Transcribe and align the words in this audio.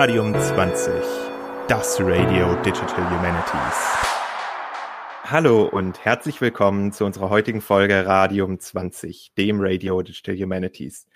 Radium 0.00 0.32
20, 0.32 0.92
das 1.66 1.98
Radio 2.00 2.54
Digital 2.62 3.10
Humanities. 3.10 3.98
Hallo 5.24 5.64
und 5.64 6.04
herzlich 6.04 6.40
willkommen 6.40 6.92
zu 6.92 7.04
unserer 7.04 7.30
heutigen 7.30 7.60
Folge 7.60 8.06
Radium 8.06 8.60
20, 8.60 9.32
dem 9.36 9.60
Radio 9.60 10.00
Digital 10.00 10.36
Humanities. 10.36 11.08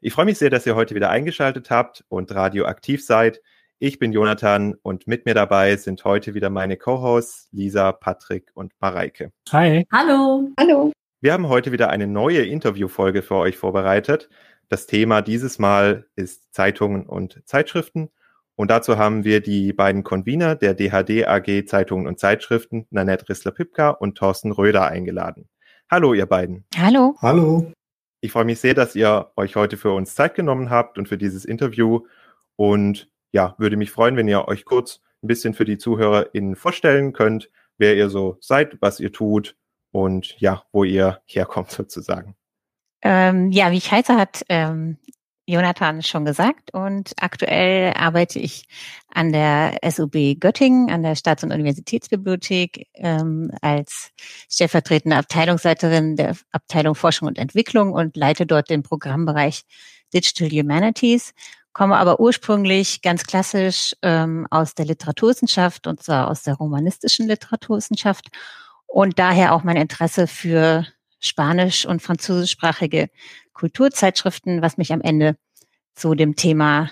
Ich 0.00 0.14
freue 0.14 0.24
mich 0.24 0.38
sehr, 0.38 0.48
dass 0.48 0.64
ihr 0.64 0.74
heute 0.76 0.94
wieder 0.94 1.10
eingeschaltet 1.10 1.70
habt 1.70 2.06
und 2.08 2.34
radioaktiv 2.34 3.04
seid. 3.04 3.42
Ich 3.78 3.98
bin 3.98 4.12
Jonathan 4.14 4.76
und 4.82 5.06
mit 5.06 5.26
mir 5.26 5.34
dabei 5.34 5.76
sind 5.76 6.02
heute 6.06 6.32
wieder 6.32 6.48
meine 6.48 6.78
Co-Hosts 6.78 7.50
Lisa, 7.52 7.92
Patrick 7.92 8.50
und 8.54 8.72
Mareike. 8.80 9.30
Hi. 9.50 9.86
Hallo. 9.92 10.48
Hallo. 10.58 10.90
Wir 11.20 11.34
haben 11.34 11.50
heute 11.50 11.70
wieder 11.70 11.90
eine 11.90 12.06
neue 12.06 12.46
Interviewfolge 12.46 13.20
für 13.20 13.36
euch 13.36 13.58
vorbereitet. 13.58 14.30
Das 14.70 14.86
Thema 14.86 15.20
dieses 15.20 15.58
Mal 15.58 16.06
ist 16.16 16.54
Zeitungen 16.54 17.04
und 17.04 17.42
Zeitschriften. 17.44 18.08
Und 18.62 18.70
dazu 18.70 18.96
haben 18.96 19.24
wir 19.24 19.40
die 19.40 19.72
beiden 19.72 20.04
Convener 20.04 20.54
der 20.54 20.74
DHD 20.74 21.26
AG 21.26 21.66
Zeitungen 21.66 22.06
und 22.06 22.20
Zeitschriften, 22.20 22.86
Nanette 22.90 23.28
Rissler-Pipka 23.28 23.90
und 23.90 24.16
Thorsten 24.16 24.52
Röder 24.52 24.86
eingeladen. 24.86 25.48
Hallo, 25.90 26.14
ihr 26.14 26.26
beiden. 26.26 26.64
Hallo. 26.76 27.16
Hallo. 27.20 27.72
Ich 28.20 28.30
freue 28.30 28.44
mich 28.44 28.60
sehr, 28.60 28.74
dass 28.74 28.94
ihr 28.94 29.32
euch 29.34 29.56
heute 29.56 29.76
für 29.76 29.90
uns 29.90 30.14
Zeit 30.14 30.36
genommen 30.36 30.70
habt 30.70 30.96
und 30.96 31.08
für 31.08 31.18
dieses 31.18 31.44
Interview. 31.44 32.06
Und 32.54 33.10
ja, 33.32 33.56
würde 33.58 33.76
mich 33.76 33.90
freuen, 33.90 34.16
wenn 34.16 34.28
ihr 34.28 34.46
euch 34.46 34.64
kurz 34.64 35.00
ein 35.24 35.26
bisschen 35.26 35.54
für 35.54 35.64
die 35.64 35.76
ZuhörerInnen 35.76 36.54
vorstellen 36.54 37.12
könnt, 37.12 37.50
wer 37.78 37.96
ihr 37.96 38.10
so 38.10 38.36
seid, 38.40 38.80
was 38.80 39.00
ihr 39.00 39.10
tut 39.10 39.56
und 39.90 40.38
ja, 40.38 40.62
wo 40.70 40.84
ihr 40.84 41.20
herkommt 41.26 41.72
sozusagen. 41.72 42.36
Ähm, 43.02 43.50
ja, 43.50 43.72
wie 43.72 43.78
ich 43.78 43.90
heiße, 43.90 44.14
hat 44.14 44.44
ähm, 44.48 44.98
Jonathan 45.46 46.02
schon 46.02 46.24
gesagt. 46.24 46.72
Und 46.72 47.12
aktuell 47.20 47.92
arbeite 47.94 48.38
ich 48.38 48.66
an 49.12 49.32
der 49.32 49.76
SUB 49.88 50.38
Göttingen, 50.38 50.90
an 50.90 51.02
der 51.02 51.16
Staats- 51.16 51.42
und 51.42 51.52
Universitätsbibliothek, 51.52 52.88
ähm, 52.94 53.50
als 53.60 54.10
stellvertretende 54.48 55.16
Abteilungsleiterin 55.16 56.16
der 56.16 56.36
Abteilung 56.52 56.94
Forschung 56.94 57.28
und 57.28 57.38
Entwicklung 57.38 57.92
und 57.92 58.16
leite 58.16 58.46
dort 58.46 58.70
den 58.70 58.82
Programmbereich 58.82 59.62
Digital 60.14 60.50
Humanities, 60.50 61.32
komme 61.72 61.96
aber 61.96 62.20
ursprünglich 62.20 63.02
ganz 63.02 63.24
klassisch 63.24 63.96
ähm, 64.02 64.46
aus 64.50 64.74
der 64.74 64.84
Literaturwissenschaft 64.84 65.86
und 65.86 66.02
zwar 66.02 66.28
aus 66.28 66.42
der 66.42 66.54
romanistischen 66.54 67.26
Literaturwissenschaft 67.26 68.28
und 68.86 69.18
daher 69.18 69.54
auch 69.54 69.64
mein 69.64 69.76
Interesse 69.76 70.26
für 70.26 70.86
spanisch- 71.18 71.86
und 71.86 72.02
französischsprachige 72.02 73.08
Kulturzeitschriften, 73.62 74.60
was 74.60 74.76
mich 74.76 74.92
am 74.92 75.00
Ende 75.00 75.36
zu 75.94 76.16
dem 76.16 76.34
Thema 76.34 76.90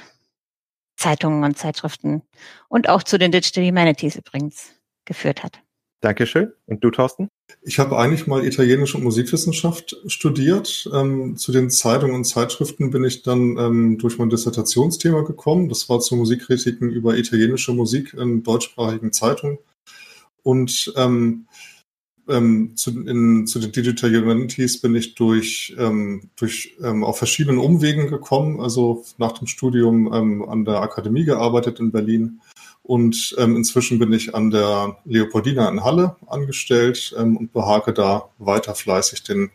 Zeitungen 0.96 1.42
und 1.42 1.58
Zeitschriften 1.58 2.22
und 2.68 2.88
auch 2.88 3.02
zu 3.02 3.18
den 3.18 3.32
Digital 3.32 3.66
Humanities 3.66 4.14
übrigens 4.14 4.70
geführt 5.04 5.42
hat. 5.42 5.58
Dankeschön. 6.00 6.52
Und 6.66 6.84
du, 6.84 6.92
Thorsten? 6.92 7.28
Ich 7.62 7.80
habe 7.80 7.98
eigentlich 7.98 8.28
mal 8.28 8.46
Italienische 8.46 8.98
und 8.98 9.02
Musikwissenschaft 9.02 9.96
studiert. 10.06 10.88
Ähm, 10.94 11.36
zu 11.36 11.50
den 11.50 11.70
Zeitungen 11.70 12.14
und 12.14 12.24
Zeitschriften 12.24 12.92
bin 12.92 13.02
ich 13.02 13.24
dann 13.24 13.58
ähm, 13.58 13.98
durch 13.98 14.18
mein 14.18 14.30
Dissertationsthema 14.30 15.22
gekommen. 15.22 15.68
Das 15.68 15.88
war 15.88 15.98
zu 15.98 16.14
Musikkritiken 16.14 16.88
über 16.88 17.18
italienische 17.18 17.72
Musik 17.72 18.14
in 18.14 18.44
deutschsprachigen 18.44 19.12
Zeitungen. 19.12 19.58
Und 20.44 20.92
ähm, 20.96 21.48
ähm, 22.30 22.76
zu, 22.76 22.90
in, 22.90 23.46
zu 23.46 23.58
den 23.58 23.72
Digital 23.72 24.14
Humanities 24.14 24.80
bin 24.80 24.94
ich 24.94 25.14
durch, 25.14 25.74
ähm, 25.78 26.30
durch 26.36 26.76
ähm, 26.82 27.04
auf 27.04 27.18
verschiedenen 27.18 27.58
Umwegen 27.58 28.08
gekommen, 28.08 28.60
also 28.60 29.04
nach 29.18 29.32
dem 29.32 29.46
Studium 29.46 30.12
ähm, 30.12 30.48
an 30.48 30.64
der 30.64 30.80
Akademie 30.80 31.24
gearbeitet 31.24 31.80
in 31.80 31.92
Berlin 31.92 32.40
und 32.82 33.36
ähm, 33.38 33.56
inzwischen 33.56 33.98
bin 33.98 34.12
ich 34.12 34.34
an 34.34 34.50
der 34.50 34.96
Leopoldina 35.04 35.68
in 35.68 35.84
Halle 35.84 36.16
angestellt 36.26 37.14
ähm, 37.18 37.36
und 37.36 37.52
behake 37.52 37.92
da 37.92 38.30
weiter 38.38 38.74
fleißig 38.74 39.22
den 39.22 39.50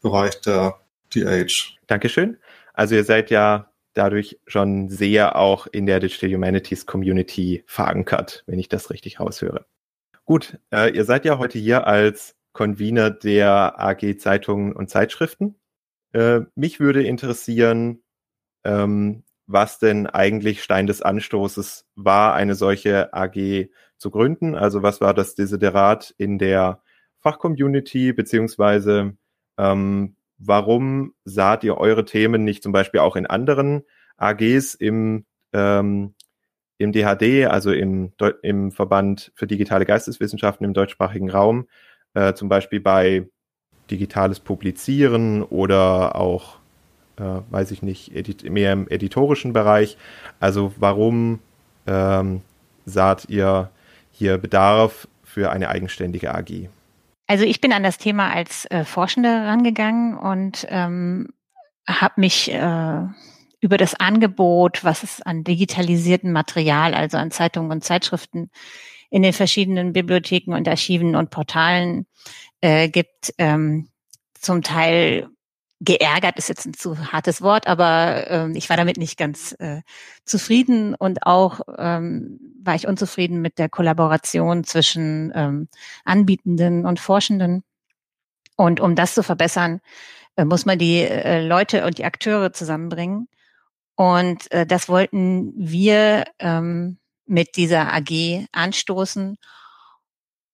Bereich 0.00 0.40
der 0.40 0.80
DH. 1.14 1.76
Dankeschön. 1.86 2.38
Also 2.72 2.94
ihr 2.94 3.04
seid 3.04 3.30
ja 3.30 3.70
dadurch 3.94 4.38
schon 4.46 4.88
sehr 4.88 5.36
auch 5.36 5.66
in 5.66 5.86
der 5.86 6.00
Digital 6.00 6.32
Humanities 6.32 6.86
Community 6.86 7.64
verankert, 7.66 8.44
wenn 8.46 8.58
ich 8.58 8.68
das 8.68 8.90
richtig 8.90 9.18
raushöre. 9.18 9.66
Gut, 10.28 10.58
äh, 10.70 10.94
ihr 10.94 11.06
seid 11.06 11.24
ja 11.24 11.38
heute 11.38 11.58
hier 11.58 11.86
als 11.86 12.36
Convener 12.52 13.08
der 13.08 13.80
AG 13.80 14.18
Zeitungen 14.18 14.74
und 14.74 14.90
Zeitschriften. 14.90 15.54
Äh, 16.12 16.40
mich 16.54 16.80
würde 16.80 17.02
interessieren, 17.02 18.02
ähm, 18.62 19.24
was 19.46 19.78
denn 19.78 20.06
eigentlich 20.06 20.62
Stein 20.62 20.86
des 20.86 21.00
Anstoßes 21.00 21.86
war, 21.94 22.34
eine 22.34 22.56
solche 22.56 23.14
AG 23.14 23.70
zu 23.96 24.10
gründen. 24.10 24.54
Also 24.54 24.82
was 24.82 25.00
war 25.00 25.14
das 25.14 25.34
Desiderat 25.34 26.14
in 26.18 26.36
der 26.36 26.82
Fachcommunity, 27.20 28.12
beziehungsweise 28.12 29.16
ähm, 29.56 30.16
warum 30.36 31.14
saht 31.24 31.64
ihr 31.64 31.78
eure 31.78 32.04
Themen 32.04 32.44
nicht 32.44 32.62
zum 32.62 32.72
Beispiel 32.72 33.00
auch 33.00 33.16
in 33.16 33.24
anderen 33.24 33.84
AGs 34.18 34.74
im 34.74 35.24
ähm, 35.54 36.14
im 36.78 36.92
DHD, 36.92 37.46
also 37.46 37.72
im, 37.72 38.12
im 38.42 38.72
Verband 38.72 39.32
für 39.34 39.46
digitale 39.46 39.84
Geisteswissenschaften 39.84 40.64
im 40.64 40.74
deutschsprachigen 40.74 41.30
Raum, 41.30 41.68
äh, 42.14 42.32
zum 42.34 42.48
Beispiel 42.48 42.80
bei 42.80 43.26
digitales 43.90 44.40
Publizieren 44.40 45.42
oder 45.42 46.16
auch, 46.16 46.58
äh, 47.18 47.40
weiß 47.50 47.72
ich 47.72 47.82
nicht, 47.82 48.14
edit 48.14 48.48
mehr 48.48 48.72
im 48.72 48.88
editorischen 48.88 49.52
Bereich. 49.52 49.96
Also 50.40 50.72
warum 50.76 51.40
ähm, 51.86 52.42
saht 52.84 53.28
ihr 53.28 53.70
hier 54.12 54.38
Bedarf 54.38 55.08
für 55.24 55.50
eine 55.50 55.68
eigenständige 55.68 56.34
AG? 56.34 56.68
Also 57.26 57.44
ich 57.44 57.60
bin 57.60 57.72
an 57.72 57.82
das 57.82 57.98
Thema 57.98 58.32
als 58.32 58.64
äh, 58.66 58.84
Forschende 58.84 59.28
rangegangen 59.28 60.16
und 60.16 60.66
ähm, 60.70 61.28
habe 61.86 62.20
mich 62.20 62.52
äh, 62.52 63.02
über 63.60 63.76
das 63.76 63.94
Angebot, 63.94 64.84
was 64.84 65.02
es 65.02 65.22
an 65.22 65.44
digitalisiertem 65.44 66.32
Material, 66.32 66.94
also 66.94 67.16
an 67.18 67.30
Zeitungen 67.30 67.70
und 67.70 67.84
Zeitschriften 67.84 68.50
in 69.10 69.22
den 69.22 69.32
verschiedenen 69.32 69.92
Bibliotheken 69.92 70.54
und 70.54 70.68
Archiven 70.68 71.16
und 71.16 71.30
Portalen 71.30 72.06
äh, 72.60 72.88
gibt, 72.88 73.34
ähm, 73.38 73.88
zum 74.34 74.62
Teil 74.62 75.28
geärgert 75.80 76.36
ist 76.38 76.48
jetzt 76.48 76.66
ein 76.66 76.74
zu 76.74 77.12
hartes 77.12 77.40
Wort, 77.40 77.68
aber 77.68 78.28
ähm, 78.28 78.54
ich 78.56 78.68
war 78.68 78.76
damit 78.76 78.96
nicht 78.96 79.16
ganz 79.16 79.54
äh, 79.60 79.82
zufrieden 80.24 80.94
und 80.94 81.24
auch 81.24 81.60
ähm, 81.78 82.40
war 82.62 82.74
ich 82.74 82.88
unzufrieden 82.88 83.40
mit 83.40 83.58
der 83.58 83.68
Kollaboration 83.68 84.64
zwischen 84.64 85.32
ähm, 85.34 85.68
Anbietenden 86.04 86.84
und 86.84 86.98
Forschenden. 86.98 87.62
Und 88.56 88.80
um 88.80 88.96
das 88.96 89.14
zu 89.14 89.22
verbessern, 89.22 89.80
äh, 90.36 90.44
muss 90.44 90.66
man 90.66 90.78
die 90.78 91.02
äh, 91.02 91.46
Leute 91.46 91.86
und 91.86 91.98
die 91.98 92.04
Akteure 92.04 92.52
zusammenbringen. 92.52 93.28
Und 93.98 94.48
äh, 94.52 94.64
das 94.64 94.88
wollten 94.88 95.52
wir 95.56 96.22
ähm, 96.38 96.98
mit 97.26 97.56
dieser 97.56 97.92
AG 97.92 98.46
anstoßen. 98.52 99.36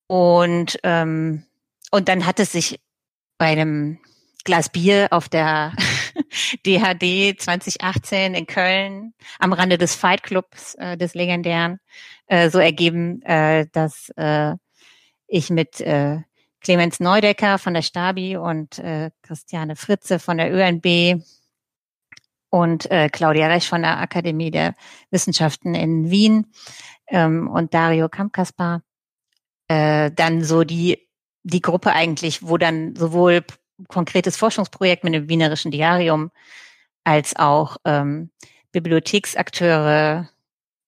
Und, 0.06 0.78
ähm, 0.82 1.44
und 1.90 2.08
dann 2.08 2.24
hat 2.24 2.40
es 2.40 2.52
sich 2.52 2.80
bei 3.36 3.48
einem 3.48 3.98
Glas 4.44 4.70
Bier 4.70 5.08
auf 5.10 5.28
der 5.28 5.74
DHD 6.66 7.38
2018 7.38 8.32
in 8.32 8.46
Köln 8.46 9.12
am 9.38 9.52
Rande 9.52 9.76
des 9.76 9.94
Fight 9.94 10.22
Clubs, 10.22 10.74
äh, 10.76 10.96
des 10.96 11.12
legendären, 11.12 11.80
äh, 12.28 12.48
so 12.48 12.58
ergeben, 12.58 13.20
äh, 13.24 13.66
dass 13.72 14.08
äh, 14.16 14.54
ich 15.26 15.50
mit 15.50 15.82
äh, 15.82 16.20
Clemens 16.62 16.98
Neudecker 16.98 17.58
von 17.58 17.74
der 17.74 17.82
Stabi 17.82 18.38
und 18.38 18.78
äh, 18.78 19.10
Christiane 19.20 19.76
Fritze 19.76 20.18
von 20.18 20.38
der 20.38 20.50
ÖNB 20.50 21.22
und 22.54 22.88
äh, 22.92 23.08
Claudia 23.08 23.48
Resch 23.48 23.66
von 23.68 23.82
der 23.82 23.98
Akademie 23.98 24.52
der 24.52 24.76
Wissenschaften 25.10 25.74
in 25.74 26.08
Wien 26.12 26.46
ähm, 27.08 27.48
und 27.48 27.74
Dario 27.74 28.08
Kampkaspar. 28.08 28.82
Äh, 29.66 30.12
dann 30.12 30.44
so 30.44 30.62
die, 30.62 31.08
die 31.42 31.60
Gruppe 31.60 31.90
eigentlich, 31.90 32.46
wo 32.46 32.56
dann 32.56 32.94
sowohl 32.94 33.42
konkretes 33.88 34.36
Forschungsprojekt 34.36 35.02
mit 35.02 35.14
dem 35.14 35.28
Wienerischen 35.28 35.72
Diarium 35.72 36.30
als 37.02 37.34
auch 37.34 37.76
ähm, 37.84 38.30
Bibliotheksakteure 38.70 40.28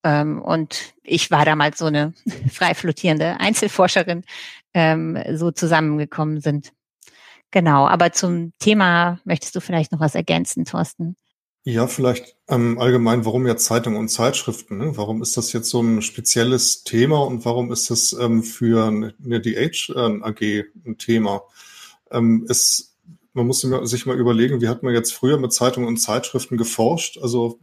ähm, 0.05 0.41
und 0.41 0.93
ich 1.03 1.31
war 1.31 1.43
damals 1.43 1.79
so 1.79 1.87
eine 1.87 2.13
frei 2.49 2.75
flottierende 2.75 3.41
Einzelforscherin, 3.41 4.23
ähm, 4.73 5.21
so 5.33 5.51
zusammengekommen 5.51 6.39
sind. 6.39 6.71
Genau, 7.51 7.85
aber 7.87 8.13
zum 8.13 8.53
Thema 8.57 9.19
möchtest 9.25 9.53
du 9.53 9.59
vielleicht 9.59 9.91
noch 9.91 9.99
was 9.99 10.15
ergänzen, 10.15 10.63
Thorsten? 10.63 11.17
Ja, 11.69 11.87
vielleicht 11.87 12.37
ähm, 12.47 12.79
allgemein, 12.79 13.25
warum 13.25 13.45
ja 13.45 13.57
Zeitungen 13.57 13.99
und 13.99 14.07
Zeitschriften? 14.07 14.77
Ne? 14.77 14.95
Warum 14.95 15.21
ist 15.21 15.35
das 15.35 15.51
jetzt 15.51 15.69
so 15.69 15.81
ein 15.81 16.01
spezielles 16.01 16.85
Thema 16.85 17.19
und 17.25 17.43
warum 17.43 17.73
ist 17.73 17.89
das 17.91 18.13
ähm, 18.13 18.41
für 18.41 18.85
eine 18.87 19.41
DH 19.41 19.89
äh, 19.89 20.21
AG 20.21 20.63
ein 20.85 20.97
Thema? 20.97 21.41
Ähm, 22.09 22.45
es, 22.47 22.95
man 23.33 23.47
muss 23.47 23.59
sich 23.59 24.05
mal 24.05 24.17
überlegen, 24.17 24.61
wie 24.61 24.69
hat 24.69 24.81
man 24.81 24.93
jetzt 24.93 25.11
früher 25.11 25.37
mit 25.37 25.51
Zeitungen 25.51 25.89
und 25.89 25.97
Zeitschriften 25.97 26.55
geforscht? 26.55 27.17
Also 27.21 27.59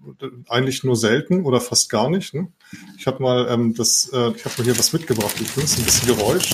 eigentlich 0.49 0.85
nur 0.85 0.97
selten 0.97 1.47
oder 1.47 1.63
fast 1.63 1.89
gar 1.89 2.11
nicht. 2.11 2.35
Ne? 2.35 2.53
Ich 2.99 3.07
habe 3.07 3.23
mal 3.23 3.47
ähm, 3.49 3.73
das, 3.73 4.11
äh, 4.13 4.33
ich 4.37 4.45
habe 4.45 4.55
mal 4.59 4.65
hier 4.65 4.79
was 4.79 4.93
mitgebracht. 4.93 5.37
Ich 5.41 5.49
finde 5.49 5.65
es 5.65 5.79
ein 5.79 5.85
bisschen 5.85 6.15
Geräusch. 6.15 6.51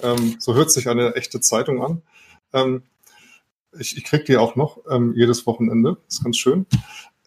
Ähm, 0.00 0.36
so 0.38 0.54
hört 0.54 0.72
sich 0.72 0.88
eine 0.88 1.14
echte 1.14 1.40
Zeitung 1.40 1.84
an. 1.84 2.00
Ähm, 2.54 2.84
ich 3.78 3.96
ich 3.96 4.04
kriege 4.04 4.24
die 4.24 4.36
auch 4.36 4.56
noch 4.56 4.78
ähm, 4.90 5.14
jedes 5.16 5.46
Wochenende. 5.46 5.98
Ist 6.08 6.24
ganz 6.24 6.36
schön. 6.36 6.66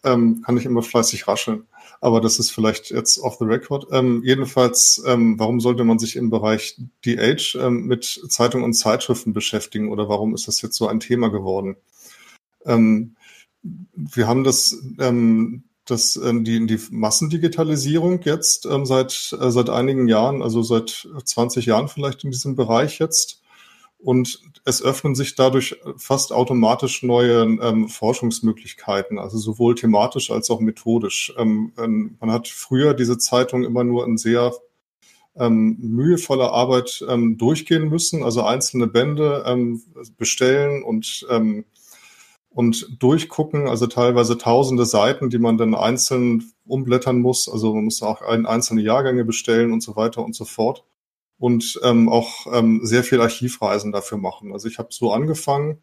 Ähm, 0.04 0.42
kann 0.42 0.56
ich 0.56 0.64
immer 0.64 0.82
fleißig 0.82 1.26
rascheln 1.26 1.66
aber 2.00 2.20
das 2.20 2.38
ist 2.38 2.50
vielleicht 2.50 2.90
jetzt 2.90 3.18
off 3.18 3.36
the 3.38 3.44
record. 3.44 3.86
Ähm, 3.90 4.22
jedenfalls, 4.24 5.02
ähm, 5.06 5.38
warum 5.38 5.60
sollte 5.60 5.84
man 5.84 5.98
sich 5.98 6.16
im 6.16 6.30
Bereich 6.30 6.80
DH 7.04 7.56
ähm, 7.56 7.86
mit 7.86 8.22
Zeitungen 8.28 8.64
und 8.64 8.74
Zeitschriften 8.74 9.32
beschäftigen 9.32 9.90
oder 9.90 10.08
warum 10.08 10.34
ist 10.34 10.48
das 10.48 10.62
jetzt 10.62 10.76
so 10.76 10.86
ein 10.86 11.00
Thema 11.00 11.28
geworden? 11.28 11.76
Ähm, 12.64 13.16
wir 13.62 14.28
haben 14.28 14.44
das, 14.44 14.80
ähm, 15.00 15.64
das 15.84 16.16
ähm, 16.16 16.44
die, 16.44 16.64
die 16.66 16.80
Massendigitalisierung 16.90 18.20
jetzt 18.22 18.66
ähm, 18.66 18.86
seit, 18.86 19.36
äh, 19.40 19.50
seit 19.50 19.68
einigen 19.68 20.06
Jahren, 20.06 20.42
also 20.42 20.62
seit 20.62 21.08
20 21.24 21.66
Jahren 21.66 21.88
vielleicht 21.88 22.22
in 22.24 22.30
diesem 22.30 22.54
Bereich 22.54 22.98
jetzt. 23.00 23.42
Und 24.00 24.40
es 24.64 24.80
öffnen 24.80 25.16
sich 25.16 25.34
dadurch 25.34 25.80
fast 25.96 26.32
automatisch 26.32 27.02
neue 27.02 27.42
ähm, 27.42 27.88
Forschungsmöglichkeiten, 27.88 29.18
also 29.18 29.38
sowohl 29.38 29.74
thematisch 29.74 30.30
als 30.30 30.50
auch 30.50 30.60
methodisch. 30.60 31.34
Ähm, 31.36 31.72
ähm, 31.76 32.16
man 32.20 32.30
hat 32.30 32.46
früher 32.46 32.94
diese 32.94 33.18
Zeitung 33.18 33.64
immer 33.64 33.82
nur 33.82 34.06
in 34.06 34.16
sehr 34.16 34.52
ähm, 35.36 35.78
mühevoller 35.80 36.52
Arbeit 36.52 37.04
ähm, 37.08 37.38
durchgehen 37.38 37.88
müssen, 37.88 38.22
also 38.22 38.44
einzelne 38.44 38.86
Bände 38.86 39.44
ähm, 39.46 39.82
bestellen 40.16 40.84
und 40.84 41.26
und 42.50 42.96
durchgucken, 42.98 43.68
also 43.68 43.86
teilweise 43.86 44.36
tausende 44.36 44.84
Seiten, 44.84 45.30
die 45.30 45.38
man 45.38 45.58
dann 45.58 45.76
einzeln 45.76 46.50
umblättern 46.66 47.20
muss. 47.20 47.48
Also 47.48 47.72
man 47.72 47.84
muss 47.84 48.02
auch 48.02 48.20
ein, 48.22 48.46
einzelne 48.46 48.80
Jahrgänge 48.80 49.24
bestellen 49.24 49.70
und 49.70 49.80
so 49.80 49.94
weiter 49.94 50.24
und 50.24 50.34
so 50.34 50.44
fort 50.44 50.84
und 51.38 51.80
ähm, 51.84 52.08
auch 52.08 52.46
ähm, 52.52 52.80
sehr 52.82 53.04
viel 53.04 53.20
Archivreisen 53.20 53.92
dafür 53.92 54.18
machen. 54.18 54.52
Also 54.52 54.68
ich 54.68 54.78
habe 54.78 54.88
so 54.90 55.12
angefangen 55.12 55.78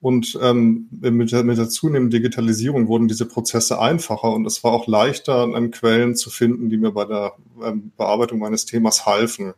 und 0.00 0.38
ähm, 0.42 0.88
mit, 0.90 1.32
der, 1.32 1.42
mit 1.44 1.58
der 1.58 1.68
zunehmenden 1.68 2.10
Digitalisierung 2.10 2.86
wurden 2.88 3.08
diese 3.08 3.26
Prozesse 3.26 3.80
einfacher 3.80 4.30
und 4.30 4.46
es 4.46 4.62
war 4.62 4.72
auch 4.72 4.86
leichter, 4.86 5.44
ähm, 5.44 5.70
Quellen 5.70 6.16
zu 6.16 6.30
finden, 6.30 6.68
die 6.68 6.76
mir 6.76 6.92
bei 6.92 7.04
der 7.04 7.32
ähm, 7.62 7.92
Bearbeitung 7.96 8.38
meines 8.38 8.66
Themas 8.66 9.06
halfen. 9.06 9.54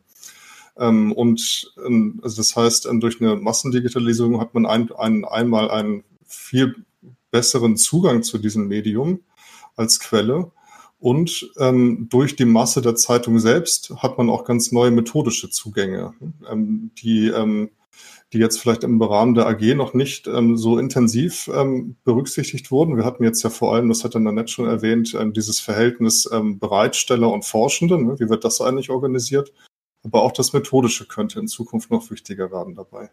Ähm, 0.77 1.11
und 1.11 1.73
ähm, 1.85 2.19
also 2.23 2.37
das 2.37 2.55
heißt, 2.55 2.85
ähm, 2.85 3.01
durch 3.01 3.19
eine 3.19 3.35
Massendigitalisierung 3.35 4.39
hat 4.39 4.53
man 4.53 4.65
ein, 4.65 4.91
ein, 4.93 5.25
einmal 5.25 5.69
einen 5.71 6.03
viel 6.25 6.75
besseren 7.31 7.75
Zugang 7.75 8.23
zu 8.23 8.37
diesem 8.37 8.67
Medium 8.67 9.19
als 9.75 9.99
Quelle 9.99 10.51
und 10.99 11.49
ähm, 11.57 12.07
durch 12.09 12.35
die 12.35 12.45
Masse 12.45 12.81
der 12.81 12.95
Zeitung 12.95 13.39
selbst 13.39 13.93
hat 13.97 14.17
man 14.17 14.29
auch 14.29 14.43
ganz 14.43 14.73
neue 14.73 14.91
methodische 14.91 15.49
Zugänge, 15.49 16.13
ähm, 16.49 16.91
die, 17.01 17.27
ähm, 17.27 17.69
die 18.33 18.37
jetzt 18.37 18.59
vielleicht 18.59 18.83
im 18.83 19.01
Rahmen 19.01 19.33
der 19.33 19.47
AG 19.47 19.75
noch 19.75 19.93
nicht 19.93 20.27
ähm, 20.27 20.57
so 20.57 20.77
intensiv 20.77 21.49
ähm, 21.53 21.95
berücksichtigt 22.03 22.69
wurden. 22.69 22.97
Wir 22.97 23.05
hatten 23.05 23.23
jetzt 23.23 23.41
ja 23.43 23.49
vor 23.49 23.73
allem, 23.73 23.87
das 23.87 24.03
hat 24.03 24.13
dann 24.13 24.27
Annette 24.27 24.51
schon 24.51 24.67
erwähnt, 24.67 25.15
ähm, 25.17 25.31
dieses 25.31 25.61
Verhältnis 25.61 26.29
ähm, 26.33 26.59
Bereitsteller 26.59 27.31
und 27.31 27.45
Forschende. 27.45 27.97
Ne? 28.03 28.19
Wie 28.19 28.29
wird 28.29 28.43
das 28.43 28.59
eigentlich 28.59 28.89
organisiert? 28.89 29.53
Aber 30.03 30.21
auch 30.23 30.33
das 30.33 30.51
Methodische 30.51 31.07
könnte 31.07 31.39
in 31.39 31.47
Zukunft 31.47 31.91
noch 31.91 32.11
wichtiger 32.11 32.51
werden 32.51 32.75
dabei. 32.75 33.09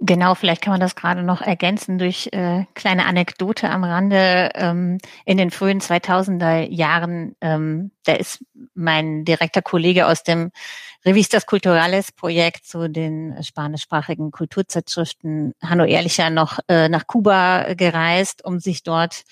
Genau, 0.00 0.34
vielleicht 0.34 0.60
kann 0.60 0.72
man 0.72 0.80
das 0.80 0.96
gerade 0.96 1.22
noch 1.22 1.40
ergänzen 1.40 1.98
durch 1.98 2.28
äh, 2.32 2.64
kleine 2.74 3.06
Anekdote 3.06 3.70
am 3.70 3.84
Rande. 3.84 4.50
Ähm, 4.54 4.98
in 5.24 5.38
den 5.38 5.50
frühen 5.50 5.80
2000er 5.80 6.68
Jahren, 6.68 7.36
ähm, 7.40 7.92
da 8.04 8.14
ist 8.14 8.44
mein 8.74 9.24
direkter 9.24 9.62
Kollege 9.62 10.06
aus 10.08 10.24
dem 10.24 10.50
Revistas 11.04 11.46
Culturales 11.46 12.10
Projekt 12.10 12.66
zu 12.66 12.88
den 12.88 13.40
spanischsprachigen 13.42 14.32
Kulturzeitschriften 14.32 15.54
Hanno 15.62 15.84
Ehrlicher 15.84 16.28
noch 16.28 16.58
äh, 16.68 16.88
nach 16.88 17.06
Kuba 17.06 17.74
gereist, 17.74 18.44
um 18.44 18.58
sich 18.58 18.82
dort 18.82 19.22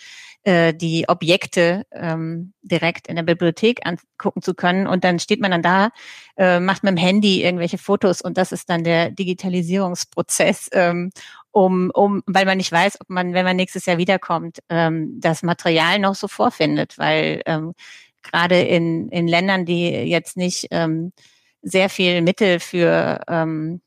äh, 0.45 0.75
die 0.75 1.05
Objekte 1.09 1.87
ähm, 1.93 2.53
direkt 2.63 3.07
in 3.07 3.17
der 3.17 3.23
Bibliothek 3.23 3.81
angucken 3.87 4.43
zu 4.43 4.55
können. 4.55 4.87
Und 4.87 5.05
dann 5.05 5.19
steht 5.19 5.41
man 5.41 5.53
dann 5.53 5.63
da, 5.63 5.91
äh, 6.37 6.59
macht 6.59 6.83
mit 6.83 6.91
dem 6.91 6.97
Handy 6.97 7.43
irgendwelche 7.45 7.79
Fotos 7.79 8.21
und 8.21 8.37
das 8.37 8.53
ist 8.53 8.69
dann 8.69 8.85
der 8.85 9.11
Digitalisierungsprozess, 9.11 10.69
ähm, 10.73 11.11
um, 11.53 11.91
um, 11.95 12.23
weil 12.27 12.47
man 12.47 12.57
nicht 12.57 12.73
weiß, 12.73 13.01
ob 13.01 13.11
man, 13.11 13.35
wenn 13.35 13.45
man 13.45 13.57
nächstes 13.57 13.87
Jahr 13.87 13.99
wiederkommt, 13.99 14.59
ähm, 14.69 15.21
das 15.21 15.43
Material 15.43 15.99
noch 15.99 16.15
so 16.15 16.29
vorfindet, 16.29 16.99
weil 16.99 17.43
ähm, 17.47 17.75
gerade 18.23 18.61
in, 18.61 19.09
in 19.11 19.29
Ländern, 19.29 19.65
die 19.65 19.91
jetzt 19.91 20.37
nicht 20.37 20.69
ähm, 20.71 21.13
sehr 21.63 21.89
viel 21.89 22.23
Mittel 22.23 22.59
für 22.59 23.21
ähm, 23.29 23.81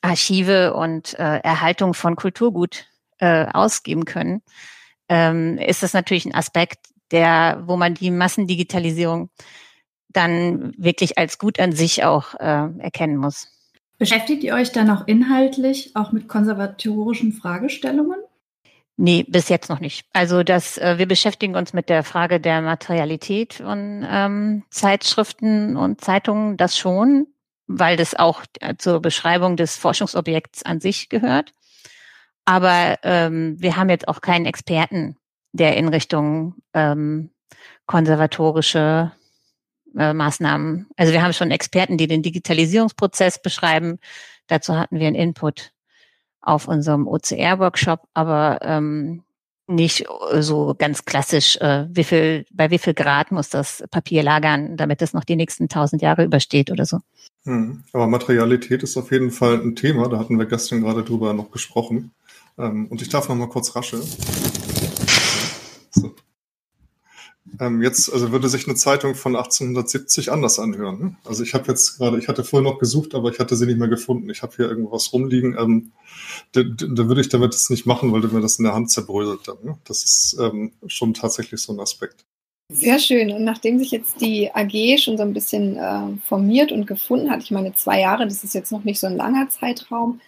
Archive 0.00 0.74
und 0.74 1.18
äh, 1.18 1.38
Erhaltung 1.38 1.94
von 1.94 2.16
Kulturgut 2.16 2.86
äh, 3.18 3.46
ausgeben 3.52 4.04
können, 4.04 4.42
ähm, 5.08 5.58
ist 5.58 5.82
das 5.82 5.92
natürlich 5.92 6.24
ein 6.26 6.34
Aspekt, 6.34 6.78
der, 7.10 7.62
wo 7.66 7.76
man 7.76 7.94
die 7.94 8.10
Massendigitalisierung 8.10 9.30
dann 10.08 10.72
wirklich 10.78 11.18
als 11.18 11.38
gut 11.38 11.58
an 11.58 11.72
sich 11.72 12.04
auch 12.04 12.34
äh, 12.34 12.68
erkennen 12.78 13.16
muss. 13.16 13.48
Beschäftigt 13.98 14.42
ihr 14.42 14.54
euch 14.54 14.72
dann 14.72 14.90
auch 14.90 15.06
inhaltlich 15.06 15.94
auch 15.94 16.12
mit 16.12 16.28
konservatorischen 16.28 17.32
Fragestellungen? 17.32 18.18
Nee, 18.96 19.24
bis 19.26 19.48
jetzt 19.48 19.68
noch 19.68 19.80
nicht. 19.80 20.06
Also 20.12 20.44
das, 20.44 20.78
äh, 20.78 20.98
wir 20.98 21.06
beschäftigen 21.06 21.56
uns 21.56 21.72
mit 21.72 21.88
der 21.88 22.04
Frage 22.04 22.38
der 22.40 22.62
Materialität 22.62 23.54
von 23.54 24.06
ähm, 24.08 24.62
Zeitschriften 24.70 25.76
und 25.76 26.00
Zeitungen, 26.00 26.56
das 26.56 26.78
schon, 26.78 27.26
weil 27.66 27.96
das 27.96 28.14
auch 28.14 28.44
zur 28.78 29.00
Beschreibung 29.00 29.56
des 29.56 29.76
Forschungsobjekts 29.76 30.64
an 30.64 30.80
sich 30.80 31.08
gehört. 31.08 31.54
Aber 32.44 32.98
ähm, 33.02 33.56
wir 33.58 33.76
haben 33.76 33.88
jetzt 33.88 34.08
auch 34.08 34.20
keinen 34.20 34.46
Experten, 34.46 35.16
der 35.52 35.76
in 35.76 35.88
Richtung 35.88 36.56
ähm, 36.74 37.30
konservatorische 37.86 39.12
äh, 39.96 40.12
Maßnahmen, 40.12 40.88
also 40.96 41.12
wir 41.12 41.22
haben 41.22 41.32
schon 41.32 41.50
Experten, 41.50 41.96
die 41.96 42.06
den 42.06 42.22
Digitalisierungsprozess 42.22 43.40
beschreiben. 43.40 43.98
Dazu 44.46 44.76
hatten 44.76 44.98
wir 44.98 45.06
einen 45.06 45.16
Input 45.16 45.72
auf 46.40 46.68
unserem 46.68 47.06
OCR-Workshop, 47.06 48.02
aber 48.12 48.58
ähm, 48.62 49.22
nicht 49.66 50.04
so 50.40 50.74
ganz 50.76 51.04
klassisch, 51.06 51.56
äh, 51.56 51.86
wie 51.90 52.04
viel, 52.04 52.44
bei 52.52 52.70
wie 52.70 52.78
viel 52.78 52.92
Grad 52.92 53.32
muss 53.32 53.48
das 53.48 53.82
Papier 53.90 54.22
lagern, 54.22 54.76
damit 54.76 55.00
es 55.00 55.14
noch 55.14 55.24
die 55.24 55.36
nächsten 55.36 55.68
tausend 55.68 56.02
Jahre 56.02 56.24
übersteht 56.24 56.70
oder 56.70 56.84
so. 56.84 56.98
Hm, 57.44 57.84
aber 57.92 58.06
Materialität 58.06 58.82
ist 58.82 58.96
auf 58.96 59.10
jeden 59.10 59.30
Fall 59.30 59.60
ein 59.60 59.74
Thema, 59.74 60.08
da 60.08 60.18
hatten 60.18 60.38
wir 60.38 60.46
gestern 60.46 60.82
gerade 60.82 61.02
drüber 61.02 61.32
noch 61.32 61.50
gesprochen. 61.50 62.12
Ähm, 62.58 62.86
und 62.88 63.02
ich 63.02 63.08
darf 63.08 63.28
noch 63.28 63.36
mal 63.36 63.48
kurz 63.48 63.74
rascheln. 63.74 64.04
So. 65.90 66.14
Ähm, 67.60 67.82
jetzt, 67.82 68.12
also 68.12 68.32
würde 68.32 68.48
sich 68.48 68.66
eine 68.66 68.74
Zeitung 68.74 69.14
von 69.14 69.36
1870 69.36 70.32
anders 70.32 70.58
anhören. 70.58 70.98
Ne? 70.98 71.16
Also 71.24 71.42
ich 71.42 71.54
habe 71.54 71.68
jetzt 71.68 71.98
gerade, 71.98 72.18
ich 72.18 72.28
hatte 72.28 72.44
vorher 72.44 72.68
noch 72.68 72.78
gesucht, 72.78 73.14
aber 73.14 73.30
ich 73.30 73.38
hatte 73.38 73.56
sie 73.56 73.66
nicht 73.66 73.78
mehr 73.78 73.88
gefunden. 73.88 74.30
Ich 74.30 74.42
habe 74.42 74.54
hier 74.56 74.68
irgendwas 74.68 75.12
rumliegen. 75.12 75.56
Ähm, 75.58 75.92
da, 76.52 76.62
würde 76.62 77.20
ich 77.20 77.28
damit 77.28 77.54
das 77.54 77.70
nicht 77.70 77.86
machen, 77.86 78.12
weil 78.12 78.20
mir 78.20 78.40
das 78.40 78.58
in 78.58 78.64
der 78.64 78.74
Hand 78.74 78.90
zerbröselt. 78.90 79.46
Ne? 79.64 79.78
Das 79.84 80.02
ist 80.02 80.36
ähm, 80.40 80.72
schon 80.86 81.14
tatsächlich 81.14 81.60
so 81.60 81.72
ein 81.72 81.80
Aspekt. 81.80 82.24
Sehr 82.72 82.98
schön. 82.98 83.30
Und 83.30 83.44
nachdem 83.44 83.78
sich 83.78 83.90
jetzt 83.90 84.20
die 84.20 84.50
AG 84.52 84.98
schon 84.98 85.18
so 85.18 85.22
ein 85.22 85.34
bisschen 85.34 85.76
äh, 85.76 86.16
formiert 86.24 86.72
und 86.72 86.86
gefunden 86.86 87.30
hat, 87.30 87.42
ich 87.42 87.50
meine 87.50 87.74
zwei 87.74 88.00
Jahre, 88.00 88.26
das 88.26 88.42
ist 88.42 88.54
jetzt 88.54 88.72
noch 88.72 88.84
nicht 88.84 88.98
so 88.98 89.06
ein 89.06 89.16
langer 89.16 89.50
Zeitraum, 89.50 90.20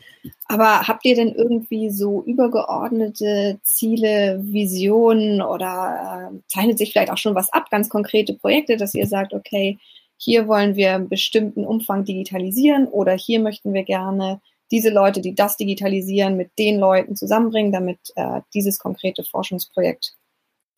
aber 0.47 0.87
habt 0.87 1.04
ihr 1.04 1.14
denn 1.14 1.35
irgendwie 1.35 1.90
so 1.90 2.23
übergeordnete 2.25 3.59
Ziele, 3.62 4.40
Visionen 4.42 5.42
oder 5.42 6.30
äh, 6.33 6.38
zeichnet 6.49 6.78
sich 6.78 6.92
vielleicht 6.92 7.11
auch 7.11 7.18
schon 7.18 7.35
was 7.35 7.52
ab, 7.52 7.71
ganz 7.71 7.88
konkrete 7.88 8.35
Projekte, 8.35 8.76
dass 8.76 8.95
ihr 8.95 9.06
sagt, 9.06 9.35
okay, 9.35 9.78
hier 10.18 10.49
wollen 10.49 10.76
wir 10.76 10.95
einen 10.95 11.09
bestimmten 11.09 11.64
Umfang 11.64 12.04
digitalisieren 12.04 12.87
oder 12.87 13.12
hier 13.12 13.40
möchten 13.40 13.75
wir 13.75 13.83
gerne 13.83 14.40
diese 14.71 14.90
Leute, 14.90 15.21
die 15.21 15.35
das 15.35 15.56
digitalisieren, 15.56 16.37
mit 16.37 16.59
den 16.59 16.78
Leuten 16.78 17.16
zusammenbringen, 17.16 17.73
damit 17.73 17.99
äh, 18.16 18.40
dieses 18.54 18.78
konkrete 18.78 19.23
Forschungsprojekt 19.23 20.14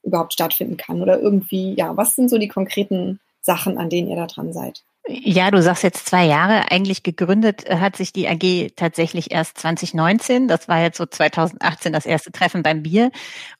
überhaupt 0.02 0.32
stattfinden 0.32 0.76
kann? 0.76 1.00
Oder 1.00 1.20
irgendwie, 1.20 1.74
ja, 1.74 1.96
was 1.96 2.14
sind 2.14 2.28
so 2.28 2.38
die 2.38 2.48
konkreten 2.48 3.20
Sachen, 3.40 3.78
an 3.78 3.88
denen 3.88 4.08
ihr 4.08 4.16
da 4.16 4.26
dran 4.26 4.52
seid? 4.52 4.82
Ja, 5.06 5.50
du 5.50 5.62
sagst 5.62 5.82
jetzt 5.82 6.06
zwei 6.06 6.26
Jahre. 6.26 6.70
Eigentlich 6.70 7.02
gegründet 7.02 7.64
äh, 7.66 7.76
hat 7.78 7.96
sich 7.96 8.12
die 8.12 8.28
AG 8.28 8.72
tatsächlich 8.76 9.30
erst 9.30 9.58
2019. 9.58 10.48
Das 10.48 10.68
war 10.68 10.80
jetzt 10.82 10.98
so 10.98 11.06
2018 11.06 11.92
das 11.92 12.04
erste 12.04 12.30
Treffen 12.32 12.62
beim 12.62 12.82
Bier. 12.82 13.10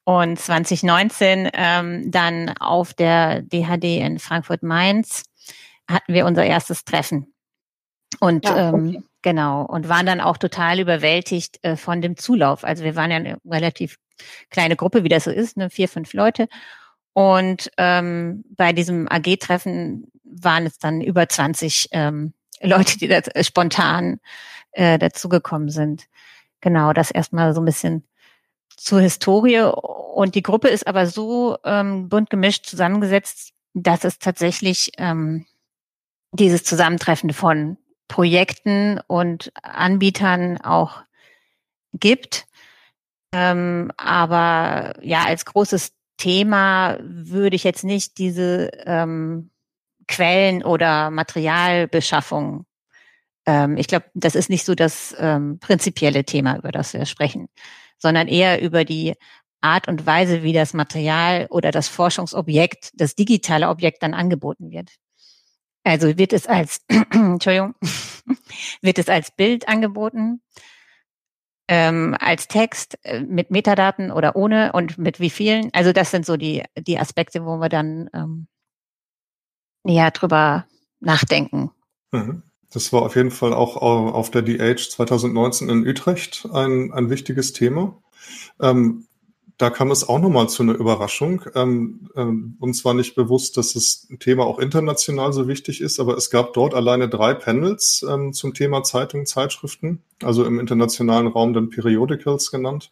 Und 0.05 0.39
2019 0.39 1.51
ähm, 1.55 2.11
dann 2.11 2.51
auf 2.59 2.93
der 2.93 3.43
DHD 3.43 3.85
in 3.85 4.19
Frankfurt-Mainz 4.19 5.23
hatten 5.89 6.13
wir 6.13 6.27
unser 6.27 6.45
erstes 6.45 6.85
Treffen. 6.85 7.33
Und 8.21 8.45
ja, 8.45 8.73
okay. 8.73 8.97
ähm, 8.97 9.05
Genau. 9.23 9.63
Und 9.67 9.89
waren 9.89 10.07
dann 10.07 10.21
auch 10.21 10.37
total 10.37 10.79
überwältigt 10.79 11.59
äh, 11.63 11.77
von 11.77 12.01
dem 12.01 12.17
Zulauf. 12.17 12.65
Also 12.65 12.85
wir 12.85 12.97
waren 12.97 13.11
ja 13.11 13.17
eine 13.17 13.39
relativ 13.45 13.99
kleine 14.51 14.77
Gruppe, 14.77 15.05
wie 15.05 15.09
das 15.09 15.25
so 15.25 15.31
ist, 15.31 15.57
ne, 15.57 15.71
vier, 15.71 15.89
fünf 15.89 16.13
Leute. 16.13 16.49
Und 17.15 17.71
ähm, 17.79 18.45
bei 18.57 18.73
diesem 18.73 19.09
AG-Treffen 19.09 20.07
waren 20.31 20.67
es 20.67 20.79
dann 20.79 21.01
über 21.01 21.29
20 21.29 21.89
ähm, 21.93 22.33
Leute, 22.61 22.99
die 22.99 23.09
da 23.09 23.21
spontan 23.43 24.21
äh, 24.73 24.99
dazugekommen 24.99 25.71
sind. 25.71 26.07
Genau, 26.61 26.93
das 26.93 27.11
erstmal 27.11 27.55
so 27.55 27.61
ein 27.61 27.65
bisschen 27.65 28.05
zur 28.77 29.01
Historie. 29.01 29.61
Und 29.61 30.35
die 30.35 30.43
Gruppe 30.43 30.69
ist 30.69 30.87
aber 30.87 31.07
so 31.07 31.57
ähm, 31.65 32.09
bunt 32.09 32.31
gemischt 32.31 32.67
zusammengesetzt, 32.67 33.53
dass 33.75 34.05
es 34.05 34.19
tatsächlich 34.19 34.93
ähm, 34.99 35.47
dieses 36.33 36.65
Zusammentreffen 36.65 37.33
von 37.33 37.77
Projekten 38.09 39.01
und 39.07 39.53
Anbietern 39.63 40.59
auch 40.61 41.03
gibt. 41.93 42.47
Ähm, 43.33 43.93
aber 43.97 44.95
ja, 45.03 45.25
als 45.25 45.45
großes 45.45 45.93
Thema 46.17 46.99
würde 47.01 47.57
ich 47.57 47.65
jetzt 47.65 47.85
nicht 47.85 48.19
diese 48.19 48.71
ähm, 48.85 49.51
Quellen 50.09 50.65
oder 50.65 51.11
Materialbeschaffung. 51.11 52.67
Ähm, 53.47 53.77
ich 53.77 53.87
glaube, 53.87 54.07
das 54.15 54.35
ist 54.35 54.51
nicht 54.51 54.65
so 54.65 54.75
das 54.75 55.15
ähm, 55.19 55.59
prinzipielle 55.61 56.25
Thema, 56.25 56.57
über 56.59 56.73
das 56.73 56.93
wir 56.93 57.07
sprechen, 57.07 57.49
sondern 57.99 58.29
eher 58.29 58.61
über 58.63 58.85
die 58.85 59.15
Art 59.61 59.89
und 59.89 60.07
Weise, 60.07 60.43
wie 60.43 60.53
das 60.53 60.75
Material 60.75 61.47
oder 61.51 61.71
das 61.71 61.89
Forschungsobjekt, 61.89 62.91
das 62.95 63.15
digitale 63.15 63.69
Objekt 63.69 64.03
dann 64.03 64.15
angeboten 64.15 64.71
wird. 64.71 64.91
Also 65.85 66.19
wird 66.19 66.33
es 66.33 66.47
als, 66.47 66.81
Entschuldigung, 67.11 67.75
wird 68.83 68.99
es 68.99 69.09
als 69.09 69.31
Bild 69.31 69.69
angeboten, 69.69 70.43
ähm, 71.69 72.17
als 72.19 72.49
Text 72.49 72.99
äh, 73.05 73.21
mit 73.21 73.51
Metadaten 73.51 74.11
oder 74.11 74.37
ohne 74.37 74.73
und 74.73 74.99
mit 74.99 75.21
wie 75.21 75.31
vielen. 75.31 75.71
Also 75.73 75.93
das 75.93 76.11
sind 76.11 76.25
so 76.25 76.37
die, 76.37 76.63
die 76.79 76.99
Aspekte, 76.99 77.45
wo 77.45 77.57
wir 77.57 77.69
dann 77.69 78.09
ähm, 78.15 78.49
näher 79.89 80.13
drüber 80.13 80.67
nachdenken. 81.01 81.71
Mhm. 82.13 82.43
Das 82.71 82.93
war 82.93 83.03
auf 83.03 83.17
jeden 83.17 83.31
Fall 83.31 83.55
auch 83.55 83.77
auf 83.77 84.31
der 84.31 84.43
DH 84.43 84.91
2019 84.91 85.71
in 85.71 85.87
Utrecht 85.87 86.47
ein, 86.53 86.93
ein 86.93 87.09
wichtiges 87.09 87.55
Thema. 87.55 87.97
Ähm, 88.61 89.07
da 89.57 89.71
kam 89.71 89.91
es 89.91 90.09
auch 90.09 90.21
nochmal 90.21 90.49
zu 90.49 90.63
einer 90.63 90.75
Überraschung. 90.75 91.43
Ähm, 91.55 92.09
ähm, 92.15 92.57
uns 92.61 92.85
war 92.85 92.95
nicht 92.95 93.17
bewusst, 93.17 93.57
dass 93.57 93.73
das 93.73 94.07
Thema 94.21 94.45
auch 94.45 94.59
international 94.59 95.33
so 95.33 95.49
wichtig 95.49 95.81
ist, 95.81 95.99
aber 95.99 96.17
es 96.17 96.31
gab 96.31 96.53
dort 96.53 96.75
alleine 96.75 97.09
drei 97.09 97.35
Panels 97.35 98.05
ähm, 98.09 98.33
zum 98.33 98.55
Thema 98.55 98.85
Zeitungen, 98.85 99.27
Zeitschriften, 99.27 100.03
also 100.23 100.45
im 100.45 100.61
internationalen 100.61 101.27
Raum 101.27 101.55
dann 101.55 101.71
Periodicals 101.71 102.51
genannt. 102.51 102.91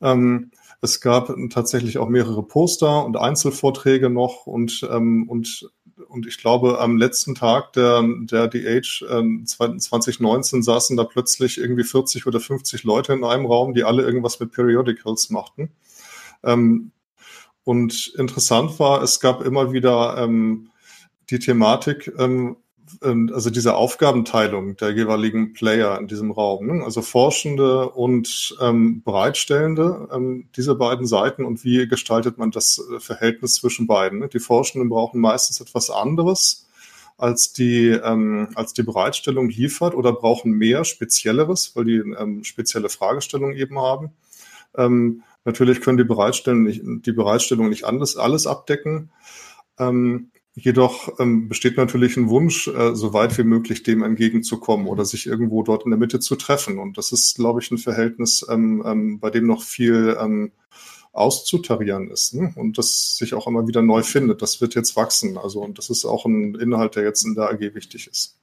Ähm, 0.00 0.50
es 0.80 1.00
gab 1.00 1.32
tatsächlich 1.50 1.98
auch 1.98 2.08
mehrere 2.08 2.42
Poster 2.42 3.04
und 3.04 3.16
Einzelvorträge 3.16 4.10
noch 4.10 4.46
und, 4.46 4.86
ähm, 4.90 5.28
und 5.28 5.70
und 6.08 6.26
ich 6.26 6.38
glaube, 6.38 6.80
am 6.80 6.96
letzten 6.96 7.34
Tag 7.34 7.72
der, 7.74 8.02
der 8.20 8.48
DH 8.48 9.02
äh, 9.02 9.44
2019 9.44 10.62
saßen 10.62 10.96
da 10.96 11.04
plötzlich 11.04 11.58
irgendwie 11.58 11.84
40 11.84 12.26
oder 12.26 12.40
50 12.40 12.84
Leute 12.84 13.12
in 13.12 13.24
einem 13.24 13.46
Raum, 13.46 13.74
die 13.74 13.84
alle 13.84 14.02
irgendwas 14.02 14.40
mit 14.40 14.52
Periodicals 14.52 15.30
machten. 15.30 15.70
Ähm, 16.42 16.92
und 17.64 18.12
interessant 18.18 18.78
war, 18.78 19.02
es 19.02 19.20
gab 19.20 19.42
immer 19.42 19.72
wieder 19.72 20.18
ähm, 20.18 20.70
die 21.30 21.38
Thematik, 21.38 22.12
ähm, 22.18 22.22
ähm, 22.22 22.56
also 23.00 23.50
diese 23.50 23.74
Aufgabenteilung 23.74 24.76
der 24.76 24.90
jeweiligen 24.90 25.52
Player 25.52 25.98
in 25.98 26.06
diesem 26.06 26.30
Raum, 26.30 26.66
ne? 26.66 26.84
also 26.84 27.02
Forschende 27.02 27.90
und 27.90 28.56
ähm, 28.60 29.02
Bereitstellende, 29.02 30.08
ähm, 30.12 30.48
diese 30.56 30.74
beiden 30.74 31.06
Seiten 31.06 31.44
und 31.44 31.64
wie 31.64 31.88
gestaltet 31.88 32.38
man 32.38 32.50
das 32.50 32.78
äh, 32.78 33.00
Verhältnis 33.00 33.54
zwischen 33.54 33.86
beiden. 33.86 34.18
Ne? 34.18 34.28
Die 34.28 34.38
Forschenden 34.38 34.88
brauchen 34.88 35.20
meistens 35.20 35.60
etwas 35.60 35.90
anderes, 35.90 36.66
als 37.16 37.52
die, 37.52 37.88
ähm, 37.88 38.48
als 38.54 38.74
die 38.74 38.82
Bereitstellung 38.82 39.48
liefert 39.48 39.94
oder 39.94 40.12
brauchen 40.12 40.52
mehr 40.52 40.84
Spezielleres, 40.84 41.72
weil 41.74 41.84
die 41.84 41.98
ähm, 41.98 42.44
spezielle 42.44 42.88
Fragestellungen 42.88 43.56
eben 43.56 43.78
haben. 43.78 44.12
Ähm, 44.76 45.22
Natürlich 45.44 45.82
können 45.82 45.98
die 45.98 46.04
Bereitstellung 46.04 46.62
nicht, 46.62 46.82
die 46.84 47.12
Bereitstellung 47.12 47.68
nicht 47.68 47.84
alles, 47.84 48.16
alles 48.16 48.46
abdecken. 48.46 49.10
Ähm, 49.78 50.30
jedoch 50.54 51.18
ähm, 51.18 51.48
besteht 51.48 51.76
natürlich 51.76 52.16
ein 52.16 52.28
Wunsch, 52.28 52.68
äh, 52.68 52.94
so 52.94 53.12
weit 53.12 53.36
wie 53.38 53.44
möglich 53.44 53.82
dem 53.82 54.02
entgegenzukommen 54.02 54.86
oder 54.86 55.04
sich 55.04 55.26
irgendwo 55.26 55.62
dort 55.62 55.84
in 55.84 55.90
der 55.90 55.98
Mitte 55.98 56.20
zu 56.20 56.36
treffen. 56.36 56.78
Und 56.78 56.96
das 56.96 57.12
ist, 57.12 57.36
glaube 57.36 57.60
ich, 57.60 57.70
ein 57.70 57.78
Verhältnis, 57.78 58.46
ähm, 58.48 58.82
ähm, 58.86 59.20
bei 59.20 59.30
dem 59.30 59.46
noch 59.46 59.62
viel 59.62 60.16
ähm, 60.20 60.52
auszutarieren 61.12 62.10
ist 62.10 62.34
ne? 62.34 62.52
und 62.56 62.76
das 62.76 63.16
sich 63.16 63.34
auch 63.34 63.46
immer 63.46 63.68
wieder 63.68 63.82
neu 63.82 64.02
findet. 64.02 64.42
Das 64.42 64.60
wird 64.60 64.74
jetzt 64.74 64.96
wachsen. 64.96 65.38
Also 65.38 65.60
und 65.60 65.78
das 65.78 65.90
ist 65.90 66.04
auch 66.04 66.24
ein 66.24 66.54
Inhalt, 66.56 66.96
der 66.96 67.04
jetzt 67.04 67.24
in 67.24 67.34
der 67.34 67.50
AG 67.50 67.60
wichtig 67.74 68.08
ist. 68.08 68.38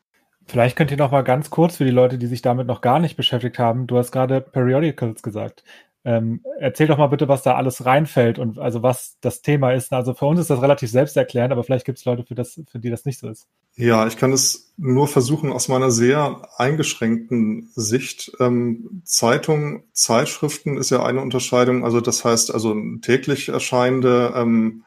Vielleicht 0.47 0.75
könnt 0.75 0.91
ihr 0.91 0.97
noch 0.97 1.11
mal 1.11 1.21
ganz 1.21 1.49
kurz 1.49 1.77
für 1.77 1.85
die 1.85 1.91
Leute, 1.91 2.17
die 2.17 2.27
sich 2.27 2.41
damit 2.41 2.67
noch 2.67 2.81
gar 2.81 2.99
nicht 2.99 3.15
beschäftigt 3.15 3.59
haben, 3.59 3.87
du 3.87 3.97
hast 3.97 4.11
gerade 4.11 4.41
Periodicals 4.41 5.21
gesagt. 5.21 5.63
Ähm, 6.03 6.43
erzähl 6.60 6.88
doch 6.88 6.98
mal 6.98 7.08
bitte, 7.08 7.27
was 7.27 7.43
da 7.43 7.55
alles 7.55 7.86
reinfällt 7.86 8.39
und 8.39 8.58
also 8.58 8.81
was 8.81 9.17
das 9.22 9.43
Thema 9.43 9.72
ist. 9.74 9.93
Also 9.93 10.15
für 10.15 10.25
uns 10.25 10.39
ist 10.39 10.50
das 10.50 10.62
relativ 10.62 10.89
selbsterklärend, 10.89 11.51
aber 11.51 11.63
vielleicht 11.63 11.86
gibt 11.86 12.00
es 12.00 12.05
Leute, 12.05 12.24
für, 12.24 12.34
das, 12.34 12.60
für 12.70 12.79
die 12.79 12.89
das 12.89 13.05
nicht 13.05 13.20
so 13.20 13.29
ist. 13.29 13.48
Ja, 13.75 14.08
ich 14.08 14.17
kann 14.17 14.34
es 14.34 14.74
nur 14.77 15.08
versuchen 15.08 15.51
aus 15.51 15.67
meiner 15.67 15.91
sehr 15.91 16.41
eingeschränkten 16.58 17.70
Sicht. 17.75 18.31
Ähm, 18.39 19.01
Zeitung, 19.05 19.84
Zeitschriften 19.93 20.77
ist 20.77 20.89
ja 20.89 21.03
eine 21.05 21.22
Unterscheidung. 21.22 21.86
Also 21.86 22.01
das 22.01 22.25
heißt, 22.25 22.51
also 22.51 22.75
täglich 23.01 23.50
erscheinende 23.50 24.34
ähm, 24.36 24.84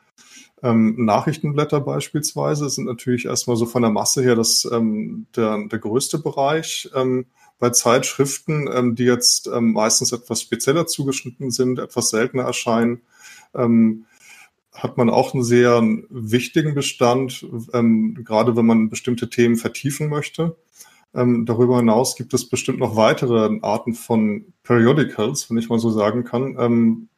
ähm, 0.64 1.04
Nachrichtenblätter 1.04 1.80
beispielsweise 1.80 2.71
sind 2.71 2.87
natürlich 2.87 3.26
erstmal 3.26 3.56
so 3.56 3.66
von 3.66 3.83
der 3.83 3.90
Masse 3.90 4.23
her 4.23 4.35
das 4.35 4.68
ähm, 4.71 5.26
der, 5.37 5.68
der 5.68 5.78
größte 5.78 6.18
Bereich. 6.18 6.90
Ähm, 6.94 7.26
bei 7.58 7.70
Zeitschriften, 7.70 8.68
ähm, 8.73 8.94
die 8.94 9.04
jetzt 9.04 9.46
ähm, 9.46 9.73
meistens 9.73 10.12
etwas 10.12 10.42
spezieller 10.42 10.87
zugeschnitten 10.87 11.50
sind, 11.50 11.78
etwas 11.78 12.11
seltener 12.11 12.44
erscheinen, 12.44 13.02
ähm, 13.54 14.06
hat 14.73 14.96
man 14.96 15.08
auch 15.08 15.34
einen 15.34 15.44
sehr 15.44 15.82
wichtigen 16.11 16.75
Bestand, 16.75 17.46
ähm, 17.73 18.18
gerade 18.25 18.56
wenn 18.56 18.66
man 18.66 18.90
bestimmte 18.90 19.30
Themen 19.30 19.56
vertiefen 19.56 20.08
möchte. 20.08 20.56
Ähm, 21.14 21.46
darüber 21.46 21.76
hinaus 21.76 22.16
gibt 22.16 22.34
es 22.34 22.49
bestimmt 22.49 22.80
noch 22.80 22.96
weitere 22.96 23.61
Arten 23.62 23.94
von 23.94 24.46
Periodicals, 24.64 25.49
wenn 25.49 25.58
ich 25.58 25.68
mal 25.68 25.78
so 25.78 25.90
sagen 25.90 26.25
kann, 26.25 26.56
ähm, 26.58 27.08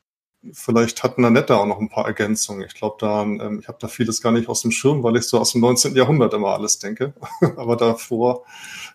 vielleicht 0.52 1.02
hat 1.02 1.18
Nanette 1.18 1.56
auch 1.56 1.66
noch 1.66 1.80
ein 1.80 1.88
paar 1.88 2.06
Ergänzungen. 2.06 2.66
Ich 2.66 2.74
glaube, 2.74 2.96
da, 3.00 3.22
ähm, 3.22 3.58
ich 3.60 3.68
habe 3.68 3.78
da 3.80 3.88
vieles 3.88 4.22
gar 4.22 4.32
nicht 4.32 4.48
aus 4.48 4.62
dem 4.62 4.70
Schirm, 4.70 5.02
weil 5.02 5.16
ich 5.16 5.24
so 5.24 5.38
aus 5.38 5.52
dem 5.52 5.60
19. 5.60 5.94
Jahrhundert 5.94 6.34
immer 6.34 6.54
alles 6.54 6.78
denke, 6.78 7.14
aber 7.56 7.76
davor 7.76 8.44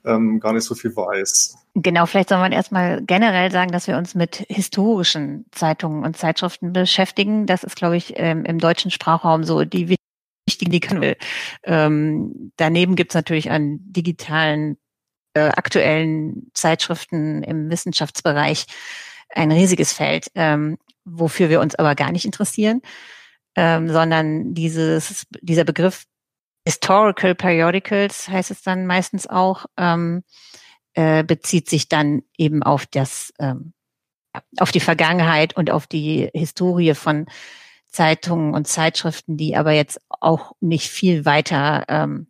ähm, 0.05 0.39
gar 0.39 0.53
nicht 0.53 0.63
so 0.63 0.75
viel 0.75 0.95
weiß. 0.95 1.57
Genau, 1.75 2.05
vielleicht 2.05 2.29
soll 2.29 2.39
man 2.39 2.51
erstmal 2.51 3.01
generell 3.03 3.51
sagen, 3.51 3.71
dass 3.71 3.87
wir 3.87 3.97
uns 3.97 4.13
mit 4.15 4.45
historischen 4.49 5.45
Zeitungen 5.51 6.03
und 6.03 6.17
Zeitschriften 6.17 6.73
beschäftigen. 6.73 7.45
Das 7.45 7.63
ist, 7.63 7.75
glaube 7.75 7.97
ich, 7.97 8.13
ähm, 8.17 8.43
im 8.45 8.59
deutschen 8.59 8.91
Sprachraum 8.91 9.43
so 9.43 9.63
die 9.63 9.95
wichtigen, 10.45 10.71
die 10.71 10.79
können 10.79 11.01
wir. 11.01 11.15
Ähm, 11.63 12.51
daneben 12.57 12.95
gibt's 12.95 13.15
natürlich 13.15 13.51
an 13.51 13.79
digitalen, 13.83 14.77
äh, 15.33 15.49
aktuellen 15.49 16.51
Zeitschriften 16.53 17.43
im 17.43 17.69
Wissenschaftsbereich 17.69 18.65
ein 19.33 19.51
riesiges 19.51 19.93
Feld. 19.93 20.27
Ähm, 20.35 20.77
wofür 21.05 21.49
wir 21.49 21.59
uns 21.59 21.75
aber 21.75 21.95
gar 21.95 22.11
nicht 22.11 22.25
interessieren, 22.25 22.81
ähm, 23.55 23.89
sondern 23.89 24.53
dieses, 24.53 25.25
dieser 25.41 25.63
Begriff 25.63 26.05
Historical 26.65 27.33
Periodicals 27.33 28.29
heißt 28.29 28.51
es 28.51 28.61
dann 28.61 28.85
meistens 28.85 29.27
auch, 29.27 29.65
ähm, 29.77 30.23
äh, 30.93 31.23
bezieht 31.23 31.69
sich 31.69 31.89
dann 31.89 32.21
eben 32.37 32.61
auf 32.61 32.85
das, 32.85 33.33
ähm, 33.39 33.73
auf 34.57 34.71
die 34.71 34.79
Vergangenheit 34.79 35.55
und 35.55 35.71
auf 35.71 35.87
die 35.87 36.29
Historie 36.33 36.93
von 36.93 37.25
Zeitungen 37.87 38.53
und 38.53 38.67
Zeitschriften, 38.67 39.37
die 39.37 39.57
aber 39.57 39.71
jetzt 39.71 39.99
auch 40.09 40.53
nicht 40.59 40.89
viel 40.89 41.25
weiter 41.25 41.85
ähm, 41.87 42.27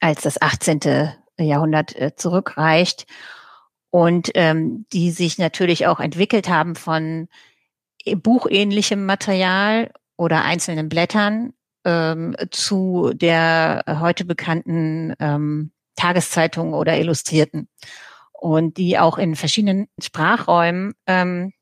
als 0.00 0.22
das 0.22 0.42
18. 0.42 1.12
Jahrhundert 1.38 1.96
äh, 1.96 2.14
zurückreicht 2.16 3.06
und 3.90 4.30
ähm, 4.34 4.86
die 4.92 5.10
sich 5.10 5.38
natürlich 5.38 5.86
auch 5.86 6.00
entwickelt 6.00 6.48
haben 6.48 6.74
von 6.76 7.28
buchähnlichem 8.04 9.06
Material 9.06 9.90
oder 10.16 10.44
einzelnen 10.44 10.88
Blättern 10.88 11.52
ähm, 11.84 12.36
zu 12.50 13.12
der 13.14 13.84
heute 14.00 14.24
bekannten 14.24 15.14
ähm, 15.18 15.72
Tageszeitung 15.96 16.74
oder 16.74 16.98
Illustrierten. 16.98 17.68
Und 18.32 18.78
die 18.78 18.98
auch 18.98 19.18
in 19.18 19.36
verschiedenen 19.36 19.88
Sprachräumen 20.00 20.94
ähm, 21.06 21.52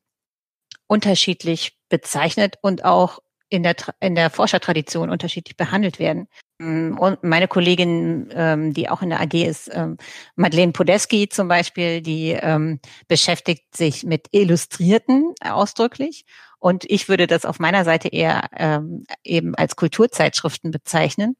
unterschiedlich 0.86 1.76
bezeichnet 1.88 2.56
und 2.62 2.84
auch 2.84 3.18
in 3.48 3.62
der, 3.62 3.76
in 4.00 4.14
der 4.14 4.30
Forschertradition 4.30 5.10
unterschiedlich 5.10 5.56
behandelt 5.56 5.98
werden. 5.98 6.28
Mm, 6.58 6.98
und 6.98 7.22
meine 7.22 7.48
Kollegin, 7.48 8.28
ähm, 8.32 8.74
die 8.74 8.88
auch 8.88 9.02
in 9.02 9.10
der 9.10 9.20
AG 9.20 9.34
ist, 9.34 9.70
ähm, 9.72 9.96
Madeleine 10.36 10.72
Podeski 10.72 11.28
zum 11.28 11.48
Beispiel, 11.48 12.02
die 12.02 12.30
ähm, 12.30 12.80
beschäftigt 13.08 13.76
sich 13.76 14.04
mit 14.04 14.28
Illustrierten 14.32 15.34
ausdrücklich. 15.40 16.24
Und 16.58 16.84
ich 16.88 17.08
würde 17.08 17.26
das 17.26 17.44
auf 17.44 17.58
meiner 17.58 17.84
Seite 17.84 18.08
eher 18.08 18.48
ähm, 18.56 19.04
eben 19.24 19.54
als 19.54 19.76
Kulturzeitschriften 19.76 20.70
bezeichnen 20.70 21.36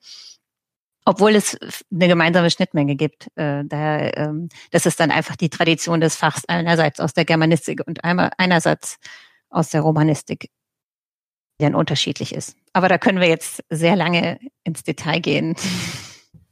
obwohl 1.09 1.37
es 1.37 1.57
eine 1.91 2.07
gemeinsame 2.07 2.51
Schnittmenge 2.51 2.95
gibt. 2.95 3.29
Äh, 3.35 3.65
da, 3.65 3.99
ähm, 4.11 4.51
das 4.73 4.85
ist 4.85 5.01
dann 5.01 5.11
einfach 5.11 5.37
die 5.37 5.49
Tradition 5.49 6.03
des 6.03 6.17
Fachs 6.17 6.45
einerseits 6.47 7.01
aus 7.01 7.15
der 7.15 7.25
Germanistik 7.25 7.81
und 7.87 8.05
einmal, 8.05 8.31
einerseits 8.37 8.99
aus 9.49 9.71
der 9.71 9.81
Romanistik, 9.81 10.51
dann 11.59 11.75
unterschiedlich 11.75 12.35
ist. 12.35 12.57
Aber 12.73 12.89
da 12.89 12.99
können 12.99 13.21
wir 13.21 13.29
jetzt 13.29 13.65
sehr 13.71 13.97
lange 13.97 14.39
ins 14.65 14.83
Detail 14.85 15.21
gehen. 15.21 15.57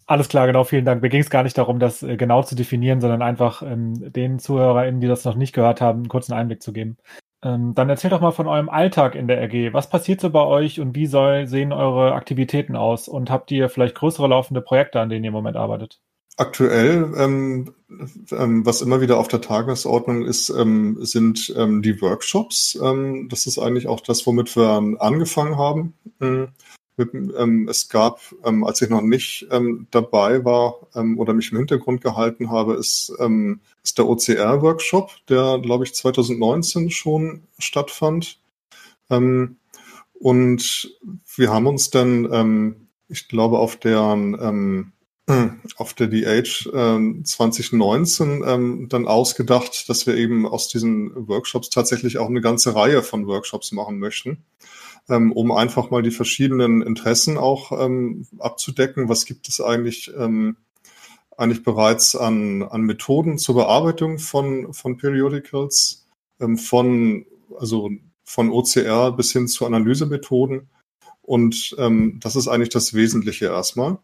Alles 0.09 0.29
klar, 0.29 0.47
genau, 0.47 0.63
vielen 0.63 0.85
Dank. 0.85 1.03
Mir 1.03 1.09
ging 1.09 1.21
es 1.21 1.31
gar 1.31 1.43
nicht 1.43 1.59
darum, 1.59 1.81
das 1.81 2.03
äh, 2.03 2.17
genau 2.17 2.43
zu 2.43 2.55
definieren, 2.55 3.01
sondern 3.01 3.23
einfach 3.23 3.63
ähm, 3.63 4.13
den 4.13 4.39
ZuhörerInnen, 4.39 5.01
die 5.01 5.09
das 5.09 5.25
noch 5.25 5.35
nicht 5.35 5.53
gehört 5.53 5.81
haben, 5.81 6.01
einen 6.01 6.09
kurzen 6.09 6.33
Einblick 6.33 6.63
zu 6.63 6.73
geben. 6.73 6.97
Ähm, 7.43 7.75
dann 7.75 7.89
erzählt 7.89 8.13
doch 8.13 8.21
mal 8.21 8.31
von 8.31 8.47
eurem 8.47 8.69
Alltag 8.69 9.15
in 9.17 9.27
der 9.27 9.41
RG. 9.43 9.73
Was 9.73 9.91
passiert 9.91 10.21
so 10.21 10.31
bei 10.31 10.45
euch 10.45 10.81
und 10.81 10.95
wie 10.95 11.07
soll, 11.07 11.47
sehen 11.47 11.73
eure 11.73 12.15
Aktivitäten 12.15 12.77
aus? 12.77 13.09
Und 13.09 13.31
habt 13.31 13.51
ihr 13.51 13.69
vielleicht 13.69 13.97
größere 13.97 14.29
laufende 14.29 14.61
Projekte, 14.61 15.01
an 15.01 15.09
denen 15.09 15.25
ihr 15.25 15.29
im 15.29 15.35
Moment 15.35 15.57
arbeitet? 15.57 16.01
Aktuell, 16.39 17.15
ähm, 17.17 17.73
ähm, 18.31 18.67
was 18.67 18.83
immer 18.83 19.01
wieder 19.01 19.17
auf 19.17 19.29
der 19.29 19.41
Tagesordnung 19.41 20.27
ist, 20.27 20.51
ähm, 20.51 20.99
sind 21.01 21.55
ähm, 21.57 21.81
die 21.81 22.03
Workshops. 22.03 22.79
Ähm, 22.83 23.29
das 23.31 23.47
ist 23.47 23.59
eigentlich 23.59 23.87
auch 23.87 24.01
das, 24.01 24.27
womit 24.27 24.55
wir 24.55 24.97
angefangen 25.01 25.57
haben. 25.57 25.95
Mhm. 26.19 26.49
Ähm, 26.99 27.69
es 27.69 27.89
gab, 27.89 28.21
als 28.43 28.81
ich 28.81 28.89
noch 28.89 29.03
nicht 29.03 29.47
dabei 29.91 30.47
war 30.47 30.77
oder 30.95 31.35
mich 31.35 31.53
im 31.53 31.59
Hintergrund 31.59 32.01
gehalten 32.01 32.51
habe, 32.51 32.73
ist, 32.73 33.13
ist 33.85 33.99
der 33.99 34.09
OCR-Workshop, 34.09 35.11
der, 35.29 35.59
glaube 35.59 35.85
ich, 35.85 35.93
2019 35.93 36.91
schon 36.91 37.43
stattfand. 37.59 38.41
Und 39.11 39.57
wir 41.37 41.53
haben 41.53 41.67
uns 41.67 41.91
dann, 41.91 42.89
ich 43.09 43.29
glaube, 43.29 43.59
auf 43.59 43.77
der 43.77 44.17
auf 45.77 45.95
der 45.95 46.07
DH 46.07 46.67
äh, 46.73 47.23
2019 47.25 48.45
ähm, 48.47 48.89
dann 48.89 49.09
ausgedacht, 49.09 49.89
dass 49.89 50.07
wir 50.07 50.15
eben 50.15 50.47
aus 50.47 50.69
diesen 50.69 51.29
Workshops 51.29 51.71
tatsächlich 51.71 52.19
auch 52.19 52.29
eine 52.29 52.41
ganze 52.41 52.75
Reihe 52.77 53.03
von 53.03 53.27
Workshops 53.27 53.73
machen 53.73 53.99
möchten 53.99 54.45
ähm, 55.09 55.33
um 55.33 55.53
einfach 55.53 55.91
mal 55.91 56.03
die 56.03 56.11
verschiedenen 56.11 56.83
Interessen 56.83 57.39
auch 57.39 57.73
ähm, 57.73 58.27
abzudecken. 58.39 59.09
Was 59.09 59.25
gibt 59.25 59.49
es 59.49 59.61
eigentlich, 59.61 60.11
ähm, 60.17 60.57
eigentlich 61.37 61.63
bereits 61.63 62.17
an, 62.17 62.63
an 62.63 62.83
Methoden 62.83 63.39
zur 63.39 63.57
Bearbeitung 63.57 64.19
von, 64.19 64.73
von 64.73 64.97
Periodicals, 64.97 66.07
ähm, 66.41 66.59
von, 66.59 67.27
also 67.59 67.91
von 68.25 68.51
OCR 68.51 69.13
bis 69.13 69.33
hin 69.33 69.47
zu 69.49 69.67
Analysemethoden. 69.67 70.69
Und 71.23 71.75
ähm, 71.79 72.19
das 72.21 72.37
ist 72.37 72.49
eigentlich 72.49 72.71
das 72.71 72.95
Wesentliche 72.95 73.47
erstmal. 73.47 73.99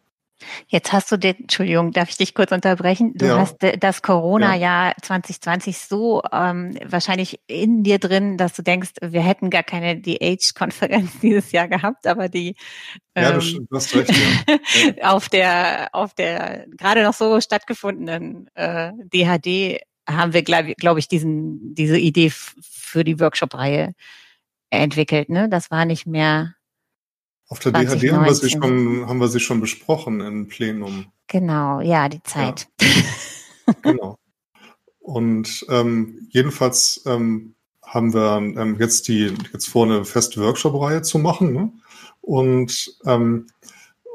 Jetzt 0.66 0.92
hast 0.92 1.10
du 1.12 1.16
den, 1.16 1.36
Entschuldigung, 1.40 1.92
darf 1.92 2.10
ich 2.10 2.16
dich 2.16 2.34
kurz 2.34 2.52
unterbrechen? 2.52 3.12
Du 3.14 3.26
ja. 3.26 3.38
hast 3.38 3.56
das 3.78 4.02
Corona-Jahr 4.02 4.88
ja. 4.88 4.94
2020 5.00 5.78
so 5.78 6.22
ähm, 6.32 6.78
wahrscheinlich 6.84 7.40
in 7.46 7.82
dir 7.82 7.98
drin, 7.98 8.36
dass 8.36 8.54
du 8.54 8.62
denkst, 8.62 8.92
wir 9.00 9.22
hätten 9.22 9.50
gar 9.50 9.62
keine 9.62 9.96
DH-Konferenz 9.96 11.10
dieses 11.22 11.52
Jahr 11.52 11.68
gehabt, 11.68 12.06
aber 12.06 12.28
die 12.28 12.56
ähm, 13.14 13.24
ja, 13.24 13.32
du, 13.32 13.40
du 13.40 13.76
hast 13.76 13.94
recht, 13.94 14.10
ja. 14.10 15.02
auf 15.10 15.28
der 15.28 15.88
auf 15.92 16.14
der 16.14 16.66
gerade 16.76 17.02
noch 17.02 17.14
so 17.14 17.40
stattgefundenen 17.40 18.48
äh, 18.54 18.92
DHD 19.12 19.82
haben 20.08 20.32
wir, 20.32 20.42
glaube 20.42 20.74
glaub 20.74 20.98
ich, 20.98 21.08
diesen 21.08 21.74
diese 21.74 21.98
Idee 21.98 22.30
für 22.30 23.04
die 23.04 23.20
Workshop-Reihe 23.20 23.94
entwickelt. 24.70 25.28
Ne, 25.28 25.48
das 25.48 25.70
war 25.70 25.84
nicht 25.84 26.06
mehr 26.06 26.54
auf 27.52 27.58
der 27.58 27.72
2019. 27.72 28.00
DHD 28.00 28.16
haben 28.16 28.24
wir, 28.24 28.34
sie 28.34 28.50
schon, 28.50 29.06
haben 29.06 29.18
wir 29.18 29.28
sie 29.28 29.40
schon 29.40 29.60
besprochen 29.60 30.20
im 30.20 30.48
Plenum. 30.48 31.12
Genau, 31.26 31.80
ja, 31.80 32.08
die 32.08 32.22
Zeit. 32.22 32.66
Ja. 32.80 32.88
genau. 33.82 34.16
Und 35.00 35.66
ähm, 35.68 36.26
jedenfalls 36.30 37.02
ähm, 37.04 37.54
haben 37.84 38.14
wir 38.14 38.38
ähm, 38.38 38.78
jetzt 38.80 39.06
die 39.08 39.34
jetzt 39.52 39.68
vor, 39.68 39.84
eine 39.84 40.06
feste 40.06 40.40
Workshop-Reihe 40.40 41.02
zu 41.02 41.18
machen. 41.18 41.52
Ne? 41.52 41.72
Und 42.22 42.96
ähm, 43.04 43.48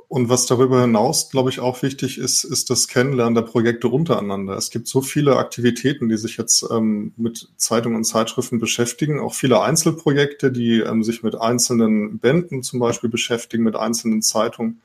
und 0.09 0.29
was 0.29 0.45
darüber 0.45 0.81
hinaus, 0.81 1.29
glaube 1.29 1.49
ich, 1.49 1.59
auch 1.59 1.81
wichtig 1.81 2.17
ist, 2.17 2.45
ist 2.45 2.69
das 2.69 2.87
Kennenlernen 2.87 3.35
der 3.35 3.41
Projekte 3.41 3.89
untereinander. 3.89 4.55
Es 4.55 4.69
gibt 4.69 4.87
so 4.87 5.01
viele 5.01 5.35
Aktivitäten, 5.35 6.07
die 6.07 6.15
sich 6.15 6.37
jetzt 6.37 6.65
ähm, 6.71 7.11
mit 7.17 7.49
Zeitungen 7.57 7.97
und 7.97 8.05
Zeitschriften 8.05 8.57
beschäftigen, 8.57 9.19
auch 9.19 9.33
viele 9.33 9.61
Einzelprojekte, 9.61 10.51
die 10.51 10.79
ähm, 10.79 11.03
sich 11.03 11.23
mit 11.23 11.35
einzelnen 11.35 12.19
Bänden 12.19 12.63
zum 12.63 12.79
Beispiel 12.79 13.09
beschäftigen, 13.09 13.63
mit 13.63 13.75
einzelnen 13.75 14.21
Zeitungen. 14.21 14.81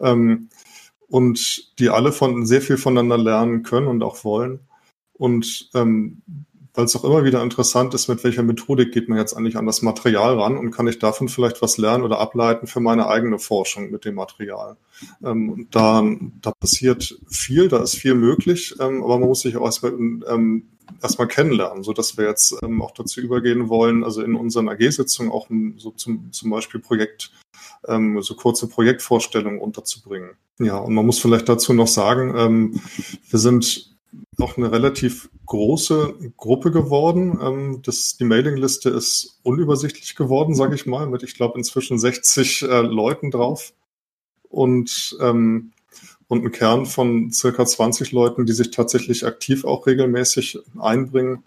Ähm, 0.00 0.48
und 1.08 1.78
die 1.78 1.90
alle 1.90 2.12
von 2.12 2.46
sehr 2.46 2.62
viel 2.62 2.78
voneinander 2.78 3.18
lernen 3.18 3.62
können 3.64 3.86
und 3.86 4.02
auch 4.02 4.24
wollen. 4.24 4.60
Und 5.12 5.68
ähm, 5.74 6.22
weil 6.74 6.84
es 6.84 6.96
auch 6.96 7.04
immer 7.04 7.24
wieder 7.24 7.42
interessant 7.42 7.94
ist, 7.94 8.08
mit 8.08 8.24
welcher 8.24 8.42
Methodik 8.42 8.92
geht 8.92 9.08
man 9.08 9.18
jetzt 9.18 9.34
eigentlich 9.34 9.56
an 9.56 9.66
das 9.66 9.82
Material 9.82 10.38
ran 10.38 10.58
und 10.58 10.72
kann 10.72 10.88
ich 10.88 10.98
davon 10.98 11.28
vielleicht 11.28 11.62
was 11.62 11.78
lernen 11.78 12.02
oder 12.02 12.18
ableiten 12.18 12.66
für 12.66 12.80
meine 12.80 13.06
eigene 13.06 13.38
Forschung 13.38 13.90
mit 13.90 14.04
dem 14.04 14.16
Material. 14.16 14.76
Ähm, 15.22 15.68
da, 15.70 16.04
da 16.42 16.50
passiert 16.50 17.16
viel, 17.28 17.68
da 17.68 17.82
ist 17.82 17.94
viel 17.94 18.14
möglich, 18.14 18.74
ähm, 18.80 19.04
aber 19.04 19.18
man 19.18 19.28
muss 19.28 19.40
sich 19.40 19.56
auch 19.56 19.64
erstmal, 19.64 19.92
ähm, 19.92 20.64
erstmal 21.00 21.28
kennenlernen, 21.28 21.84
so 21.84 21.92
dass 21.92 22.18
wir 22.18 22.26
jetzt 22.26 22.56
ähm, 22.62 22.82
auch 22.82 22.90
dazu 22.90 23.20
übergehen 23.20 23.68
wollen, 23.68 24.02
also 24.02 24.22
in 24.22 24.34
unseren 24.34 24.68
AG-Sitzungen 24.68 25.30
auch 25.30 25.48
so 25.76 25.92
zum, 25.92 26.32
zum 26.32 26.50
Beispiel 26.50 26.80
Projekt, 26.80 27.30
ähm, 27.86 28.20
so 28.20 28.34
kurze 28.34 28.68
Projektvorstellungen 28.68 29.60
unterzubringen. 29.60 30.30
Ja, 30.58 30.78
und 30.78 30.94
man 30.94 31.06
muss 31.06 31.20
vielleicht 31.20 31.48
dazu 31.48 31.72
noch 31.72 31.88
sagen, 31.88 32.34
ähm, 32.36 32.80
wir 33.30 33.38
sind 33.38 33.93
auch 34.40 34.56
eine 34.56 34.72
relativ 34.72 35.30
große 35.46 36.32
Gruppe 36.36 36.70
geworden. 36.70 37.38
Ähm, 37.42 37.82
das, 37.82 38.16
die 38.16 38.24
Mailingliste 38.24 38.90
ist 38.90 39.40
unübersichtlich 39.42 40.16
geworden, 40.16 40.54
sage 40.54 40.74
ich 40.74 40.86
mal, 40.86 41.06
mit 41.06 41.22
ich 41.22 41.34
glaube 41.34 41.58
inzwischen 41.58 41.98
60 41.98 42.62
äh, 42.62 42.80
Leuten 42.80 43.30
drauf 43.30 43.72
und 44.48 45.16
ähm, 45.20 45.72
und 46.28 46.44
ein 46.44 46.52
Kern 46.52 46.86
von 46.86 47.30
circa 47.32 47.66
20 47.66 48.12
Leuten, 48.12 48.46
die 48.46 48.52
sich 48.52 48.70
tatsächlich 48.70 49.26
aktiv 49.26 49.64
auch 49.64 49.86
regelmäßig 49.86 50.58
einbringen. 50.80 51.44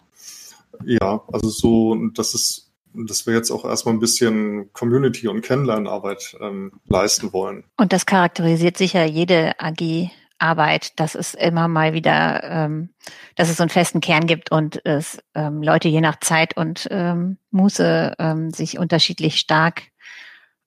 Ja, 0.84 1.22
also 1.32 1.48
so, 1.48 1.96
das 2.14 2.34
ist, 2.34 2.70
dass 2.94 3.26
wir 3.26 3.34
jetzt 3.34 3.50
auch 3.50 3.64
erstmal 3.64 3.94
ein 3.94 4.00
bisschen 4.00 4.72
Community- 4.72 5.28
und 5.28 5.42
Kennenlernarbeit 5.42 6.36
ähm, 6.40 6.72
leisten 6.86 7.32
wollen. 7.32 7.64
Und 7.76 7.92
das 7.92 8.06
charakterisiert 8.06 8.76
sicher 8.76 9.04
jede 9.04 9.58
AG 9.58 10.10
Arbeit, 10.38 10.98
dass 11.00 11.14
es 11.14 11.34
immer 11.34 11.68
mal 11.68 11.92
wieder, 11.92 12.42
ähm, 12.44 12.90
dass 13.36 13.48
es 13.48 13.56
so 13.56 13.62
einen 13.62 13.70
festen 13.70 14.00
Kern 14.00 14.26
gibt 14.26 14.50
und 14.50 14.84
es 14.84 15.22
ähm, 15.34 15.62
Leute 15.62 15.88
je 15.88 16.00
nach 16.00 16.20
Zeit 16.20 16.56
und 16.56 16.88
ähm, 16.90 17.38
Muße 17.50 18.14
ähm, 18.18 18.50
sich 18.50 18.78
unterschiedlich 18.78 19.38
stark 19.38 19.82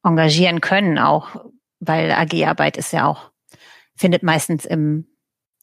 engagieren 0.03 0.61
können, 0.61 0.97
auch 0.97 1.45
weil 1.79 2.11
AG-Arbeit 2.11 2.77
ist 2.77 2.93
ja 2.93 3.07
auch, 3.07 3.31
findet 3.95 4.23
meistens 4.23 4.65
im 4.65 5.07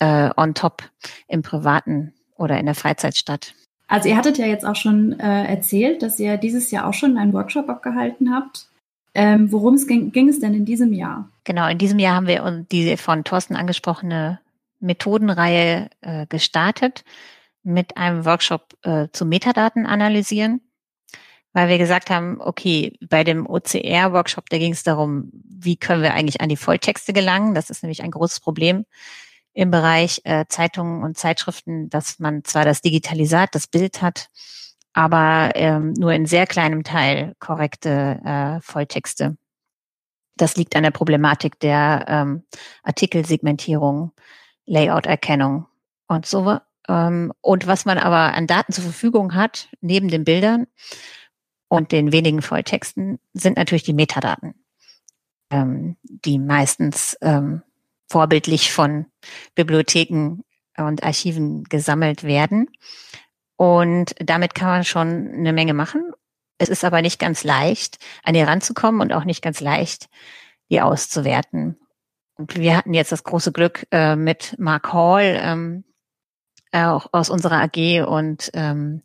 äh, 0.01 0.31
on 0.37 0.55
top 0.55 0.83
im 1.27 1.42
Privaten 1.42 2.14
oder 2.37 2.59
in 2.59 2.66
der 2.66 2.75
Freizeit 2.75 3.16
statt. 3.16 3.55
Also 3.88 4.09
ihr 4.09 4.16
hattet 4.16 4.38
ja 4.38 4.47
jetzt 4.47 4.66
auch 4.66 4.77
schon 4.77 5.18
äh, 5.18 5.44
erzählt, 5.47 6.03
dass 6.03 6.21
ihr 6.21 6.37
dieses 6.37 6.71
Jahr 6.71 6.87
auch 6.87 6.94
schon 6.94 7.16
einen 7.16 7.33
Workshop 7.33 7.68
abgehalten 7.68 8.35
habt. 8.35 8.68
Ähm, 9.14 9.51
Worum 9.51 9.77
ging, 9.87 10.12
ging 10.12 10.29
es 10.29 10.40
denn 10.40 10.55
in 10.55 10.66
diesem 10.66 10.92
Jahr? 10.92 11.29
Genau, 11.49 11.67
in 11.67 11.79
diesem 11.79 11.99
Jahr 11.99 12.15
haben 12.15 12.27
wir 12.27 12.67
die 12.71 12.99
von 12.99 13.25
Thorsten 13.25 13.57
angesprochene 13.57 14.39
Methodenreihe 14.81 15.89
äh, 16.03 16.27
gestartet 16.27 17.05
mit 17.63 17.97
einem 17.97 18.27
Workshop 18.27 18.75
äh, 18.83 19.09
zu 19.15 19.25
Metadaten 19.25 19.87
analysieren, 19.87 20.61
weil 21.55 21.71
wir 21.71 21.79
gesagt 21.79 22.11
haben, 22.11 22.39
okay, 22.39 22.99
bei 23.01 23.25
dem 23.25 23.47
OCR-Workshop, 23.47 24.51
da 24.51 24.59
ging 24.59 24.73
es 24.73 24.83
darum, 24.83 25.31
wie 25.49 25.79
können 25.79 26.03
wir 26.03 26.13
eigentlich 26.13 26.43
an 26.43 26.51
die 26.51 26.59
Volltexte 26.59 27.15
gelangen. 27.15 27.55
Das 27.55 27.71
ist 27.71 27.83
nämlich 27.83 28.03
ein 28.03 28.11
großes 28.11 28.41
Problem 28.41 28.85
im 29.55 29.71
Bereich 29.71 30.21
äh, 30.25 30.45
Zeitungen 30.51 31.03
und 31.03 31.17
Zeitschriften, 31.17 31.89
dass 31.89 32.19
man 32.19 32.45
zwar 32.45 32.67
das 32.67 32.83
Digitalisat, 32.83 33.55
das 33.55 33.69
Bild 33.69 34.03
hat, 34.03 34.29
aber 34.93 35.53
ähm, 35.55 35.95
nur 35.95 36.13
in 36.13 36.27
sehr 36.27 36.47
kleinem 36.47 36.85
Teil 36.85 37.33
korrekte 37.39 38.21
äh, 38.23 38.61
Volltexte. 38.61 39.39
Das 40.38 40.57
liegt 40.57 40.74
an 40.77 40.83
der 40.83 40.90
Problematik 40.90 41.61
der 41.61 42.05
ähm, 42.09 42.44
Artikelsegmentierung, 42.83 44.12
Layout-Erkennung 44.66 45.66
und 46.07 46.27
so. 46.27 46.59
Ähm, 46.88 47.33
und 47.40 47.66
was 47.66 47.85
man 47.85 47.98
aber 47.98 48.35
an 48.35 48.46
Daten 48.46 48.72
zur 48.72 48.85
Verfügung 48.85 49.35
hat, 49.35 49.68
neben 49.81 50.09
den 50.09 50.24
Bildern, 50.24 50.66
und 51.68 51.92
den 51.92 52.12
wenigen 52.12 52.42
Volltexten 52.42 53.18
sind 53.35 53.57
natürlich 53.57 53.83
die 53.83 53.92
Metadaten, 53.92 54.55
ähm, 55.51 55.96
die 56.03 56.38
meistens 56.38 57.16
ähm, 57.20 57.62
vorbildlich 58.11 58.72
von 58.72 59.07
Bibliotheken 59.55 60.42
und 60.79 61.03
Archiven 61.03 61.64
gesammelt 61.64 62.24
werden. 62.24 62.70
Und 63.57 64.14
damit 64.18 64.55
kann 64.55 64.68
man 64.68 64.85
schon 64.85 65.31
eine 65.35 65.53
Menge 65.53 65.74
machen. 65.74 66.12
Es 66.59 66.68
ist 66.68 66.85
aber 66.85 67.03
nicht 67.03 67.18
ganz 67.18 67.44
leicht, 67.44 67.99
an 68.25 68.35
die 68.35 68.42
ranzukommen 68.42 69.01
und 69.01 69.12
auch 69.12 69.25
nicht 69.25 69.42
ganz 69.42 69.61
leicht, 69.61 70.09
die 70.71 70.81
auszuwerten. 70.81 71.79
Und 72.37 72.57
wir 72.57 72.77
hatten 72.77 72.94
jetzt 72.94 73.12
das 73.12 73.25
große 73.25 73.53
Glück 73.53 73.87
äh, 73.90 74.16
mit 74.16 74.57
Mark 74.59 74.92
Hall, 74.92 75.38
ähm, 75.40 75.85
auch 76.73 77.09
aus 77.12 77.31
unserer 77.31 77.62
AG 77.62 78.07
und 78.07 78.51
ähm, 78.55 79.03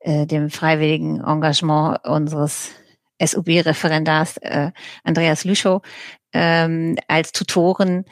äh, 0.00 0.26
dem 0.26 0.50
freiwilligen 0.50 1.20
Engagement 1.20 2.04
unseres 2.04 2.70
SUB-Referendars 3.20 4.36
äh, 4.38 4.72
Andreas 5.02 5.44
Lüschow 5.44 5.82
ähm, 6.32 6.96
als 7.08 7.32
Tutoren 7.32 8.04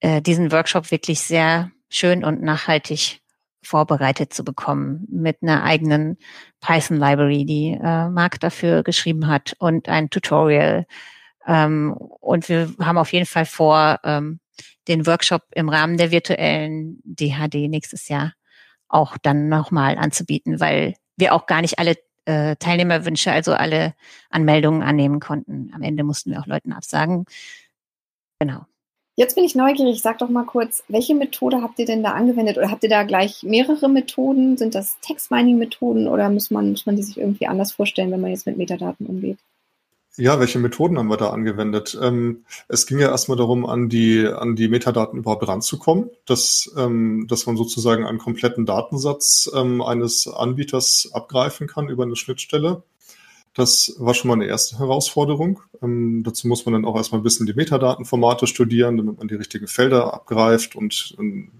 äh, 0.00 0.22
diesen 0.22 0.52
Workshop 0.52 0.90
wirklich 0.90 1.20
sehr 1.20 1.70
schön 1.88 2.24
und 2.24 2.42
nachhaltig 2.42 3.20
vorbereitet 3.66 4.32
zu 4.32 4.44
bekommen 4.44 5.06
mit 5.10 5.38
einer 5.42 5.62
eigenen 5.64 6.16
Python 6.60 6.96
Library, 6.96 7.44
die 7.44 7.72
äh, 7.72 8.08
Marc 8.08 8.40
dafür 8.40 8.82
geschrieben 8.82 9.26
hat 9.26 9.54
und 9.58 9.88
ein 9.88 10.10
Tutorial. 10.10 10.86
Ähm, 11.46 11.92
und 11.92 12.48
wir 12.48 12.72
haben 12.80 12.98
auf 12.98 13.12
jeden 13.12 13.26
Fall 13.26 13.46
vor, 13.46 14.00
ähm, 14.04 14.40
den 14.88 15.06
Workshop 15.06 15.42
im 15.54 15.68
Rahmen 15.68 15.96
der 15.96 16.10
virtuellen 16.10 17.00
DHD 17.04 17.68
nächstes 17.68 18.08
Jahr 18.08 18.34
auch 18.88 19.16
dann 19.18 19.48
nochmal 19.48 19.98
anzubieten, 19.98 20.60
weil 20.60 20.94
wir 21.16 21.34
auch 21.34 21.46
gar 21.46 21.60
nicht 21.60 21.78
alle 21.78 21.96
äh, 22.24 22.56
Teilnehmerwünsche, 22.56 23.32
also 23.32 23.52
alle 23.52 23.94
Anmeldungen 24.30 24.82
annehmen 24.82 25.20
konnten. 25.20 25.70
Am 25.74 25.82
Ende 25.82 26.04
mussten 26.04 26.30
wir 26.30 26.40
auch 26.40 26.46
Leuten 26.46 26.72
absagen. 26.72 27.24
Genau. 28.38 28.66
Jetzt 29.18 29.34
bin 29.34 29.44
ich 29.44 29.54
neugierig. 29.54 30.02
Sag 30.02 30.18
doch 30.18 30.28
mal 30.28 30.44
kurz, 30.44 30.84
welche 30.88 31.14
Methode 31.14 31.62
habt 31.62 31.78
ihr 31.78 31.86
denn 31.86 32.02
da 32.02 32.12
angewendet? 32.12 32.58
Oder 32.58 32.70
habt 32.70 32.82
ihr 32.82 32.90
da 32.90 33.02
gleich 33.02 33.42
mehrere 33.42 33.88
Methoden? 33.88 34.58
Sind 34.58 34.74
das 34.74 34.98
Text-Mining-Methoden 35.00 36.06
oder 36.06 36.28
muss 36.28 36.50
man, 36.50 36.72
muss 36.72 36.84
man 36.84 36.96
die 36.96 37.02
sich 37.02 37.16
irgendwie 37.16 37.46
anders 37.46 37.72
vorstellen, 37.72 38.12
wenn 38.12 38.20
man 38.20 38.30
jetzt 38.30 38.44
mit 38.44 38.58
Metadaten 38.58 39.06
umgeht? 39.06 39.38
Ja, 40.18 40.38
welche 40.38 40.58
Methoden 40.58 40.98
haben 40.98 41.08
wir 41.08 41.16
da 41.16 41.30
angewendet? 41.30 41.98
Ähm, 42.00 42.44
es 42.68 42.86
ging 42.86 42.98
ja 42.98 43.08
erstmal 43.08 43.36
darum, 43.38 43.66
an 43.66 43.88
die, 43.88 44.26
an 44.26 44.54
die 44.54 44.68
Metadaten 44.68 45.18
überhaupt 45.18 45.46
ranzukommen, 45.46 46.10
dass, 46.26 46.72
ähm, 46.76 47.26
dass 47.28 47.46
man 47.46 47.56
sozusagen 47.56 48.06
einen 48.06 48.18
kompletten 48.18 48.64
Datensatz 48.64 49.50
ähm, 49.54 49.82
eines 49.82 50.26
Anbieters 50.26 51.10
abgreifen 51.12 51.66
kann 51.66 51.88
über 51.88 52.04
eine 52.04 52.16
Schnittstelle. 52.16 52.82
Das 53.56 53.96
war 53.96 54.12
schon 54.12 54.28
mal 54.28 54.34
eine 54.34 54.44
erste 54.44 54.78
Herausforderung. 54.78 55.60
Ähm, 55.82 56.22
dazu 56.22 56.46
muss 56.46 56.66
man 56.66 56.74
dann 56.74 56.84
auch 56.84 56.94
erstmal 56.94 57.22
ein 57.22 57.24
bisschen 57.24 57.46
die 57.46 57.54
Metadatenformate 57.54 58.46
studieren, 58.46 58.98
damit 58.98 59.16
man 59.16 59.28
die 59.28 59.34
richtigen 59.34 59.66
Felder 59.66 60.12
abgreift 60.12 60.76
und, 60.76 61.16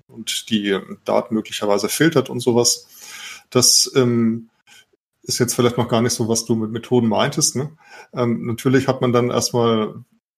und 0.06 0.50
die 0.50 0.78
Daten 1.06 1.34
möglicherweise 1.34 1.88
filtert 1.88 2.28
und 2.28 2.40
sowas. 2.40 2.86
Das 3.48 3.90
ähm, 3.94 4.50
ist 5.22 5.38
jetzt 5.38 5.54
vielleicht 5.54 5.78
noch 5.78 5.88
gar 5.88 6.02
nicht 6.02 6.12
so, 6.12 6.28
was 6.28 6.44
du 6.44 6.54
mit 6.54 6.70
Methoden 6.70 7.08
meintest. 7.08 7.56
Ne? 7.56 7.70
Ähm, 8.12 8.44
natürlich 8.44 8.88
hat 8.88 9.00
man 9.00 9.14
dann 9.14 9.30
erstmal, 9.30 9.94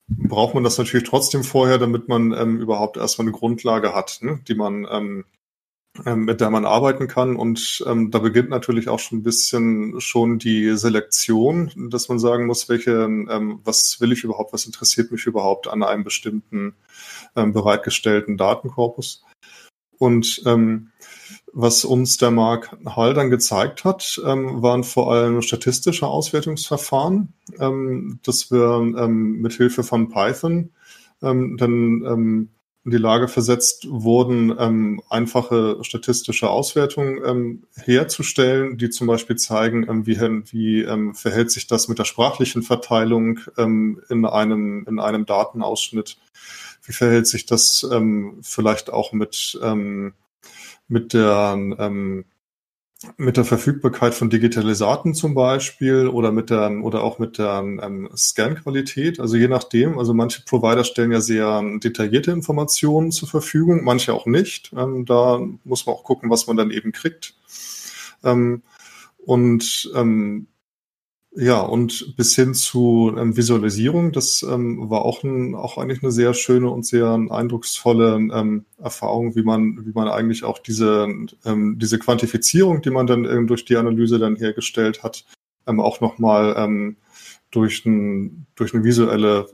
braucht 0.07 0.55
man 0.55 0.63
das 0.63 0.79
natürlich 0.79 1.09
trotzdem 1.09 1.43
vorher, 1.43 1.79
damit 1.79 2.07
man 2.07 2.31
ähm, 2.35 2.61
überhaupt 2.61 2.99
erstmal 2.99 3.27
eine 3.27 3.37
Grundlage 3.37 3.97
hat, 3.97 4.21
ne? 4.23 4.39
die 4.47 4.55
man 4.55 4.87
ähm, 4.89 4.93
ähm, 4.93 5.25
mit 6.05 6.41
der 6.41 6.51
man 6.51 6.65
arbeiten 6.65 7.09
kann. 7.09 7.37
Und 7.37 7.85
ähm, 7.87 8.11
da 8.11 8.19
beginnt 8.19 8.51
natürlich 8.51 8.89
auch 8.89 8.99
schon 8.99 9.19
ein 9.19 9.23
bisschen 9.23 10.01
schon 10.01 10.39
die 10.39 10.77
Selektion, 10.77 11.73
dass 11.91 12.09
man 12.09 12.19
sagen 12.19 12.47
muss, 12.47 12.69
welche, 12.69 12.93
ähm, 12.93 13.61
was 13.65 14.01
will 14.01 14.13
ich 14.13 14.25
überhaupt, 14.25 14.53
was 14.53 14.67
interessiert 14.67 15.11
mich 15.11 15.27
überhaupt 15.27 15.69
an 15.69 15.83
einem 15.83 16.05
bestimmten 16.05 16.75
ähm, 17.37 17.53
bereitgestellten 17.53 18.37
Datenkorpus. 18.37 19.25
Und 19.99 20.43
ähm, 20.47 20.91
was 21.53 21.85
uns 21.85 22.19
der 22.19 22.31
Mark 22.31 22.77
Hall 22.87 23.15
dann 23.15 23.31
gezeigt 23.31 23.85
hat, 23.85 24.21
ähm, 24.25 24.63
waren 24.63 24.85
vor 24.85 25.13
allem 25.13 25.43
statistische 25.43 26.07
Auswertungsverfahren, 26.07 27.33
ähm, 27.59 28.21
dass 28.23 28.51
wir 28.51 28.95
ähm, 28.97 29.41
mit 29.41 29.55
Hilfe 29.55 29.83
von 29.83 30.09
Python 30.09 30.71
ähm, 31.23 31.57
dann 31.57 32.05
ähm, 32.07 32.49
in 32.89 32.93
die 32.93 32.97
Lage 32.97 33.29
versetzt 33.29 33.87
wurden, 33.91 34.57
ähm, 34.59 35.03
einfache 35.11 35.77
statistische 35.83 36.49
Auswertungen 36.49 37.21
ähm, 37.23 37.63
herzustellen, 37.77 38.79
die 38.79 38.89
zum 38.89 39.07
Beispiel 39.07 39.37
zeigen, 39.37 39.87
ähm, 39.87 40.07
wie, 40.07 40.19
wie 40.19 40.81
ähm, 40.85 41.15
verhält 41.15 41.51
sich 41.51 41.67
das 41.67 41.89
mit 41.89 41.99
der 41.99 42.07
sprachlichen 42.07 42.63
Verteilung 42.63 43.41
ähm, 43.59 44.01
in, 44.09 44.25
einem, 44.25 44.87
in 44.89 45.01
einem 45.01 45.27
Datenausschnitt, 45.27 46.17
wie 46.83 46.93
verhält 46.93 47.27
sich 47.27 47.45
das 47.45 47.87
ähm, 47.93 48.39
vielleicht 48.41 48.91
auch 48.91 49.13
mit, 49.13 49.61
ähm, 49.63 50.15
mit 50.89 51.13
der 51.13 51.57
ähm, 51.79 52.25
mit 53.17 53.37
der 53.37 53.45
Verfügbarkeit 53.45 54.13
von 54.15 54.29
Digitalisaten 54.29 55.15
zum 55.15 55.35
Beispiel 55.35 56.09
oder 56.09 56.33
mit 56.33 56.51
der 56.51 56.71
oder 56.83 57.05
auch 57.05 57.21
mit 57.21 57.39
der 57.39 57.61
ähm, 57.61 58.09
Scan-Qualität. 58.17 59.21
Also 59.21 59.37
je 59.37 59.47
nachdem, 59.47 59.99
also 59.99 60.15
manche 60.15 60.43
Provider 60.43 60.83
stellen 60.83 61.13
ja 61.13 61.21
sehr 61.21 61.63
detaillierte 61.79 62.33
Informationen 62.33 63.13
zur 63.13 63.29
Verfügung, 63.29 63.85
manche 63.85 64.13
auch 64.13 64.27
nicht. 64.27 64.73
Ähm, 64.77 65.05
da 65.05 65.41
muss 65.63 65.87
man 65.87 65.95
auch 65.95 66.03
gucken, 66.03 66.29
was 66.29 66.49
man 66.49 66.57
dann 66.57 66.73
eben 66.73 66.91
kriegt. 66.91 67.35
Ähm, 68.25 68.63
und 69.25 69.91
ähm, 69.95 70.49
ja, 71.41 71.61
und 71.61 72.17
bis 72.17 72.35
hin 72.35 72.53
zu 72.53 73.15
ähm, 73.17 73.37
Visualisierung, 73.37 74.11
das 74.11 74.43
ähm, 74.43 74.91
war 74.91 75.05
auch, 75.05 75.23
ein, 75.23 75.55
auch 75.55 75.79
eigentlich 75.79 76.03
eine 76.03 76.11
sehr 76.11 76.35
schöne 76.35 76.69
und 76.69 76.85
sehr 76.85 77.07
eindrucksvolle 77.31 78.17
ähm, 78.17 78.65
Erfahrung, 78.77 79.37
wie 79.37 79.45
man, 79.45 79.87
wie 79.87 79.93
man 79.93 80.09
eigentlich 80.09 80.43
auch 80.43 80.59
diese, 80.59 81.07
ähm, 81.45 81.79
diese 81.79 82.01
Quantifizierung, 82.01 82.83
die 82.83 82.91
man 82.91 83.07
dann 83.07 83.25
ähm, 83.25 83.47
durch 83.47 83.65
die 83.65 83.77
Analyse 83.77 84.19
dann 84.19 84.35
hergestellt 84.35 85.05
hat, 85.05 85.27
ähm, 85.69 85.79
auch 85.79 86.01
nochmal 86.01 86.57
ähm, 86.59 86.97
durch, 87.53 87.87
ein, 87.87 88.47
durch 88.57 88.75
eine 88.75 88.83
visuelle 88.83 89.47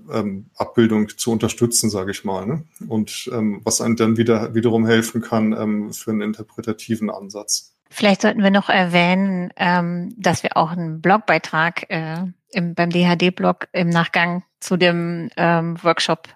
Abbildung 0.56 1.10
zu 1.10 1.32
unterstützen, 1.32 1.90
sage 1.90 2.12
ich 2.12 2.24
mal. 2.24 2.44
Ne? 2.44 2.64
Und 2.88 3.30
was 3.62 3.80
einem 3.80 3.94
dann 3.94 4.16
wieder 4.16 4.52
wiederum 4.52 4.84
helfen 4.84 5.20
kann 5.20 5.92
für 5.92 6.10
einen 6.10 6.22
interpretativen 6.22 7.08
Ansatz. 7.08 7.73
Vielleicht 7.94 8.22
sollten 8.22 8.42
wir 8.42 8.50
noch 8.50 8.70
erwähnen, 8.70 9.50
ähm, 9.54 10.12
dass 10.18 10.42
wir 10.42 10.56
auch 10.56 10.72
einen 10.72 11.00
Blogbeitrag 11.00 11.88
äh, 11.90 12.24
im, 12.50 12.74
beim 12.74 12.90
DHD-Blog 12.90 13.68
im 13.70 13.88
Nachgang 13.88 14.42
zu 14.58 14.76
dem 14.76 15.30
ähm, 15.36 15.80
Workshop 15.80 16.26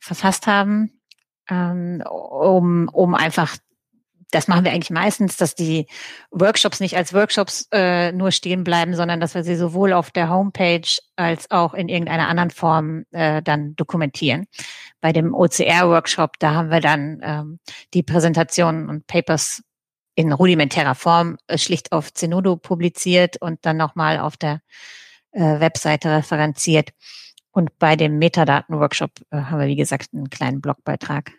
verfasst 0.00 0.46
haben, 0.46 0.90
ähm, 1.50 2.02
um, 2.08 2.88
um 2.88 3.14
einfach, 3.14 3.58
das 4.30 4.48
machen 4.48 4.64
wir 4.64 4.72
eigentlich 4.72 4.88
meistens, 4.88 5.36
dass 5.36 5.54
die 5.54 5.86
Workshops 6.30 6.80
nicht 6.80 6.96
als 6.96 7.12
Workshops 7.12 7.68
äh, 7.72 8.10
nur 8.12 8.30
stehen 8.30 8.64
bleiben, 8.64 8.96
sondern 8.96 9.20
dass 9.20 9.34
wir 9.34 9.44
sie 9.44 9.56
sowohl 9.56 9.92
auf 9.92 10.12
der 10.12 10.30
Homepage 10.30 10.88
als 11.16 11.50
auch 11.50 11.74
in 11.74 11.90
irgendeiner 11.90 12.28
anderen 12.28 12.50
Form 12.50 13.04
äh, 13.10 13.42
dann 13.42 13.76
dokumentieren. 13.76 14.46
Bei 15.02 15.12
dem 15.12 15.34
OCR-Workshop, 15.34 16.38
da 16.38 16.54
haben 16.54 16.70
wir 16.70 16.80
dann 16.80 17.20
ähm, 17.22 17.58
die 17.92 18.02
Präsentationen 18.02 18.88
und 18.88 19.06
Papers 19.06 19.62
in 20.14 20.32
rudimentärer 20.32 20.94
Form 20.94 21.38
äh, 21.46 21.58
schlicht 21.58 21.92
auf 21.92 22.12
Zenodo 22.12 22.56
publiziert 22.56 23.36
und 23.40 23.64
dann 23.64 23.76
nochmal 23.76 24.18
auf 24.18 24.36
der 24.36 24.60
äh, 25.32 25.60
Webseite 25.60 26.10
referenziert. 26.10 26.90
Und 27.50 27.78
bei 27.78 27.96
dem 27.96 28.18
Metadaten-Workshop 28.18 29.10
äh, 29.30 29.36
haben 29.36 29.60
wir, 29.60 29.66
wie 29.66 29.76
gesagt, 29.76 30.08
einen 30.12 30.30
kleinen 30.30 30.60
Blogbeitrag 30.60 31.32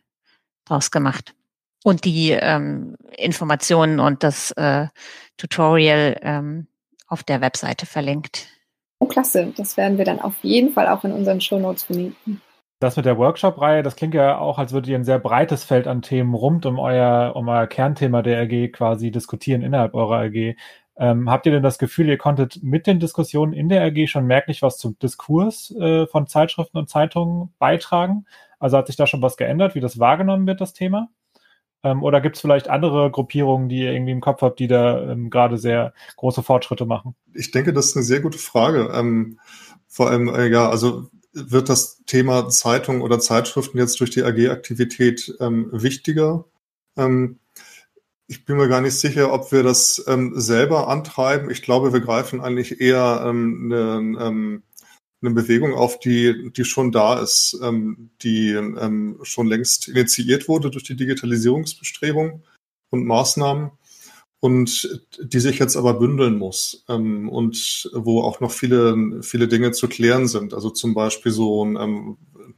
draus 0.65 0.91
gemacht. 0.91 1.35
Und 1.83 2.05
die 2.05 2.31
ähm, 2.31 2.95
Informationen 3.17 3.99
und 3.99 4.23
das 4.23 4.51
äh, 4.51 4.87
Tutorial 5.37 6.17
ähm, 6.21 6.67
auf 7.07 7.23
der 7.23 7.41
Webseite 7.41 7.85
verlinkt. 7.85 8.47
Oh, 8.99 9.05
klasse. 9.05 9.53
Das 9.57 9.75
werden 9.75 9.97
wir 9.97 10.05
dann 10.05 10.19
auf 10.19 10.35
jeden 10.43 10.71
Fall 10.71 10.87
auch 10.87 11.03
in 11.03 11.11
unseren 11.11 11.41
Show 11.41 11.59
Notes 11.59 11.83
verlinken 11.83 12.41
das 12.83 12.97
mit 12.97 13.05
der 13.05 13.17
Workshop-Reihe, 13.17 13.81
das 13.81 13.95
klingt 13.95 14.13
ja 14.13 14.37
auch, 14.37 14.59
als 14.59 14.73
würdet 14.73 14.89
ihr 14.89 14.97
ein 14.97 15.05
sehr 15.05 15.19
breites 15.19 15.63
Feld 15.63 15.87
an 15.87 16.01
Themen 16.01 16.33
rund 16.33 16.65
um 16.65 16.79
euer, 16.79 17.35
um 17.35 17.47
euer 17.47 17.65
Kernthema 17.65 18.21
der 18.21 18.41
AG 18.41 18.71
quasi 18.73 19.09
diskutieren 19.09 19.61
innerhalb 19.61 19.93
eurer 19.93 20.17
AG. 20.25 20.55
Ähm, 20.95 21.29
habt 21.29 21.45
ihr 21.45 21.51
denn 21.51 21.63
das 21.63 21.79
Gefühl, 21.79 22.09
ihr 22.09 22.17
konntet 22.17 22.61
mit 22.61 22.85
den 22.85 22.99
Diskussionen 22.99 23.53
in 23.53 23.69
der 23.69 23.83
AG 23.83 24.07
schon 24.07 24.27
merklich 24.27 24.61
was 24.61 24.77
zum 24.77 24.99
Diskurs 24.99 25.71
äh, 25.71 26.05
von 26.07 26.27
Zeitschriften 26.27 26.77
und 26.77 26.89
Zeitungen 26.89 27.53
beitragen? 27.57 28.25
Also 28.59 28.77
hat 28.77 28.87
sich 28.87 28.95
da 28.95 29.07
schon 29.07 29.21
was 29.21 29.37
geändert, 29.37 29.75
wie 29.75 29.79
das 29.79 29.97
wahrgenommen 29.97 30.45
wird, 30.45 30.61
das 30.61 30.73
Thema? 30.73 31.09
Ähm, 31.83 32.03
oder 32.03 32.21
gibt 32.21 32.35
es 32.35 32.41
vielleicht 32.41 32.69
andere 32.69 33.09
Gruppierungen, 33.11 33.69
die 33.69 33.79
ihr 33.79 33.93
irgendwie 33.93 34.11
im 34.11 34.21
Kopf 34.21 34.41
habt, 34.41 34.59
die 34.59 34.67
da 34.67 35.11
ähm, 35.11 35.29
gerade 35.29 35.57
sehr 35.57 35.93
große 36.17 36.43
Fortschritte 36.43 36.85
machen? 36.85 37.15
Ich 37.33 37.51
denke, 37.51 37.73
das 37.73 37.87
ist 37.87 37.95
eine 37.95 38.05
sehr 38.05 38.19
gute 38.19 38.37
Frage. 38.37 38.91
Ähm, 38.93 39.39
vor 39.87 40.09
allem, 40.09 40.27
äh, 40.27 40.47
ja, 40.47 40.69
also 40.69 41.07
wird 41.33 41.69
das 41.69 42.03
Thema 42.05 42.49
Zeitung 42.49 43.01
oder 43.01 43.19
Zeitschriften 43.19 43.77
jetzt 43.77 43.99
durch 43.99 44.11
die 44.11 44.23
AG-Aktivität 44.23 45.35
ähm, 45.39 45.69
wichtiger. 45.71 46.45
Ähm, 46.97 47.39
Ich 48.27 48.45
bin 48.45 48.57
mir 48.57 48.69
gar 48.69 48.81
nicht 48.81 48.95
sicher, 48.95 49.33
ob 49.33 49.51
wir 49.51 49.63
das 49.63 50.03
ähm, 50.07 50.33
selber 50.39 50.87
antreiben. 50.87 51.51
Ich 51.51 51.61
glaube, 51.61 51.91
wir 51.91 51.99
greifen 51.99 52.39
eigentlich 52.41 52.79
eher 52.79 53.21
ähm, 53.25 53.71
eine, 53.71 54.25
ähm, 54.25 54.63
eine 55.21 55.31
Bewegung 55.31 55.73
auf, 55.73 55.99
die, 55.99 56.51
die 56.51 56.65
schon 56.65 56.91
da 56.91 57.19
ist, 57.19 57.59
ähm, 57.61 58.11
die 58.21 58.51
ähm, 58.51 59.19
schon 59.23 59.47
längst 59.47 59.87
initiiert 59.89 60.47
wurde 60.47 60.71
durch 60.71 60.83
die 60.85 60.95
Digitalisierungsbestrebung 60.95 62.43
und 62.91 63.05
Maßnahmen 63.05 63.71
und 64.43 64.99
die 65.21 65.39
sich 65.39 65.57
jetzt 65.57 65.77
aber 65.77 65.93
bündeln 65.93 66.37
muss 66.37 66.83
ähm, 66.89 67.29
und 67.29 67.89
wo 67.93 68.21
auch 68.23 68.41
noch 68.41 68.51
viele, 68.51 69.23
viele 69.23 69.47
Dinge 69.47 69.71
zu 69.71 69.87
klären 69.87 70.27
sind. 70.27 70.53
Also 70.53 70.69
zum 70.69 70.93
Beispiel 70.93 71.31
so 71.31 71.63
ähm, 71.63 72.17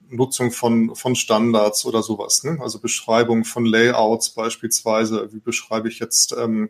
Nutzung 0.10 0.52
von, 0.52 0.96
von 0.96 1.16
Standards 1.16 1.86
oder 1.86 2.02
sowas. 2.02 2.44
Ne? 2.44 2.58
Also 2.60 2.80
Beschreibung 2.80 3.46
von 3.46 3.68
Layouts 3.68 4.32
beispielsweise. 4.32 5.30
Wie 5.32 5.40
beschreibe 5.40 5.88
ich 5.88 6.00
jetzt 6.00 6.36
ähm, 6.36 6.70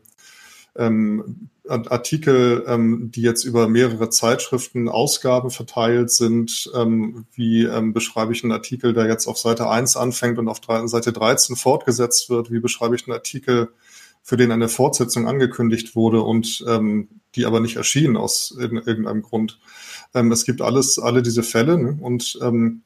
ähm, 0.75 1.47
Artikel, 1.65 2.65
ähm, 2.67 3.09
die 3.09 3.21
jetzt 3.21 3.45
über 3.45 3.69
mehrere 3.69 4.09
Zeitschriften, 4.09 4.89
Ausgaben 4.89 5.49
verteilt 5.49 6.11
sind. 6.11 6.69
Ähm, 6.75 7.25
wie 7.33 7.63
ähm, 7.63 7.93
beschreibe 7.93 8.33
ich 8.33 8.43
einen 8.43 8.51
Artikel, 8.51 8.91
der 8.91 9.07
jetzt 9.07 9.27
auf 9.27 9.37
Seite 9.37 9.69
1 9.69 9.95
anfängt 9.95 10.39
und 10.39 10.49
auf 10.49 10.59
Seite 10.87 11.13
13 11.13 11.55
fortgesetzt 11.55 12.29
wird? 12.29 12.51
Wie 12.51 12.59
beschreibe 12.59 12.97
ich 12.97 13.07
einen 13.07 13.15
Artikel, 13.15 13.69
für 14.25 14.37
den 14.37 14.51
eine 14.51 14.69
Fortsetzung 14.69 15.27
angekündigt 15.27 15.95
wurde 15.95 16.21
und 16.21 16.65
ähm, 16.67 17.09
die 17.35 17.45
aber 17.45 17.59
nicht 17.59 17.75
erschien 17.75 18.17
aus 18.17 18.55
irgendeinem 18.57 19.21
Grund? 19.21 19.59
Ähm, 20.15 20.31
es 20.31 20.45
gibt 20.45 20.61
alles, 20.61 20.97
alle 20.97 21.21
diese 21.21 21.43
Fälle 21.43 21.77
ne? 21.77 21.97
und 22.01 22.39
ähm, 22.41 22.81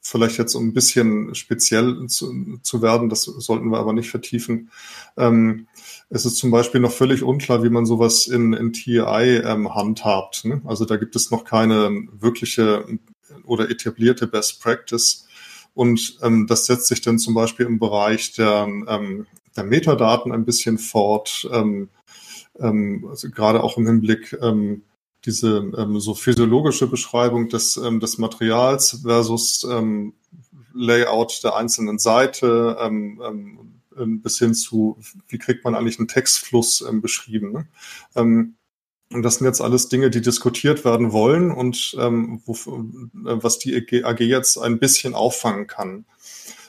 vielleicht 0.00 0.38
jetzt 0.38 0.54
um 0.54 0.68
ein 0.68 0.72
bisschen 0.72 1.34
speziell 1.34 2.06
zu, 2.06 2.58
zu 2.62 2.80
werden, 2.80 3.10
das 3.10 3.24
sollten 3.24 3.68
wir 3.68 3.78
aber 3.78 3.92
nicht 3.92 4.08
vertiefen. 4.08 4.70
Ähm, 5.18 5.66
es 6.08 6.24
ist 6.24 6.36
zum 6.36 6.50
Beispiel 6.50 6.80
noch 6.80 6.92
völlig 6.92 7.22
unklar, 7.22 7.62
wie 7.62 7.68
man 7.68 7.84
sowas 7.84 8.26
in, 8.26 8.54
in 8.54 8.72
TI 8.72 8.98
ähm, 8.98 9.74
handhabt. 9.74 10.46
Ne? 10.46 10.62
Also 10.64 10.86
da 10.86 10.96
gibt 10.96 11.16
es 11.16 11.30
noch 11.30 11.44
keine 11.44 12.06
wirkliche 12.12 12.86
oder 13.44 13.68
etablierte 13.68 14.26
Best 14.26 14.62
Practice. 14.62 15.26
Und 15.74 16.16
ähm, 16.22 16.46
das 16.46 16.64
setzt 16.64 16.86
sich 16.86 17.02
dann 17.02 17.18
zum 17.18 17.34
Beispiel 17.34 17.66
im 17.66 17.78
Bereich 17.78 18.32
der, 18.32 18.66
ähm, 18.88 19.26
der 19.58 19.64
Metadaten 19.64 20.32
ein 20.32 20.44
bisschen 20.44 20.78
fort, 20.78 21.48
ähm, 21.52 21.88
ähm, 22.58 23.06
also 23.10 23.28
gerade 23.28 23.62
auch 23.62 23.76
im 23.76 23.86
Hinblick 23.86 24.38
ähm, 24.40 24.82
diese 25.24 25.58
ähm, 25.76 25.98
so 26.00 26.14
physiologische 26.14 26.86
Beschreibung 26.86 27.48
des, 27.48 27.76
ähm, 27.76 28.00
des 28.00 28.18
Materials 28.18 29.00
versus 29.02 29.66
ähm, 29.68 30.14
Layout 30.74 31.42
der 31.42 31.56
einzelnen 31.56 31.98
Seite, 31.98 32.76
ähm, 32.80 33.20
ähm, 33.98 34.22
bis 34.22 34.38
hin 34.38 34.54
zu, 34.54 34.96
wie 35.26 35.38
kriegt 35.38 35.64
man 35.64 35.74
eigentlich 35.74 35.98
einen 35.98 36.06
Textfluss 36.06 36.84
ähm, 36.88 37.02
beschrieben. 37.02 37.52
Ne? 37.52 37.66
Ähm, 38.14 38.54
und 39.10 39.22
das 39.22 39.36
sind 39.36 39.46
jetzt 39.46 39.60
alles 39.60 39.88
Dinge, 39.88 40.10
die 40.10 40.20
diskutiert 40.20 40.84
werden 40.84 41.12
wollen 41.12 41.50
und 41.50 41.96
ähm, 41.98 42.42
wo, 42.44 42.52
äh, 42.52 43.42
was 43.42 43.58
die 43.58 43.74
AG 44.04 44.20
jetzt 44.20 44.58
ein 44.58 44.78
bisschen 44.78 45.14
auffangen 45.14 45.66
kann. 45.66 46.04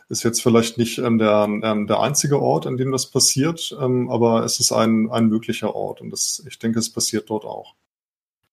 Ist 0.09 0.23
jetzt 0.23 0.41
vielleicht 0.41 0.77
nicht 0.79 0.97
ähm, 0.97 1.19
der, 1.19 1.47
ähm, 1.47 1.87
der 1.87 1.99
einzige 1.99 2.41
Ort, 2.41 2.65
an 2.65 2.77
dem 2.77 2.91
das 2.91 3.11
passiert, 3.11 3.77
ähm, 3.79 4.09
aber 4.09 4.43
es 4.43 4.59
ist 4.59 4.71
ein, 4.71 5.09
ein 5.11 5.27
möglicher 5.27 5.75
Ort 5.75 6.01
und 6.01 6.09
das, 6.09 6.43
ich 6.47 6.57
denke, 6.57 6.79
es 6.79 6.91
passiert 6.91 7.29
dort 7.29 7.45
auch. 7.45 7.75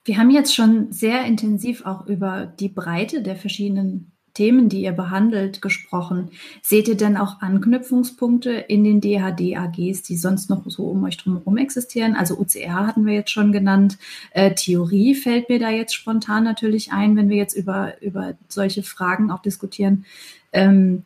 Wir 0.05 0.19
haben 0.19 0.31
jetzt 0.31 0.55
schon 0.55 0.93
sehr 0.93 1.25
intensiv 1.25 1.85
auch 1.85 2.07
über 2.07 2.47
die 2.47 2.69
Breite 2.69 3.23
der 3.23 3.37
verschiedenen 3.37 4.13
Themen, 4.35 4.69
die 4.69 4.83
ihr 4.83 4.93
behandelt, 4.93 5.63
gesprochen. 5.63 6.31
Seht 6.63 6.89
ihr 6.89 6.97
denn 6.97 7.17
auch 7.17 7.41
Anknüpfungspunkte 7.41 8.51
in 8.51 8.85
den 8.85 9.01
DHD-AGs, 9.01 10.03
die 10.03 10.17
sonst 10.17 10.51
noch 10.51 10.63
so 10.67 10.85
um 10.85 11.05
euch 11.05 11.17
drumherum 11.17 11.57
existieren? 11.57 12.15
Also 12.15 12.39
OCR 12.39 12.87
hatten 12.87 13.07
wir 13.07 13.15
jetzt 13.15 13.31
schon 13.31 13.51
genannt. 13.51 13.97
Äh, 14.33 14.55
Theorie 14.55 15.15
fällt 15.15 15.49
mir 15.49 15.59
da 15.59 15.71
jetzt 15.71 15.95
spontan 15.95 16.45
natürlich 16.45 16.93
ein, 16.93 17.17
wenn 17.17 17.31
wir 17.31 17.39
jetzt 17.39 17.57
über, 17.57 18.01
über 18.03 18.35
solche 18.49 18.83
Fragen 18.83 19.31
auch 19.31 19.41
diskutieren. 19.41 20.05
Ähm, 20.53 21.05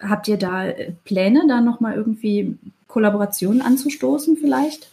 habt 0.00 0.28
ihr 0.28 0.36
da 0.36 0.72
Pläne, 1.04 1.44
da 1.48 1.60
nochmal 1.60 1.94
irgendwie 1.94 2.58
Kollaborationen 2.86 3.62
anzustoßen 3.62 4.36
vielleicht? 4.36 4.90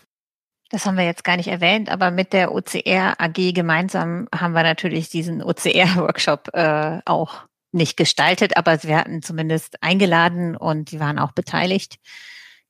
Das 0.70 0.86
haben 0.86 0.98
wir 0.98 1.04
jetzt 1.04 1.26
gar 1.26 1.36
nicht 1.36 1.50
erwähnt, 1.50 1.90
aber 1.90 2.12
mit 2.12 2.32
der 2.32 2.54
OCR 2.54 3.20
AG 3.20 3.54
gemeinsam 3.54 4.30
haben 4.34 4.54
wir 4.54 4.64
natürlich 4.64 5.10
diesen 5.10 5.44
OCR-Workshop 5.44 6.50
äh, 6.54 7.00
auch 7.06 7.44
nicht 7.74 7.98
gestaltet, 7.98 8.58
aber 8.58 8.82
wir 8.84 8.98
hatten 8.98 9.22
zumindest 9.22 9.84
eingeladen 9.84 10.56
und 10.56 10.92
die 10.92 11.00
waren 11.00 11.20
auch 11.20 11.34
beteiligt. 11.34 12.00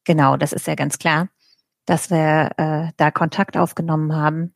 Genau, 0.03 0.35
das 0.35 0.51
ist 0.51 0.67
ja 0.67 0.75
ganz 0.75 0.97
klar, 0.97 1.29
dass 1.85 2.09
wir 2.09 2.51
äh, 2.57 2.91
da 2.97 3.11
Kontakt 3.11 3.55
aufgenommen 3.55 4.15
haben, 4.15 4.55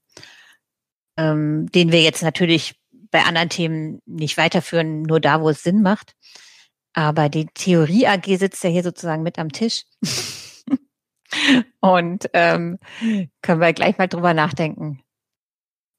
ähm, 1.18 1.70
den 1.72 1.92
wir 1.92 2.02
jetzt 2.02 2.24
natürlich 2.24 2.76
bei 3.12 3.24
anderen 3.24 3.50
Themen 3.50 4.02
nicht 4.06 4.38
weiterführen, 4.38 5.04
nur 5.04 5.20
da, 5.20 5.42
wo 5.42 5.50
es 5.50 5.64
Sinn 5.64 5.82
macht. 5.82 6.16
Aber 6.96 7.28
die 7.28 7.48
Theorie 7.48 8.08
AG 8.08 8.26
sitzt 8.38 8.64
ja 8.64 8.70
hier 8.70 8.84
sozusagen 8.84 9.22
mit 9.22 9.38
am 9.38 9.52
Tisch. 9.52 9.84
Und 11.82 12.30
ähm, 12.34 12.80
können 13.42 13.60
wir 13.60 13.74
gleich 13.74 13.98
mal 13.98 14.08
drüber 14.08 14.34
nachdenken, 14.34 15.02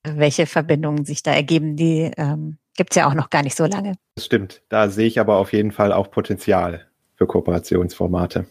welche 0.05 0.47
Verbindungen 0.47 1.05
sich 1.05 1.23
da 1.23 1.33
ergeben. 1.33 1.77
Die 1.77 2.11
ähm, 2.17 2.57
gibt 2.77 2.93
es 2.93 2.97
ja 2.97 3.07
auch 3.09 3.15
noch 3.15 3.29
gar 3.29 3.43
nicht 3.43 3.57
so 3.57 3.67
lange. 3.67 3.97
Das 4.15 4.25
stimmt. 4.25 4.63
Da 4.71 4.89
sehe 4.89 5.07
ich 5.07 5.21
aber 5.21 5.37
auf 5.37 5.53
jeden 5.53 5.71
Fall 5.71 5.93
auch 5.93 6.11
Potenzial 6.11 6.87
für 7.15 7.27
Kooperationsformate. 7.27 8.47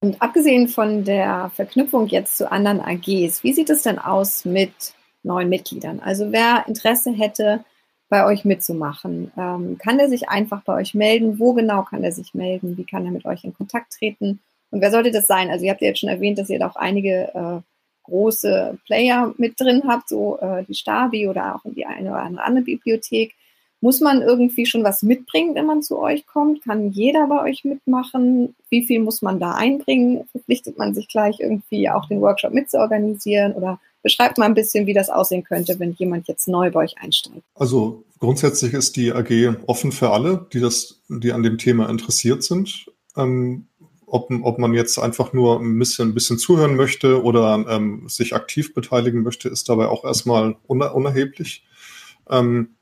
Und 0.00 0.22
abgesehen 0.22 0.68
von 0.68 1.04
der 1.04 1.50
Verknüpfung 1.54 2.06
jetzt 2.06 2.36
zu 2.36 2.50
anderen 2.50 2.80
AGs, 2.80 3.42
wie 3.42 3.52
sieht 3.52 3.70
es 3.70 3.82
denn 3.82 3.98
aus 3.98 4.44
mit 4.44 4.94
neuen 5.24 5.48
Mitgliedern? 5.48 5.98
Also 6.00 6.30
wer 6.30 6.64
Interesse 6.68 7.12
hätte, 7.12 7.64
bei 8.12 8.26
euch 8.26 8.44
mitzumachen, 8.44 9.32
ähm, 9.38 9.78
kann 9.78 9.98
er 9.98 10.10
sich 10.10 10.28
einfach 10.28 10.62
bei 10.64 10.74
euch 10.74 10.92
melden? 10.92 11.38
Wo 11.38 11.54
genau 11.54 11.80
kann 11.80 12.04
er 12.04 12.12
sich 12.12 12.34
melden? 12.34 12.76
Wie 12.76 12.84
kann 12.84 13.06
er 13.06 13.10
mit 13.10 13.24
euch 13.24 13.42
in 13.42 13.54
Kontakt 13.54 13.94
treten? 13.94 14.38
Und 14.70 14.82
wer 14.82 14.90
sollte 14.90 15.12
das 15.12 15.26
sein? 15.26 15.48
Also 15.48 15.64
ihr 15.64 15.70
habt 15.70 15.80
ja 15.80 15.88
jetzt 15.88 16.00
schon 16.00 16.10
erwähnt, 16.10 16.36
dass 16.36 16.50
ihr 16.50 16.58
da 16.58 16.68
auch 16.68 16.76
einige 16.76 17.34
äh, 17.34 17.60
große 18.02 18.76
Player 18.84 19.32
mit 19.38 19.58
drin 19.58 19.84
habt, 19.88 20.10
so 20.10 20.38
äh, 20.42 20.62
die 20.64 20.74
Stabi 20.74 21.26
oder 21.26 21.54
auch 21.54 21.62
die 21.64 21.86
eine 21.86 22.10
oder 22.10 22.44
andere 22.44 22.64
Bibliothek. 22.64 23.34
Muss 23.80 24.00
man 24.00 24.20
irgendwie 24.20 24.66
schon 24.66 24.84
was 24.84 25.02
mitbringen, 25.02 25.54
wenn 25.54 25.64
man 25.64 25.82
zu 25.82 25.98
euch 25.98 26.26
kommt? 26.26 26.62
Kann 26.64 26.90
jeder 26.90 27.28
bei 27.28 27.40
euch 27.40 27.64
mitmachen? 27.64 28.54
Wie 28.68 28.86
viel 28.86 29.00
muss 29.00 29.22
man 29.22 29.40
da 29.40 29.52
einbringen? 29.52 30.28
Verpflichtet 30.32 30.76
man 30.76 30.92
sich 30.92 31.08
gleich 31.08 31.40
irgendwie 31.40 31.88
auch 31.88 32.04
den 32.08 32.20
Workshop 32.20 32.52
mitzuorganisieren? 32.52 33.54
Oder 33.54 33.80
beschreibt 34.02 34.38
mal 34.38 34.46
ein 34.46 34.54
bisschen, 34.54 34.86
wie 34.86 34.94
das 34.94 35.10
aussehen 35.10 35.44
könnte, 35.44 35.78
wenn 35.78 35.92
jemand 35.92 36.28
jetzt 36.28 36.48
neu 36.48 36.70
bei 36.70 36.80
euch 36.80 36.98
einsteigt? 36.98 37.42
Also 37.54 38.04
grundsätzlich 38.18 38.72
ist 38.74 38.96
die 38.96 39.12
AG 39.12 39.56
offen 39.66 39.92
für 39.92 40.10
alle, 40.10 40.46
die 40.52 40.60
das, 40.60 41.00
die 41.08 41.32
an 41.32 41.42
dem 41.42 41.58
Thema 41.58 41.88
interessiert 41.88 42.42
sind. 42.42 42.86
Ähm, 43.16 43.66
ob, 44.06 44.30
ob 44.30 44.58
man 44.58 44.74
jetzt 44.74 44.98
einfach 44.98 45.32
nur 45.32 45.58
ein 45.58 45.78
bisschen, 45.78 46.10
ein 46.10 46.14
bisschen 46.14 46.38
zuhören 46.38 46.76
möchte 46.76 47.22
oder 47.22 47.64
ähm, 47.68 48.08
sich 48.08 48.34
aktiv 48.34 48.74
beteiligen 48.74 49.22
möchte, 49.22 49.48
ist 49.48 49.70
dabei 49.70 49.88
auch 49.88 50.04
erstmal 50.04 50.56
uner 50.66 50.94
unerheblich. 50.94 51.64
Ähm, 52.28 52.76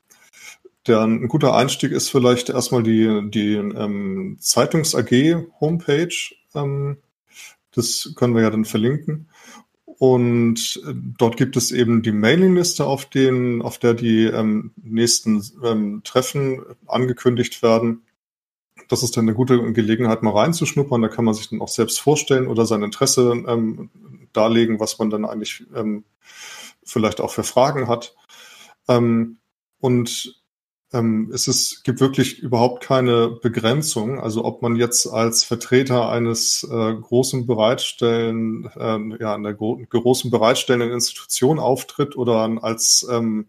der, 0.87 1.01
ein 1.01 1.27
guter 1.27 1.55
Einstieg 1.55 1.91
ist 1.91 2.09
vielleicht 2.09 2.49
erstmal 2.49 2.83
die, 2.83 3.29
die 3.29 3.53
ähm, 3.53 4.37
Zeitungs-AG-Homepage. 4.39 6.35
Ähm, 6.53 6.97
das 7.73 8.13
können 8.15 8.35
wir 8.35 8.41
ja 8.41 8.49
dann 8.49 8.65
verlinken. 8.65 9.29
Und 10.01 10.81
äh, 10.87 10.93
dort 10.95 11.37
gibt 11.37 11.55
es 11.55 11.71
eben 11.71 12.01
die 12.01 12.11
Mailingliste, 12.11 12.85
auf, 12.85 13.05
den, 13.05 13.61
auf 13.61 13.77
der 13.77 13.93
die 13.93 14.23
ähm, 14.23 14.71
nächsten 14.81 15.43
ähm, 15.63 16.01
Treffen 16.03 16.63
angekündigt 16.87 17.61
werden 17.61 18.01
das 18.91 19.03
ist 19.03 19.15
dann 19.15 19.23
eine 19.23 19.33
gute 19.33 19.71
Gelegenheit, 19.71 20.21
mal 20.21 20.33
reinzuschnuppern. 20.33 21.01
Da 21.01 21.07
kann 21.07 21.23
man 21.23 21.33
sich 21.33 21.49
dann 21.49 21.61
auch 21.61 21.69
selbst 21.69 22.01
vorstellen 22.01 22.47
oder 22.47 22.65
sein 22.65 22.83
Interesse 22.83 23.41
ähm, 23.47 23.89
darlegen, 24.33 24.81
was 24.81 24.99
man 24.99 25.09
dann 25.09 25.23
eigentlich 25.23 25.63
ähm, 25.73 26.03
vielleicht 26.83 27.21
auch 27.21 27.31
für 27.31 27.43
Fragen 27.43 27.87
hat. 27.87 28.15
Ähm, 28.89 29.37
und 29.79 30.40
es 30.93 31.47
ist, 31.47 31.83
gibt 31.83 32.01
wirklich 32.01 32.39
überhaupt 32.39 32.83
keine 32.83 33.29
Begrenzung. 33.29 34.19
Also 34.19 34.43
ob 34.43 34.61
man 34.61 34.75
jetzt 34.75 35.07
als 35.07 35.43
Vertreter 35.43 36.09
eines 36.09 36.67
äh, 36.69 36.93
großen 36.93 37.45
Bereitstellen, 37.47 38.69
äh, 38.75 39.17
ja, 39.21 39.35
einer 39.35 39.53
gro 39.53 39.79
großen 39.89 40.29
bereitstellenden 40.31 40.93
Institution 40.93 41.59
auftritt 41.59 42.17
oder 42.17 42.57
als 42.61 43.07
ähm, 43.09 43.47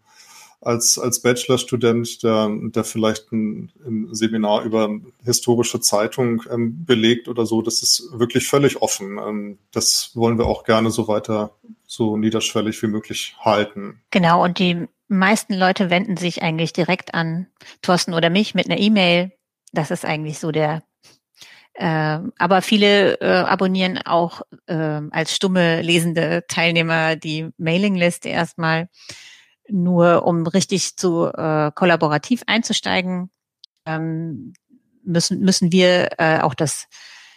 als, 0.63 0.97
als 0.97 1.21
Bachelorstudent, 1.21 2.23
der, 2.23 2.49
der 2.49 2.85
vielleicht 2.85 3.33
ein, 3.33 3.73
ein 3.85 4.15
Seminar 4.15 4.63
über 4.63 4.91
historische 5.25 5.81
Zeitung 5.81 6.43
ähm, 6.51 6.85
belegt 6.85 7.29
oder 7.29 7.47
so, 7.47 7.63
das 7.63 7.83
ist 7.83 8.09
wirklich 8.13 8.47
völlig 8.47 8.81
offen. 8.81 9.19
Ähm, 9.19 9.59
das 9.73 10.13
wollen 10.15 10.39
wir 10.39 10.47
auch 10.47 10.63
gerne 10.63 10.91
so 10.91 11.09
weiter, 11.09 11.57
so 11.93 12.17
niederschwellig 12.17 12.83
wie 12.83 12.87
möglich 12.87 13.37
halten. 13.41 14.01
Genau, 14.11 14.43
und 14.43 14.59
die 14.59 14.89
meisten 15.09 15.53
Leute 15.53 15.91
wenden 15.91 16.17
sich 16.17 16.43
eigentlich 16.43 16.73
direkt 16.73 17.13
an 17.13 17.49
Thorsten 17.83 18.15
oder 18.15 18.31
mich 18.31 18.55
mit 18.55 18.65
einer 18.67 18.81
E-Mail. 18.81 19.33
Das 19.73 19.91
ist 19.91 20.05
eigentlich 20.05 20.39
so 20.39 20.51
der 20.53 20.83
Äh, 21.75 22.19
aber 22.37 22.61
viele 22.61 23.19
äh, 23.23 23.45
abonnieren 23.47 23.99
auch 24.05 24.43
äh, 24.67 25.01
als 25.11 25.35
stumme 25.35 25.81
lesende 25.81 26.45
Teilnehmer 26.47 27.17
die 27.17 27.49
Mailingliste 27.57 28.29
erstmal 28.29 28.91
nur, 29.69 30.27
um 30.27 30.47
richtig 30.47 30.97
zu 30.97 31.29
äh, 31.33 31.73
kollaborativ 31.75 32.43
einzusteigen. 32.47 33.31
Ähm, 33.87 34.53
müssen 35.03 35.41
müssen 35.41 35.73
wir 35.73 36.11
äh, 36.19 36.41
auch 36.41 36.55
das 36.55 36.89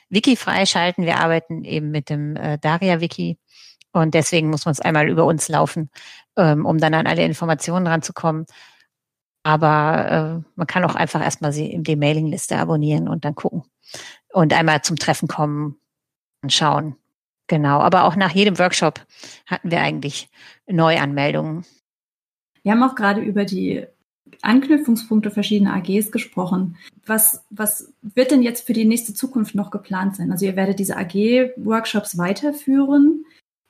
Wiki 0.10 0.36
freischalten. 0.36 1.06
Wir 1.06 1.18
arbeiten 1.18 1.64
eben 1.64 1.92
mit 1.92 2.10
dem 2.10 2.36
äh, 2.36 2.58
Daria-Wiki 2.60 3.38
und 3.96 4.14
deswegen 4.14 4.50
muss 4.50 4.66
man 4.66 4.74
es 4.74 4.82
einmal 4.82 5.10
über 5.10 5.26
uns 5.26 5.48
laufen, 5.48 5.90
ähm, 6.38 6.66
um 6.66 6.78
dann 6.78 6.94
an 6.94 7.08
alle 7.08 7.24
Informationen 7.24 7.88
ranzukommen. 7.88 8.46
Aber 9.44 10.42
äh, 10.44 10.50
man 10.56 10.68
kann 10.68 10.84
auch 10.84 10.96
einfach 10.96 11.22
erstmal 11.22 11.54
sie 11.54 11.72
in 11.72 11.84
die 11.84 11.96
Mailingliste 11.96 12.58
abonnieren 12.58 13.08
und 13.08 13.26
dann 13.26 13.36
gucken. 13.36 13.64
Und 14.34 14.54
einmal 14.54 14.82
zum 14.82 14.98
Treffen 14.98 15.28
kommen 15.28 15.78
und 16.42 16.52
schauen. 16.52 16.96
Genau. 17.48 17.80
Aber 17.80 18.06
auch 18.06 18.16
nach 18.16 18.32
jedem 18.32 18.58
Workshop 18.58 19.06
hatten 19.46 19.72
wir 19.72 19.82
eigentlich 19.82 20.30
Neuanmeldungen. 20.68 21.64
Wir 22.64 22.72
haben 22.72 22.84
auch 22.84 22.96
gerade 22.96 23.22
über 23.22 23.46
die 23.46 23.86
Anknüpfungspunkte 24.42 25.32
verschiedener 25.32 25.76
AGs 25.76 26.12
gesprochen. 26.12 26.78
Was, 27.06 27.46
was 27.50 27.94
wird 28.02 28.32
denn 28.32 28.42
jetzt 28.42 28.66
für 28.66 28.74
die 28.74 28.86
nächste 28.86 29.14
Zukunft 29.14 29.56
noch 29.56 29.72
geplant 29.72 30.16
sein? 30.16 30.32
Also 30.32 30.46
ihr 30.46 30.56
werdet 30.56 30.80
diese 30.80 30.98
AG-Workshops 30.98 32.18
weiterführen. 32.18 33.26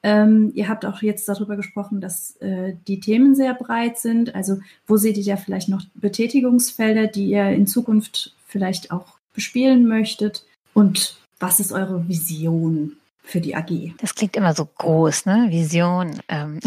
Ähm, 0.06 0.52
ihr 0.54 0.70
habt 0.70 0.86
auch 0.86 1.02
jetzt 1.02 1.28
darüber 1.28 1.56
gesprochen, 1.56 2.00
dass 2.00 2.36
äh, 2.36 2.76
die 2.88 3.00
Themen 3.00 3.34
sehr 3.34 3.56
breit 3.56 3.98
sind. 3.98 4.36
Also 4.36 4.60
wo 4.86 4.98
seht 4.98 5.18
ihr 5.18 5.24
ja 5.24 5.36
vielleicht 5.36 5.68
noch 5.68 5.82
Betätigungsfelder, 5.96 7.08
die 7.08 7.26
ihr 7.26 7.50
in 7.50 7.66
Zukunft 7.66 8.36
vielleicht 8.46 8.92
auch 8.92 9.18
bespielen 9.34 9.88
möchtet? 9.88 10.46
Und 10.76 11.18
was 11.40 11.60
ist 11.60 11.72
eure 11.72 12.08
Vision 12.08 12.98
für 13.24 13.42
die 13.42 13.56
AG? 13.56 13.96
Das 14.00 14.14
klingt 14.14 14.36
immer 14.38 14.54
so 14.54 14.66
groß, 14.66 15.26
ne? 15.26 15.48
Vision. 15.50 16.20
Ähm 16.30 16.60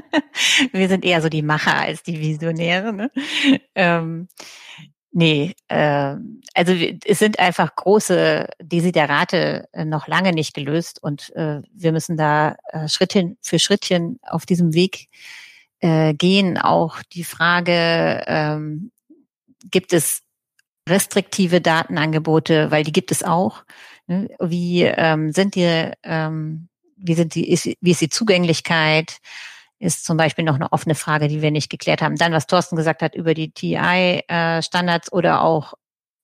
Wir 0.72 0.88
sind 0.88 1.04
eher 1.04 1.20
so 1.20 1.28
die 1.28 1.42
Macher 1.42 1.76
als 1.76 2.02
die 2.02 2.18
Visionäre. 2.18 2.94
Ne? 2.94 3.10
Ähm, 3.74 4.28
Nee, 5.16 5.54
äh, 5.68 6.16
also 6.54 6.72
es 6.72 7.20
sind 7.20 7.38
einfach 7.38 7.76
große 7.76 8.48
Desiderate 8.60 9.68
äh, 9.72 9.84
noch 9.84 10.08
lange 10.08 10.32
nicht 10.32 10.54
gelöst 10.54 11.00
und 11.00 11.30
äh, 11.36 11.62
wir 11.72 11.92
müssen 11.92 12.16
da 12.16 12.56
äh, 12.70 12.88
Schrittchen 12.88 13.38
für 13.40 13.60
Schrittchen 13.60 14.18
auf 14.22 14.44
diesem 14.44 14.74
Weg 14.74 15.06
äh, 15.78 16.14
gehen. 16.14 16.58
Auch 16.58 17.00
die 17.12 17.22
Frage, 17.22 18.24
ähm, 18.26 18.90
gibt 19.70 19.92
es 19.92 20.22
restriktive 20.88 21.60
Datenangebote, 21.60 22.72
weil 22.72 22.82
die 22.82 22.92
gibt 22.92 23.12
es 23.12 23.22
auch. 23.22 23.62
Ne? 24.08 24.28
Wie 24.40 24.82
ähm, 24.82 25.30
sind 25.32 25.54
die, 25.54 25.92
ähm, 26.02 26.68
wie 26.96 27.14
sind 27.14 27.36
die, 27.36 27.52
ist, 27.52 27.66
wie 27.80 27.90
ist 27.92 28.00
die 28.00 28.08
Zugänglichkeit? 28.08 29.18
Ist 29.78 30.04
zum 30.04 30.16
Beispiel 30.16 30.44
noch 30.44 30.54
eine 30.54 30.72
offene 30.72 30.94
Frage, 30.94 31.28
die 31.28 31.42
wir 31.42 31.50
nicht 31.50 31.70
geklärt 31.70 32.02
haben. 32.02 32.16
Dann, 32.16 32.32
was 32.32 32.46
Thorsten 32.46 32.76
gesagt 32.76 33.02
hat 33.02 33.14
über 33.14 33.34
die 33.34 33.50
TI-Standards 33.50 35.08
äh, 35.08 35.14
oder 35.14 35.42
auch 35.42 35.74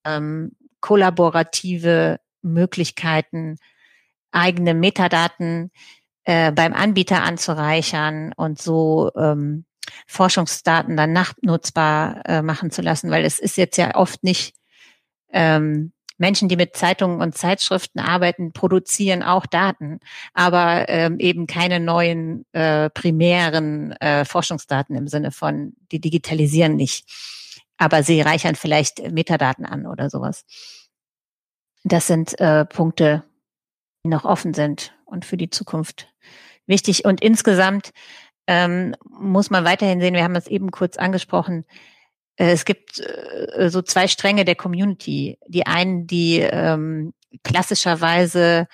ähm, 0.05 0.53
kollaborative 0.81 2.21
Möglichkeiten, 2.43 3.57
eigene 4.33 4.75
Metadaten 4.75 5.71
äh, 6.25 6.53
beim 6.53 6.73
Anbieter 6.73 7.23
anzureichern 7.23 8.33
und 8.37 8.61
so 8.61 9.11
ähm, 9.17 9.65
Forschungsdaten 10.07 10.97
dann 10.97 11.13
nachnutzbar 11.13 12.23
äh, 12.27 12.43
machen 12.43 12.71
zu 12.71 12.83
lassen, 12.83 13.11
weil 13.11 13.25
es 13.25 13.39
ist 13.39 13.57
jetzt 13.57 13.77
ja 13.77 13.95
oft 13.95 14.23
nicht 14.23 14.55
ähm, 15.33 15.93
Menschen, 16.21 16.49
die 16.49 16.57
mit 16.57 16.77
Zeitungen 16.77 17.23
und 17.23 17.37
Zeitschriften 17.37 17.99
arbeiten, 17.99 18.53
produzieren 18.53 19.23
auch 19.23 19.47
Daten, 19.47 20.01
aber 20.35 20.89
ähm, 20.89 21.19
eben 21.19 21.47
keine 21.47 21.81
neuen 21.81 22.45
äh, 22.53 22.91
primären 22.91 23.93
äh, 23.93 24.25
Forschungsdaten 24.25 24.95
im 24.97 25.09
Sinne 25.09 25.33
von, 25.33 25.73
die 25.91 26.01
digitalisieren 26.01 26.77
nicht. 26.77 27.09
Aber 27.79 28.03
sie 28.03 28.21
reichern 28.21 28.55
vielleicht 28.55 29.11
Metadaten 29.11 29.65
an 29.65 29.87
oder 29.87 30.11
sowas. 30.11 30.45
Das 31.85 32.07
sind 32.07 32.39
äh, 32.39 32.67
Punkte, 32.67 33.25
die 34.05 34.11
noch 34.11 34.27
offen 34.27 34.53
sind 34.53 34.95
und 35.07 35.25
für 35.25 35.39
die 35.39 35.49
Zukunft 35.49 36.13
wichtig. 36.67 37.07
Und 37.07 37.23
insgesamt 37.23 37.93
ähm, 38.47 38.95
muss 39.09 39.49
man 39.49 39.65
weiterhin 39.65 40.01
sehen, 40.01 40.15
wir 40.15 40.25
haben 40.25 40.37
es 40.37 40.47
eben 40.47 40.71
kurz 40.71 40.99
angesprochen, 40.99 41.65
es 42.49 42.65
gibt 42.65 43.01
äh, 43.01 43.69
so 43.69 43.83
zwei 43.83 44.09
Stränge 44.09 44.45
der 44.45 44.55
Community. 44.55 45.39
Die 45.47 45.67
einen, 45.67 46.07
die 46.07 46.39
ähm, 46.39 47.13
klassischerweise 47.45 48.67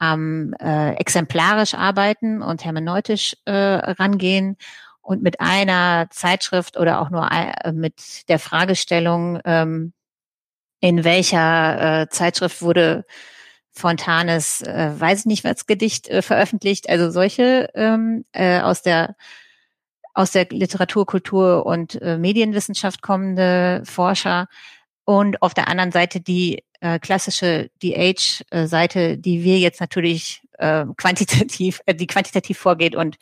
ähm, 0.00 0.54
äh, 0.60 0.94
exemplarisch 0.94 1.74
arbeiten 1.74 2.42
und 2.42 2.64
hermeneutisch 2.64 3.36
äh, 3.44 3.52
rangehen 3.52 4.56
und 5.00 5.22
mit 5.22 5.40
einer 5.40 6.08
Zeitschrift 6.10 6.76
oder 6.76 7.00
auch 7.00 7.10
nur 7.10 7.28
äh, 7.30 7.70
mit 7.72 8.28
der 8.28 8.40
Fragestellung, 8.40 9.40
ähm, 9.44 9.92
in 10.80 11.04
welcher 11.04 12.02
äh, 12.02 12.08
Zeitschrift 12.08 12.60
wurde 12.60 13.04
Fontanes, 13.70 14.62
äh, 14.62 14.90
weiß 14.98 15.20
ich 15.20 15.26
nicht 15.26 15.44
was, 15.44 15.66
Gedicht 15.66 16.08
äh, 16.08 16.22
veröffentlicht. 16.22 16.88
Also 16.88 17.10
solche 17.10 17.70
ähm, 17.74 18.24
äh, 18.32 18.60
aus 18.60 18.82
der 18.82 19.14
aus 20.14 20.32
der 20.32 20.46
Literatur, 20.50 21.06
Kultur 21.06 21.66
und 21.66 22.00
äh, 22.02 22.18
Medienwissenschaft 22.18 23.02
kommende 23.02 23.82
Forscher 23.84 24.48
und 25.04 25.42
auf 25.42 25.54
der 25.54 25.68
anderen 25.68 25.92
Seite 25.92 26.20
die 26.20 26.64
äh, 26.80 26.98
klassische 26.98 27.70
DH-Seite, 27.82 29.18
die 29.18 29.42
wir 29.42 29.58
jetzt 29.58 29.80
natürlich 29.80 30.42
äh, 30.58 30.84
quantitativ, 30.96 31.80
äh, 31.86 31.94
die 31.94 32.06
quantitativ 32.06 32.58
vorgeht 32.58 32.94
und 32.94 33.16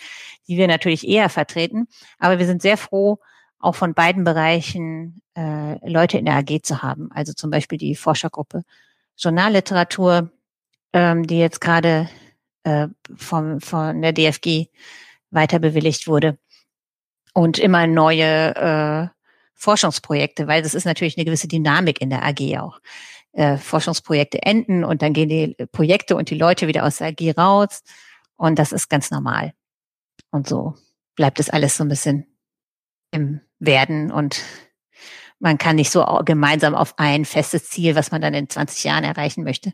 die 0.49 0.57
wir 0.57 0.67
natürlich 0.67 1.07
eher 1.07 1.29
vertreten. 1.29 1.87
Aber 2.19 2.39
wir 2.39 2.47
sind 2.47 2.63
sehr 2.63 2.77
froh, 2.77 3.19
auch 3.59 3.75
von 3.75 3.95
beiden 3.95 4.25
Bereichen 4.25 5.23
äh, 5.37 5.89
Leute 5.89 6.19
in 6.19 6.25
der 6.25 6.37
AG 6.37 6.61
zu 6.63 6.83
haben. 6.83 7.11
Also 7.13 7.33
zum 7.33 7.51
Beispiel 7.51 7.79
die 7.79 7.95
Forschergruppe 7.95 8.63
Journalliteratur, 9.17 10.31
ähm, 10.93 11.27
die 11.27 11.39
jetzt 11.39 11.61
gerade 11.61 12.09
äh, 12.65 12.89
vom, 13.17 13.61
von 13.61 14.01
der 14.01 14.13
DFG 14.13 14.67
weiter 15.31 15.59
bewilligt 15.59 16.07
wurde 16.07 16.39
und 17.41 17.59
immer 17.59 17.87
neue 17.87 18.55
äh, 18.55 19.09
Forschungsprojekte, 19.55 20.47
weil 20.47 20.63
das 20.63 20.75
ist 20.75 20.85
natürlich 20.85 21.17
eine 21.17 21.25
gewisse 21.25 21.49
Dynamik 21.49 21.99
in 22.03 22.11
der 22.11 22.23
AG 22.23 22.59
auch. 22.59 22.81
Äh, 23.33 23.57
Forschungsprojekte 23.57 24.43
enden 24.43 24.85
und 24.85 25.01
dann 25.01 25.15
gehen 25.15 25.31
die 25.31 25.57
Projekte 25.73 26.17
und 26.17 26.29
die 26.29 26.35
Leute 26.35 26.67
wieder 26.67 26.85
aus 26.85 26.99
der 26.99 27.09
AG 27.09 27.39
raus 27.39 27.83
und 28.37 28.59
das 28.59 28.73
ist 28.73 28.91
ganz 28.91 29.11
normal. 29.11 29.55
Und 30.31 30.49
so 30.49 30.75
bleibt 31.17 31.41
es 31.41 31.49
alles 31.49 31.79
so 31.79 31.85
ein 31.85 31.89
bisschen 31.89 32.27
im 33.11 33.41
Werden 33.59 34.11
und 34.13 34.43
man 35.39 35.57
kann 35.57 35.77
nicht 35.77 35.91
so 35.91 36.05
gemeinsam 36.27 36.75
auf 36.75 36.99
ein 36.99 37.25
festes 37.25 37.71
Ziel, 37.71 37.95
was 37.95 38.11
man 38.11 38.21
dann 38.21 38.35
in 38.35 38.51
20 38.51 38.85
Jahren 38.85 39.05
erreichen 39.05 39.45
möchte, 39.45 39.73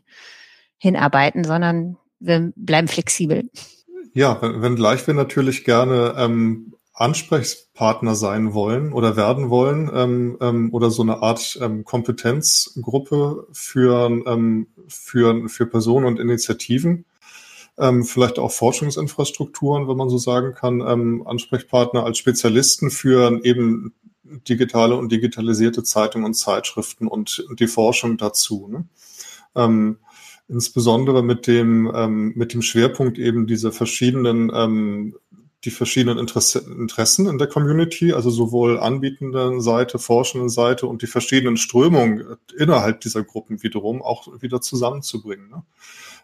hinarbeiten, 0.77 1.43
sondern 1.43 1.97
wir 2.19 2.53
bleiben 2.55 2.87
flexibel. 2.87 3.49
Ja, 4.13 4.39
wenngleich 4.41 5.05
wir 5.05 5.13
natürlich 5.13 5.65
gerne 5.65 6.15
ähm, 6.17 6.76
Ansprechpartner 6.97 8.15
sein 8.15 8.55
wollen 8.55 8.91
oder 8.91 9.15
werden 9.15 9.51
wollen 9.51 9.89
ähm, 9.93 10.37
ähm, 10.41 10.73
oder 10.73 10.89
so 10.89 11.03
eine 11.03 11.21
Art 11.21 11.57
ähm, 11.61 11.85
Kompetenzgruppe 11.85 13.47
für, 13.51 14.09
ähm, 14.25 14.67
für, 14.87 15.47
für 15.47 15.67
Personen 15.67 16.07
und 16.07 16.19
Initiativen, 16.19 17.05
ähm, 17.77 18.03
vielleicht 18.03 18.39
auch 18.39 18.51
Forschungsinfrastrukturen, 18.51 19.87
wenn 19.87 19.95
man 19.95 20.09
so 20.09 20.17
sagen 20.17 20.55
kann, 20.55 20.81
ähm, 20.81 21.21
Ansprechpartner 21.27 22.03
als 22.03 22.17
Spezialisten 22.17 22.89
für 22.89 23.41
eben 23.43 23.93
digitale 24.23 24.95
und 24.95 25.11
digitalisierte 25.11 25.83
Zeitungen 25.83 26.25
und 26.25 26.33
Zeitschriften 26.33 27.07
und 27.07 27.45
die 27.59 27.67
Forschung 27.67 28.17
dazu. 28.17 28.67
Ne? 28.69 28.85
Ähm, 29.55 29.97
insbesondere 30.49 31.23
mit 31.23 31.45
dem, 31.45 31.91
ähm, 31.93 32.33
mit 32.35 32.53
dem 32.53 32.63
Schwerpunkt 32.63 33.19
eben 33.19 33.47
diese 33.47 33.71
verschiedenen 33.71 34.51
ähm, 34.53 35.15
die 35.63 35.71
verschiedenen 35.71 36.19
Interesse, 36.19 36.59
Interessen 36.59 37.27
in 37.27 37.37
der 37.37 37.47
Community, 37.47 38.13
also 38.13 38.29
sowohl 38.29 38.79
anbietenden 38.79 39.59
Seite, 39.61 39.97
forschenden 39.97 40.49
Seite 40.49 40.85
und 40.85 41.01
die 41.01 41.07
verschiedenen 41.07 41.57
Strömungen 41.57 42.37
innerhalb 42.57 43.01
dieser 43.01 43.23
Gruppen 43.23 43.63
wiederum 43.63 44.01
auch 44.01 44.27
wieder 44.41 44.61
zusammenzubringen. 44.61 45.49
Ne? 45.49 45.63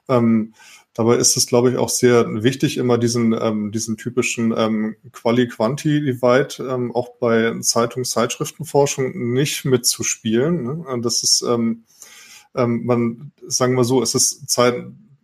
Ähm, 0.08 0.54
dabei 0.94 1.16
ist 1.16 1.36
es, 1.36 1.48
glaube 1.48 1.72
ich, 1.72 1.78
auch 1.78 1.90
sehr 1.90 2.44
wichtig, 2.44 2.78
immer 2.78 3.00
diesen, 3.00 3.34
ähm, 3.34 3.72
diesen 3.72 3.98
typischen 3.98 4.54
ähm, 4.56 4.96
Quali-Quanti-Divide 5.12 6.70
ähm, 6.70 6.96
auch 6.96 7.16
bei 7.20 7.54
Zeitungs-, 7.62 8.12
Zeitschriftenforschung 8.12 9.34
nicht 9.34 9.66
mitzuspielen. 9.66 10.64
Ne? 10.64 11.02
Das 11.02 11.24
ist, 11.24 11.42
ähm, 11.42 11.86
ähm, 12.54 12.86
man, 12.86 13.32
sagen 13.48 13.76
wir 13.76 13.84
so, 13.84 14.04
es 14.04 14.14
ist 14.14 14.48
Zeit, 14.48 14.76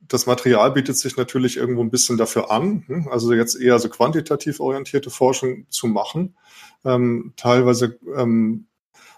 das 0.09 0.25
Material 0.25 0.71
bietet 0.71 0.97
sich 0.97 1.15
natürlich 1.15 1.57
irgendwo 1.57 1.81
ein 1.81 1.91
bisschen 1.91 2.17
dafür 2.17 2.51
an, 2.51 2.83
hm, 2.87 3.07
also 3.09 3.31
jetzt 3.33 3.55
eher 3.55 3.79
so 3.79 3.89
quantitativ 3.89 4.59
orientierte 4.59 5.09
Forschung 5.09 5.65
zu 5.69 5.87
machen. 5.87 6.35
Ähm, 6.83 7.33
teilweise 7.37 7.97
ähm, 8.15 8.65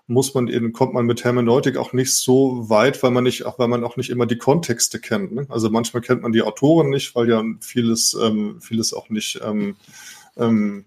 muss 0.07 0.33
man 0.33 0.47
eben, 0.47 0.73
kommt 0.73 0.93
man 0.93 1.05
mit 1.05 1.23
Hermeneutik 1.23 1.77
auch 1.77 1.93
nicht 1.93 2.13
so 2.13 2.69
weit, 2.69 3.01
weil 3.01 3.11
man 3.11 3.23
nicht, 3.23 3.45
auch 3.45 3.57
weil 3.57 3.69
man 3.69 3.83
auch 3.83 3.95
nicht 3.95 4.09
immer 4.09 4.25
die 4.25 4.37
Kontexte 4.37 4.99
kennt. 4.99 5.31
Ne? 5.31 5.45
Also 5.49 5.69
manchmal 5.69 6.01
kennt 6.01 6.21
man 6.21 6.33
die 6.33 6.41
Autoren 6.41 6.89
nicht, 6.89 7.15
weil 7.15 7.29
ja 7.29 7.43
vieles, 7.61 8.13
ähm, 8.21 8.59
vieles 8.59 8.93
auch 8.93 9.09
nicht 9.09 9.39
ähm, 9.43 9.77
ähm, 10.35 10.85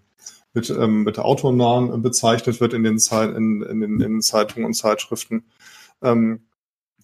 mit, 0.53 0.69
ähm, 0.69 1.03
mit 1.03 1.17
Autornamen 1.17 2.01
bezeichnet 2.01 2.61
wird 2.61 2.73
in 2.73 2.83
den, 2.83 2.99
Zeit, 2.99 3.35
in, 3.35 3.63
in, 3.63 3.81
in 3.81 3.99
den 3.99 4.21
Zeitungen 4.21 4.65
und 4.65 4.73
Zeitschriften. 4.73 5.45
Ähm, 6.03 6.41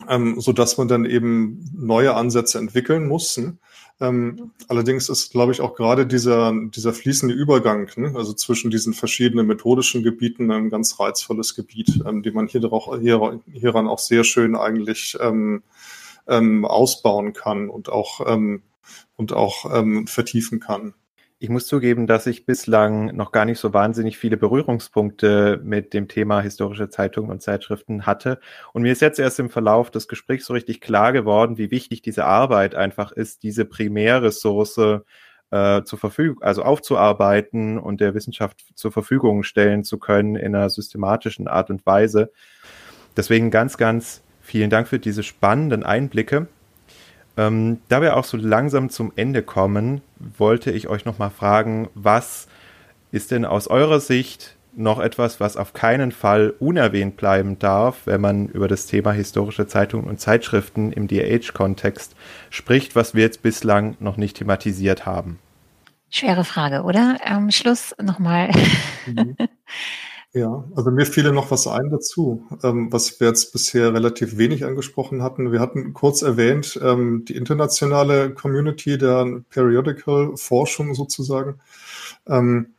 ähm, 0.09 0.39
so 0.39 0.53
dass 0.53 0.77
man 0.77 0.87
dann 0.87 1.05
eben 1.05 1.69
neue 1.75 2.15
Ansätze 2.15 2.57
entwickeln 2.59 3.07
muss. 3.07 3.37
Ne? 3.37 3.57
Ähm, 3.99 4.51
allerdings 4.67 5.09
ist, 5.09 5.31
glaube 5.31 5.51
ich, 5.51 5.61
auch 5.61 5.75
gerade 5.75 6.07
dieser, 6.07 6.53
dieser 6.53 6.93
fließende 6.93 7.35
Übergang, 7.35 7.89
ne? 7.95 8.13
also 8.15 8.33
zwischen 8.33 8.71
diesen 8.71 8.93
verschiedenen 8.93 9.45
methodischen 9.45 10.03
Gebieten 10.03 10.51
ein 10.51 10.69
ganz 10.69 10.99
reizvolles 10.99 11.55
Gebiet, 11.55 12.01
ähm, 12.05 12.23
die 12.23 12.31
man 12.31 12.47
hier 12.47 12.71
auch, 12.73 12.97
hier, 12.99 13.39
hieran 13.51 13.87
auch 13.87 13.99
sehr 13.99 14.23
schön 14.23 14.55
eigentlich 14.55 15.17
ähm, 15.19 15.63
ähm, 16.27 16.65
ausbauen 16.65 17.33
kann 17.33 17.69
und 17.69 17.89
auch, 17.89 18.21
ähm, 18.25 18.63
und 19.17 19.33
auch 19.33 19.71
ähm, 19.71 20.07
vertiefen 20.07 20.59
kann. 20.59 20.93
Ich 21.43 21.49
muss 21.49 21.65
zugeben, 21.65 22.05
dass 22.05 22.27
ich 22.27 22.45
bislang 22.45 23.15
noch 23.15 23.31
gar 23.31 23.45
nicht 23.45 23.57
so 23.57 23.73
wahnsinnig 23.73 24.19
viele 24.19 24.37
Berührungspunkte 24.37 25.59
mit 25.63 25.91
dem 25.91 26.07
Thema 26.07 26.39
historische 26.39 26.89
Zeitungen 26.89 27.31
und 27.31 27.41
Zeitschriften 27.41 28.05
hatte. 28.05 28.39
Und 28.73 28.83
mir 28.83 28.91
ist 28.91 29.01
jetzt 29.01 29.17
erst 29.17 29.39
im 29.39 29.49
Verlauf 29.49 29.89
des 29.89 30.07
Gesprächs 30.07 30.45
so 30.45 30.53
richtig 30.53 30.81
klar 30.81 31.11
geworden, 31.13 31.57
wie 31.57 31.71
wichtig 31.71 32.03
diese 32.03 32.25
Arbeit 32.25 32.75
einfach 32.75 33.11
ist, 33.11 33.41
diese 33.41 33.65
Primärressource 33.65 35.01
äh, 35.49 35.81
zur 35.83 35.97
Verfügung, 35.97 36.43
also 36.43 36.61
aufzuarbeiten 36.61 37.79
und 37.79 38.01
der 38.01 38.13
Wissenschaft 38.13 38.63
zur 38.75 38.91
Verfügung 38.91 39.41
stellen 39.41 39.83
zu 39.83 39.97
können 39.97 40.35
in 40.35 40.53
einer 40.53 40.69
systematischen 40.69 41.47
Art 41.47 41.71
und 41.71 41.83
Weise. 41.87 42.31
Deswegen 43.17 43.49
ganz, 43.49 43.77
ganz 43.77 44.21
vielen 44.41 44.69
Dank 44.69 44.87
für 44.87 44.99
diese 44.99 45.23
spannenden 45.23 45.81
Einblicke. 45.81 46.49
Ähm, 47.41 47.81
da 47.87 48.01
wir 48.01 48.17
auch 48.17 48.25
so 48.25 48.37
langsam 48.37 48.89
zum 48.89 49.11
Ende 49.15 49.41
kommen, 49.41 50.01
wollte 50.19 50.71
ich 50.71 50.87
euch 50.87 51.05
nochmal 51.05 51.31
fragen, 51.31 51.89
was 51.95 52.47
ist 53.11 53.31
denn 53.31 53.45
aus 53.45 53.67
eurer 53.67 53.99
Sicht 53.99 54.55
noch 54.73 54.99
etwas, 54.99 55.39
was 55.39 55.57
auf 55.57 55.73
keinen 55.73 56.11
Fall 56.11 56.53
unerwähnt 56.59 57.17
bleiben 57.17 57.59
darf, 57.59 58.05
wenn 58.05 58.21
man 58.21 58.47
über 58.47 58.67
das 58.67 58.85
Thema 58.85 59.11
historische 59.11 59.67
Zeitungen 59.67 60.07
und 60.07 60.19
Zeitschriften 60.19 60.93
im 60.93 61.07
DH-Kontext 61.07 62.15
spricht, 62.49 62.95
was 62.95 63.13
wir 63.13 63.23
jetzt 63.23 63.41
bislang 63.41 63.97
noch 63.99 64.17
nicht 64.17 64.37
thematisiert 64.37 65.05
haben? 65.05 65.39
Schwere 66.09 66.43
Frage, 66.43 66.83
oder? 66.83 67.17
Am 67.25 67.51
Schluss 67.51 67.95
nochmal. 68.01 68.51
Mhm. 69.07 69.35
Ja, 70.33 70.63
also 70.75 70.91
mir 70.91 71.05
fiel 71.05 71.29
noch 71.33 71.51
was 71.51 71.67
ein 71.67 71.89
dazu, 71.89 72.47
ähm, 72.63 72.91
was 72.91 73.19
wir 73.19 73.27
jetzt 73.27 73.51
bisher 73.51 73.93
relativ 73.93 74.37
wenig 74.37 74.63
angesprochen 74.63 75.21
hatten. 75.23 75.51
Wir 75.51 75.59
hatten 75.59 75.93
kurz 75.93 76.21
erwähnt, 76.21 76.79
ähm, 76.81 77.25
die 77.25 77.35
internationale 77.35 78.33
Community 78.33 78.97
der 78.97 79.41
Periodical 79.49 80.37
Forschung 80.37 80.95
sozusagen. 80.95 81.59
Ähm, 82.27 82.75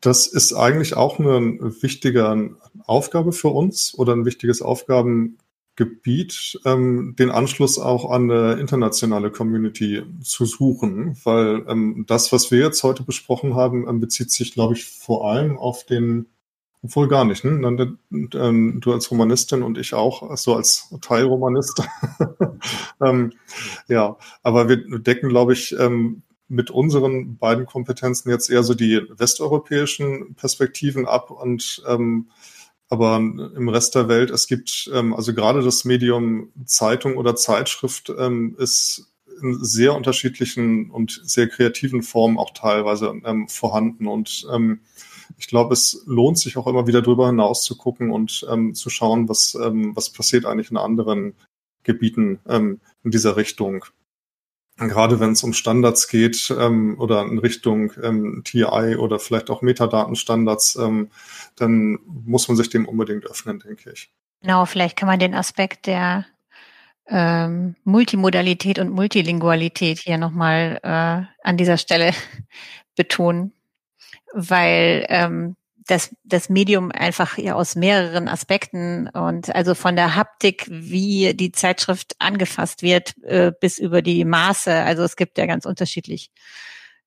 das 0.00 0.26
ist 0.26 0.54
eigentlich 0.54 0.96
auch 0.96 1.18
eine 1.18 1.58
wichtige 1.82 2.56
Aufgabe 2.86 3.32
für 3.32 3.48
uns 3.48 3.94
oder 3.98 4.14
ein 4.14 4.24
wichtiges 4.24 4.62
Aufgabengebiet, 4.62 6.60
ähm, 6.64 7.14
den 7.18 7.30
Anschluss 7.30 7.78
auch 7.78 8.10
an 8.10 8.30
eine 8.30 8.54
internationale 8.60 9.30
Community 9.30 10.02
zu 10.22 10.46
suchen, 10.46 11.18
weil 11.24 11.64
ähm, 11.68 12.04
das, 12.06 12.32
was 12.32 12.50
wir 12.50 12.60
jetzt 12.60 12.82
heute 12.84 13.02
besprochen 13.02 13.54
haben, 13.54 13.86
ähm, 13.88 14.00
bezieht 14.00 14.30
sich, 14.30 14.54
glaube 14.54 14.74
ich, 14.74 14.86
vor 14.86 15.30
allem 15.30 15.58
auf 15.58 15.84
den 15.84 16.26
obwohl 16.82 17.08
gar 17.08 17.24
nicht, 17.24 17.44
ne? 17.44 17.96
Ähm, 18.34 18.80
du 18.80 18.92
als 18.92 19.10
Romanistin 19.10 19.62
und 19.62 19.78
ich 19.78 19.94
auch, 19.94 20.36
so 20.36 20.54
als 20.54 20.94
Teilromanist. 21.00 21.82
ähm, 23.04 23.32
ja, 23.88 24.16
aber 24.42 24.68
wir 24.68 24.98
decken, 25.00 25.28
glaube 25.28 25.52
ich, 25.54 25.72
ähm, 25.78 26.22
mit 26.48 26.70
unseren 26.70 27.36
beiden 27.36 27.66
Kompetenzen 27.66 28.30
jetzt 28.30 28.48
eher 28.48 28.62
so 28.62 28.74
die 28.74 29.02
westeuropäischen 29.10 30.34
Perspektiven 30.34 31.06
ab 31.06 31.30
und 31.30 31.82
ähm, 31.86 32.30
aber 32.90 33.16
im 33.16 33.68
Rest 33.68 33.94
der 33.96 34.08
Welt, 34.08 34.30
es 34.30 34.46
gibt 34.46 34.90
also 34.90 35.34
gerade 35.34 35.62
das 35.62 35.84
Medium 35.84 36.50
Zeitung 36.64 37.18
oder 37.18 37.36
Zeitschrift 37.36 38.08
ist 38.08 39.12
in 39.42 39.62
sehr 39.62 39.94
unterschiedlichen 39.94 40.90
und 40.90 41.20
sehr 41.22 41.48
kreativen 41.48 42.02
Formen 42.02 42.38
auch 42.38 42.54
teilweise 42.54 43.12
vorhanden 43.48 44.06
und 44.06 44.46
ich 45.36 45.48
glaube, 45.48 45.74
es 45.74 46.02
lohnt 46.06 46.38
sich 46.38 46.56
auch 46.56 46.66
immer 46.66 46.86
wieder 46.86 47.02
drüber 47.02 47.26
hinaus 47.26 47.64
zu 47.64 47.76
gucken 47.76 48.10
und 48.10 48.46
ähm, 48.50 48.74
zu 48.74 48.90
schauen, 48.90 49.28
was, 49.28 49.54
ähm, 49.54 49.94
was 49.94 50.10
passiert 50.10 50.46
eigentlich 50.46 50.70
in 50.70 50.76
anderen 50.76 51.34
Gebieten 51.82 52.40
ähm, 52.48 52.80
in 53.04 53.10
dieser 53.10 53.36
Richtung. 53.36 53.84
Gerade 54.76 55.18
wenn 55.18 55.32
es 55.32 55.42
um 55.42 55.52
Standards 55.52 56.06
geht 56.08 56.54
ähm, 56.56 56.96
oder 57.00 57.22
in 57.22 57.38
Richtung 57.38 57.92
ähm, 58.00 58.42
TI 58.44 58.96
oder 58.96 59.18
vielleicht 59.18 59.50
auch 59.50 59.60
Metadatenstandards, 59.60 60.76
ähm, 60.76 61.10
dann 61.56 61.98
muss 62.06 62.46
man 62.46 62.56
sich 62.56 62.70
dem 62.70 62.86
unbedingt 62.86 63.26
öffnen, 63.26 63.58
denke 63.58 63.90
ich. 63.92 64.12
Genau, 64.40 64.66
vielleicht 64.66 64.96
kann 64.96 65.08
man 65.08 65.18
den 65.18 65.34
Aspekt 65.34 65.86
der 65.86 66.26
ähm, 67.08 67.74
Multimodalität 67.82 68.78
und 68.78 68.90
Multilingualität 68.90 69.98
hier 69.98 70.18
nochmal 70.18 70.78
äh, 70.82 71.26
an 71.42 71.56
dieser 71.56 71.76
Stelle 71.76 72.12
betonen 72.96 73.52
weil 74.32 75.06
ähm, 75.08 75.56
das, 75.86 76.14
das 76.22 76.50
Medium 76.50 76.92
einfach 76.92 77.38
ja 77.38 77.54
aus 77.54 77.74
mehreren 77.74 78.28
Aspekten 78.28 79.08
und 79.08 79.54
also 79.54 79.74
von 79.74 79.96
der 79.96 80.14
Haptik, 80.14 80.66
wie 80.68 81.32
die 81.34 81.50
Zeitschrift 81.50 82.14
angefasst 82.18 82.82
wird, 82.82 83.14
äh, 83.24 83.52
bis 83.58 83.78
über 83.78 84.02
die 84.02 84.24
Maße. 84.24 84.72
Also 84.72 85.02
es 85.02 85.16
gibt 85.16 85.38
ja 85.38 85.46
ganz 85.46 85.64
unterschiedlich 85.64 86.30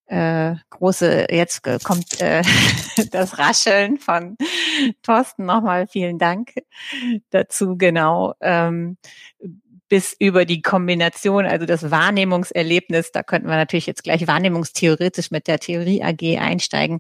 äh, 0.07 0.55
große, 0.71 1.27
jetzt 1.29 1.63
kommt 1.83 2.19
äh, 2.19 2.41
das 3.11 3.37
Rascheln 3.37 3.97
von 3.97 4.35
Thorsten 5.03 5.45
nochmal, 5.45 5.87
vielen 5.87 6.17
Dank 6.17 6.53
dazu, 7.29 7.77
genau. 7.77 8.33
Ähm, 8.41 8.97
bis 9.91 10.15
über 10.17 10.45
die 10.45 10.61
Kombination, 10.61 11.45
also 11.45 11.65
das 11.65 11.91
Wahrnehmungserlebnis, 11.91 13.11
da 13.11 13.23
könnten 13.23 13.49
wir 13.49 13.57
natürlich 13.57 13.87
jetzt 13.87 14.05
gleich 14.05 14.25
wahrnehmungstheoretisch 14.25 15.31
mit 15.31 15.47
der 15.47 15.59
Theorie 15.59 16.01
AG 16.01 16.39
einsteigen, 16.39 16.99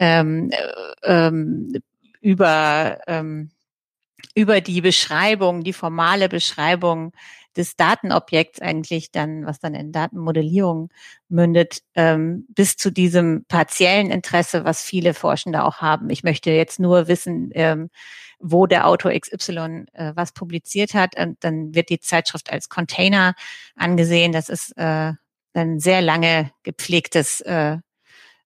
ähm, 0.00 0.50
äh, 0.50 0.56
ähm, 1.04 1.72
über, 2.20 2.98
ähm, 3.06 3.52
über 4.34 4.60
die 4.60 4.80
Beschreibung, 4.80 5.62
die 5.62 5.72
formale 5.72 6.28
Beschreibung 6.28 7.12
des 7.56 7.76
Datenobjekts 7.76 8.60
eigentlich 8.60 9.10
dann, 9.10 9.46
was 9.46 9.60
dann 9.60 9.74
in 9.74 9.92
Datenmodellierung 9.92 10.90
mündet, 11.28 11.82
ähm, 11.94 12.46
bis 12.48 12.76
zu 12.76 12.90
diesem 12.90 13.44
partiellen 13.46 14.10
Interesse, 14.10 14.64
was 14.64 14.82
viele 14.82 15.14
Forschende 15.14 15.64
auch 15.64 15.78
haben. 15.78 16.10
Ich 16.10 16.22
möchte 16.22 16.50
jetzt 16.50 16.80
nur 16.80 17.08
wissen, 17.08 17.50
ähm, 17.54 17.90
wo 18.38 18.66
der 18.66 18.86
Autor 18.86 19.12
XY 19.12 19.86
äh, 19.92 20.12
was 20.14 20.32
publiziert 20.32 20.94
hat. 20.94 21.18
Und 21.18 21.42
dann 21.44 21.74
wird 21.74 21.90
die 21.90 22.00
Zeitschrift 22.00 22.50
als 22.52 22.68
Container 22.68 23.34
angesehen. 23.76 24.32
Das 24.32 24.48
ist 24.48 24.76
äh, 24.76 25.12
ein 25.54 25.80
sehr 25.80 26.02
lange 26.02 26.50
gepflegtes 26.62 27.40
äh, 27.42 27.78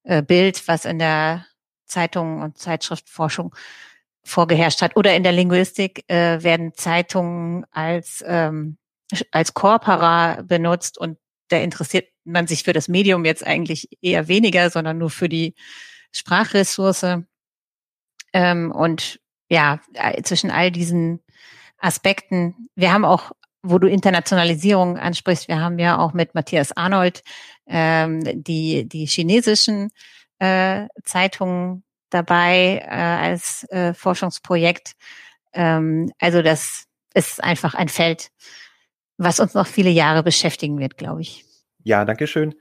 äh, 0.05 0.23
Bild, 0.23 0.67
was 0.69 0.85
in 0.85 0.99
der 0.99 1.47
Zeitung 1.87 2.43
und 2.43 2.59
Zeitschriftforschung 2.59 3.55
vorgeherrscht 4.23 4.83
hat. 4.83 4.97
Oder 4.97 5.15
in 5.15 5.23
der 5.23 5.33
Linguistik 5.33 6.05
äh, 6.09 6.43
werden 6.43 6.75
Zeitungen 6.75 7.65
als, 7.71 8.25
ähm, 8.27 8.77
als 9.31 9.55
Corpora 9.55 10.43
benutzt 10.43 10.99
und 10.99 11.19
da 11.49 11.59
interessiert 11.59 12.09
man 12.25 12.47
sich 12.47 12.65
für 12.65 12.73
das 12.73 12.89
Medium 12.89 13.25
jetzt 13.25 13.47
eigentlich 13.47 13.89
eher 14.03 14.29
weniger, 14.29 14.71
sondern 14.71 14.99
nur 14.99 15.11
für 15.11 15.29
die 15.29 15.55
Sprachressource. 16.13 17.23
Ähm, 18.33 18.73
und 18.73 19.21
ja, 19.49 19.81
zwischen 20.25 20.51
all 20.51 20.73
diesen 20.73 21.21
Aspekten. 21.79 22.69
Wir 22.75 22.93
haben 22.93 23.05
auch, 23.05 23.33
wo 23.63 23.79
du 23.79 23.89
Internationalisierung 23.89 24.99
ansprichst, 24.99 25.49
wir 25.49 25.61
haben 25.61 25.79
ja 25.79 25.99
auch 25.99 26.13
mit 26.13 26.35
Matthias 26.35 26.77
Arnold 26.77 27.23
ähm, 27.67 28.23
die, 28.43 28.89
die 28.89 29.07
chinesischen 29.07 29.91
äh, 30.39 30.87
Zeitungen 31.05 31.85
dabei 32.11 32.83
äh, 32.85 32.89
als 32.89 33.65
äh, 33.71 33.95
Forschungsprojekt. 33.95 34.93
Ähm, 35.53 36.13
also 36.19 36.43
das 36.43 36.85
ist 37.15 37.43
einfach 37.43 37.75
ein 37.75 37.89
Feld, 37.89 38.31
was 39.19 39.41
uns 39.41 39.55
noch 39.55 39.67
viele 39.67 39.91
Jahre 39.91 40.23
beschäftigen 40.23 40.79
wird, 40.79 40.97
glaube 40.99 41.23
ich. 41.23 41.45
Ja, 41.85 42.05
danke 42.05 42.27
schön. 42.27 42.55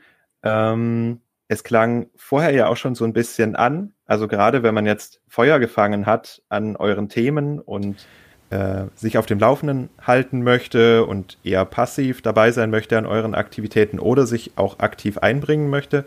Ähm, 0.44 1.22
es 1.48 1.64
klang 1.64 2.08
vorher 2.16 2.52
ja 2.52 2.68
auch 2.68 2.78
schon 2.78 2.96
so 2.96 3.06
ein 3.06 3.14
bisschen 3.14 3.56
an, 3.56 3.94
also 4.06 4.28
gerade 4.28 4.64
wenn 4.64 4.74
man 4.74 4.86
jetzt 4.86 5.22
Feuer 5.28 5.60
gefangen 5.60 6.06
hat 6.06 6.42
an 6.50 6.76
euren 6.76 7.10
Themen 7.10 7.60
und 7.60 8.06
äh, 8.52 8.86
sich 8.96 9.18
auf 9.18 9.26
dem 9.26 9.40
Laufenden 9.40 9.90
halten 10.02 10.44
möchte 10.44 11.06
und 11.06 11.38
eher 11.44 11.66
passiv 11.66 12.22
dabei 12.22 12.52
sein 12.52 12.70
möchte 12.70 12.98
an 12.98 13.06
euren 13.06 13.36
Aktivitäten 13.36 14.00
oder 14.00 14.26
sich 14.26 14.52
auch 14.56 14.80
aktiv 14.80 15.18
einbringen 15.18 15.70
möchte, 15.70 16.06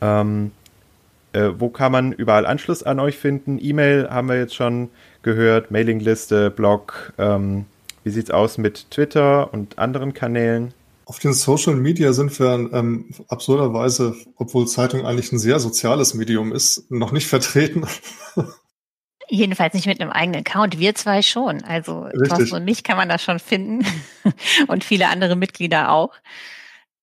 ähm, 0.00 0.52
Äh, 1.34 1.58
wo 1.58 1.68
kann 1.68 1.90
man 1.90 2.12
überall 2.12 2.46
Anschluss 2.46 2.84
an 2.84 3.00
euch 3.00 3.18
finden? 3.18 3.58
E-Mail 3.60 4.08
haben 4.08 4.28
wir 4.28 4.38
jetzt 4.38 4.54
schon 4.54 4.90
gehört, 5.22 5.72
Mailingliste, 5.72 6.48
Blog. 6.48 7.12
Ähm, 7.18 7.66
wie 8.04 8.10
sieht's 8.10 8.30
aus 8.30 8.58
mit 8.58 8.90
Twitter 8.90 9.52
und 9.52 9.78
anderen 9.78 10.14
Kanälen? 10.14 10.72
Auf 11.06 11.18
den 11.18 11.34
Social 11.34 11.74
Media 11.74 12.12
sind 12.12 12.38
wir 12.38 12.70
ähm, 12.72 13.10
absurderweise, 13.28 14.14
obwohl 14.36 14.66
Zeitung 14.66 15.04
eigentlich 15.04 15.32
ein 15.32 15.38
sehr 15.38 15.58
soziales 15.58 16.14
Medium 16.14 16.52
ist, 16.52 16.90
noch 16.90 17.12
nicht 17.12 17.26
vertreten. 17.26 17.86
Jedenfalls 19.28 19.74
nicht 19.74 19.86
mit 19.86 20.00
einem 20.00 20.10
eigenen 20.10 20.40
Account. 20.40 20.78
Wir 20.78 20.94
zwei 20.94 21.22
schon. 21.22 21.62
Also 21.64 22.02
Richtig. 22.02 22.28
Thorsten 22.28 22.56
und 22.56 22.64
mich 22.64 22.84
kann 22.84 22.96
man 22.96 23.08
da 23.08 23.18
schon 23.18 23.38
finden 23.38 23.86
und 24.68 24.84
viele 24.84 25.08
andere 25.08 25.34
Mitglieder 25.34 25.90
auch. 25.90 26.14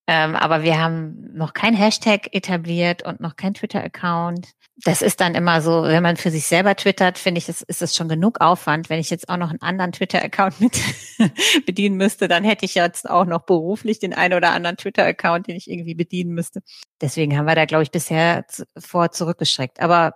Ähm, 0.07 0.35
aber 0.35 0.63
wir 0.63 0.79
haben 0.79 1.31
noch 1.33 1.53
kein 1.53 1.73
Hashtag 1.73 2.33
etabliert 2.33 3.03
und 3.03 3.19
noch 3.21 3.35
kein 3.35 3.53
Twitter-Account. 3.53 4.49
Das 4.83 5.01
ist 5.01 5.19
dann 5.21 5.35
immer 5.35 5.61
so, 5.61 5.83
wenn 5.83 6.01
man 6.01 6.17
für 6.17 6.31
sich 6.31 6.45
selber 6.45 6.75
twittert, 6.75 7.17
finde 7.17 7.39
ich, 7.39 7.45
das 7.45 7.61
ist 7.61 7.81
es 7.81 7.95
schon 7.95 8.09
genug 8.09 8.41
Aufwand. 8.41 8.89
Wenn 8.89 8.99
ich 8.99 9.09
jetzt 9.09 9.29
auch 9.29 9.37
noch 9.37 9.49
einen 9.49 9.61
anderen 9.61 9.91
Twitter-Account 9.91 10.59
mit 10.59 10.79
bedienen 11.65 11.97
müsste, 11.97 12.27
dann 12.27 12.43
hätte 12.43 12.65
ich 12.65 12.75
jetzt 12.75 13.09
auch 13.09 13.25
noch 13.25 13.45
beruflich 13.45 13.99
den 13.99 14.13
einen 14.13 14.33
oder 14.33 14.51
anderen 14.51 14.77
Twitter-Account, 14.77 15.47
den 15.47 15.55
ich 15.55 15.69
irgendwie 15.69 15.93
bedienen 15.93 16.33
müsste. 16.33 16.61
Deswegen 16.99 17.37
haben 17.37 17.45
wir 17.45 17.55
da, 17.55 17.65
glaube 17.65 17.83
ich, 17.83 17.91
bisher 17.91 18.45
vor 18.77 19.11
zurückgeschreckt. 19.11 19.79
Aber 19.79 20.15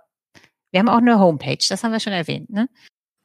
wir 0.72 0.80
haben 0.80 0.89
auch 0.89 0.97
eine 0.97 1.20
Homepage, 1.20 1.66
das 1.70 1.84
haben 1.84 1.91
wir 1.91 1.99
schon 1.99 2.13
erwähnt, 2.13 2.49
ne? 2.49 2.68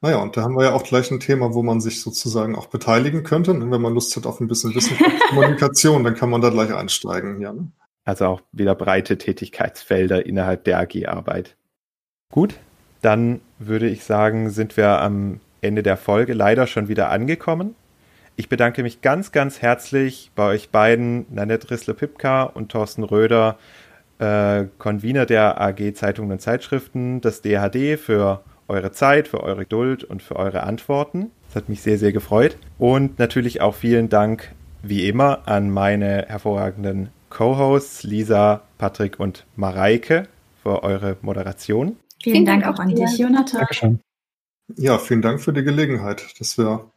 Naja, 0.03 0.17
und 0.17 0.35
da 0.35 0.41
haben 0.41 0.55
wir 0.55 0.63
ja 0.63 0.73
auch 0.73 0.83
gleich 0.83 1.11
ein 1.11 1.19
Thema, 1.19 1.53
wo 1.53 1.61
man 1.61 1.79
sich 1.79 2.01
sozusagen 2.01 2.55
auch 2.55 2.67
beteiligen 2.67 3.23
könnte. 3.23 3.51
Und 3.51 3.69
wenn 3.69 3.81
man 3.81 3.93
Lust 3.93 4.15
hat 4.15 4.25
auf 4.25 4.39
ein 4.39 4.47
bisschen 4.47 4.73
Wissenschaftskommunikation, 4.73 6.03
dann 6.03 6.15
kann 6.15 6.31
man 6.31 6.41
da 6.41 6.49
gleich 6.49 6.73
einsteigen. 6.73 7.39
Ja, 7.39 7.53
ne? 7.53 7.71
Also 8.03 8.25
auch 8.25 8.41
wieder 8.51 8.75
breite 8.75 9.17
Tätigkeitsfelder 9.17 10.25
innerhalb 10.25 10.63
der 10.63 10.79
AG-Arbeit. 10.79 11.55
Gut, 12.31 12.55
dann 13.01 13.41
würde 13.59 13.87
ich 13.87 14.03
sagen, 14.03 14.49
sind 14.49 14.77
wir 14.77 15.01
am 15.01 15.39
Ende 15.61 15.83
der 15.83 15.97
Folge 15.97 16.33
leider 16.33 16.65
schon 16.67 16.87
wieder 16.87 17.09
angekommen. 17.09 17.75
Ich 18.35 18.49
bedanke 18.49 18.81
mich 18.81 19.01
ganz, 19.01 19.31
ganz 19.31 19.61
herzlich 19.61 20.31
bei 20.35 20.45
euch 20.47 20.69
beiden, 20.69 21.25
Nanette 21.29 21.69
Rissler-Pipka 21.69 22.43
und 22.43 22.71
Thorsten 22.71 23.03
Röder, 23.03 23.57
äh, 24.19 24.65
Convener 24.77 25.25
der 25.25 25.61
AG 25.61 25.93
Zeitungen 25.93 26.31
und 26.31 26.41
Zeitschriften, 26.41 27.21
das 27.21 27.41
DHD 27.41 27.99
für 27.99 28.41
eure 28.67 28.91
Zeit, 28.91 29.27
für 29.27 29.43
eure 29.43 29.59
Geduld 29.59 30.03
und 30.03 30.23
für 30.23 30.37
eure 30.37 30.63
Antworten. 30.63 31.31
Das 31.47 31.57
hat 31.57 31.69
mich 31.69 31.81
sehr, 31.81 31.97
sehr 31.97 32.13
gefreut. 32.13 32.57
Und 32.79 33.19
natürlich 33.19 33.61
auch 33.61 33.75
vielen 33.75 34.09
Dank, 34.09 34.53
wie 34.81 35.07
immer, 35.07 35.47
an 35.47 35.69
meine 35.69 36.25
hervorragenden 36.27 37.09
Co-Hosts 37.31 38.03
Lisa, 38.03 38.61
Patrick 38.77 39.19
und 39.19 39.45
Mareike 39.55 40.27
für 40.61 40.83
eure 40.83 41.17
Moderation. 41.21 41.97
Vielen 42.21 42.45
Dank 42.45 42.67
auch 42.67 42.77
an 42.77 42.89
dich, 42.89 43.17
Jonathan. 43.17 43.61
Dankeschön. 43.61 43.99
Ja, 44.77 44.99
vielen 44.99 45.23
Dank 45.23 45.41
für 45.41 45.53
die 45.53 45.63
Gelegenheit, 45.63 46.39
dass 46.39 46.57
wir 46.57 46.91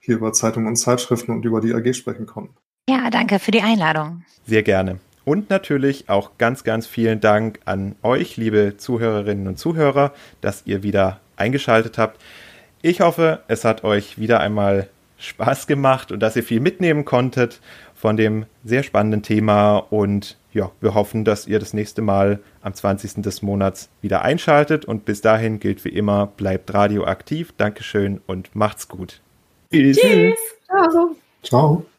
hier 0.00 0.16
über 0.16 0.32
Zeitungen 0.32 0.68
und 0.68 0.76
Zeitschriften 0.76 1.32
und 1.32 1.44
über 1.44 1.60
die 1.60 1.74
AG 1.74 1.92
sprechen 1.94 2.26
konnten. 2.26 2.54
Ja, 2.88 3.10
danke 3.10 3.38
für 3.38 3.50
die 3.50 3.62
Einladung. 3.62 4.24
Sehr 4.46 4.62
gerne. 4.62 5.00
Und 5.24 5.50
natürlich 5.50 6.08
auch 6.08 6.38
ganz, 6.38 6.64
ganz 6.64 6.86
vielen 6.86 7.20
Dank 7.20 7.60
an 7.66 7.96
euch, 8.02 8.36
liebe 8.36 8.76
Zuhörerinnen 8.78 9.46
und 9.46 9.58
Zuhörer, 9.58 10.14
dass 10.40 10.62
ihr 10.64 10.82
wieder 10.82 11.20
eingeschaltet 11.36 11.98
habt. 11.98 12.22
Ich 12.80 13.00
hoffe, 13.00 13.42
es 13.48 13.64
hat 13.64 13.84
euch 13.84 14.18
wieder 14.18 14.40
einmal 14.40 14.88
Spaß 15.18 15.66
gemacht 15.66 16.12
und 16.12 16.20
dass 16.20 16.36
ihr 16.36 16.44
viel 16.44 16.60
mitnehmen 16.60 17.04
konntet 17.04 17.60
von 17.98 18.16
dem 18.16 18.46
sehr 18.64 18.82
spannenden 18.82 19.22
Thema. 19.22 19.78
Und 19.78 20.38
ja, 20.52 20.70
wir 20.80 20.94
hoffen, 20.94 21.24
dass 21.24 21.46
ihr 21.46 21.58
das 21.58 21.74
nächste 21.74 22.00
Mal 22.00 22.40
am 22.62 22.72
20. 22.72 23.22
des 23.22 23.42
Monats 23.42 23.90
wieder 24.00 24.22
einschaltet. 24.22 24.84
Und 24.84 25.04
bis 25.04 25.20
dahin 25.20 25.58
gilt 25.58 25.84
wie 25.84 25.90
immer, 25.90 26.26
bleibt 26.26 26.72
radioaktiv. 26.72 27.52
Dankeschön 27.56 28.20
und 28.26 28.54
macht's 28.54 28.88
gut. 28.88 29.20
Tschüss. 29.72 29.98
Tschüss. 29.98 30.38
Ciao. 30.66 31.16
Ciao. 31.42 31.88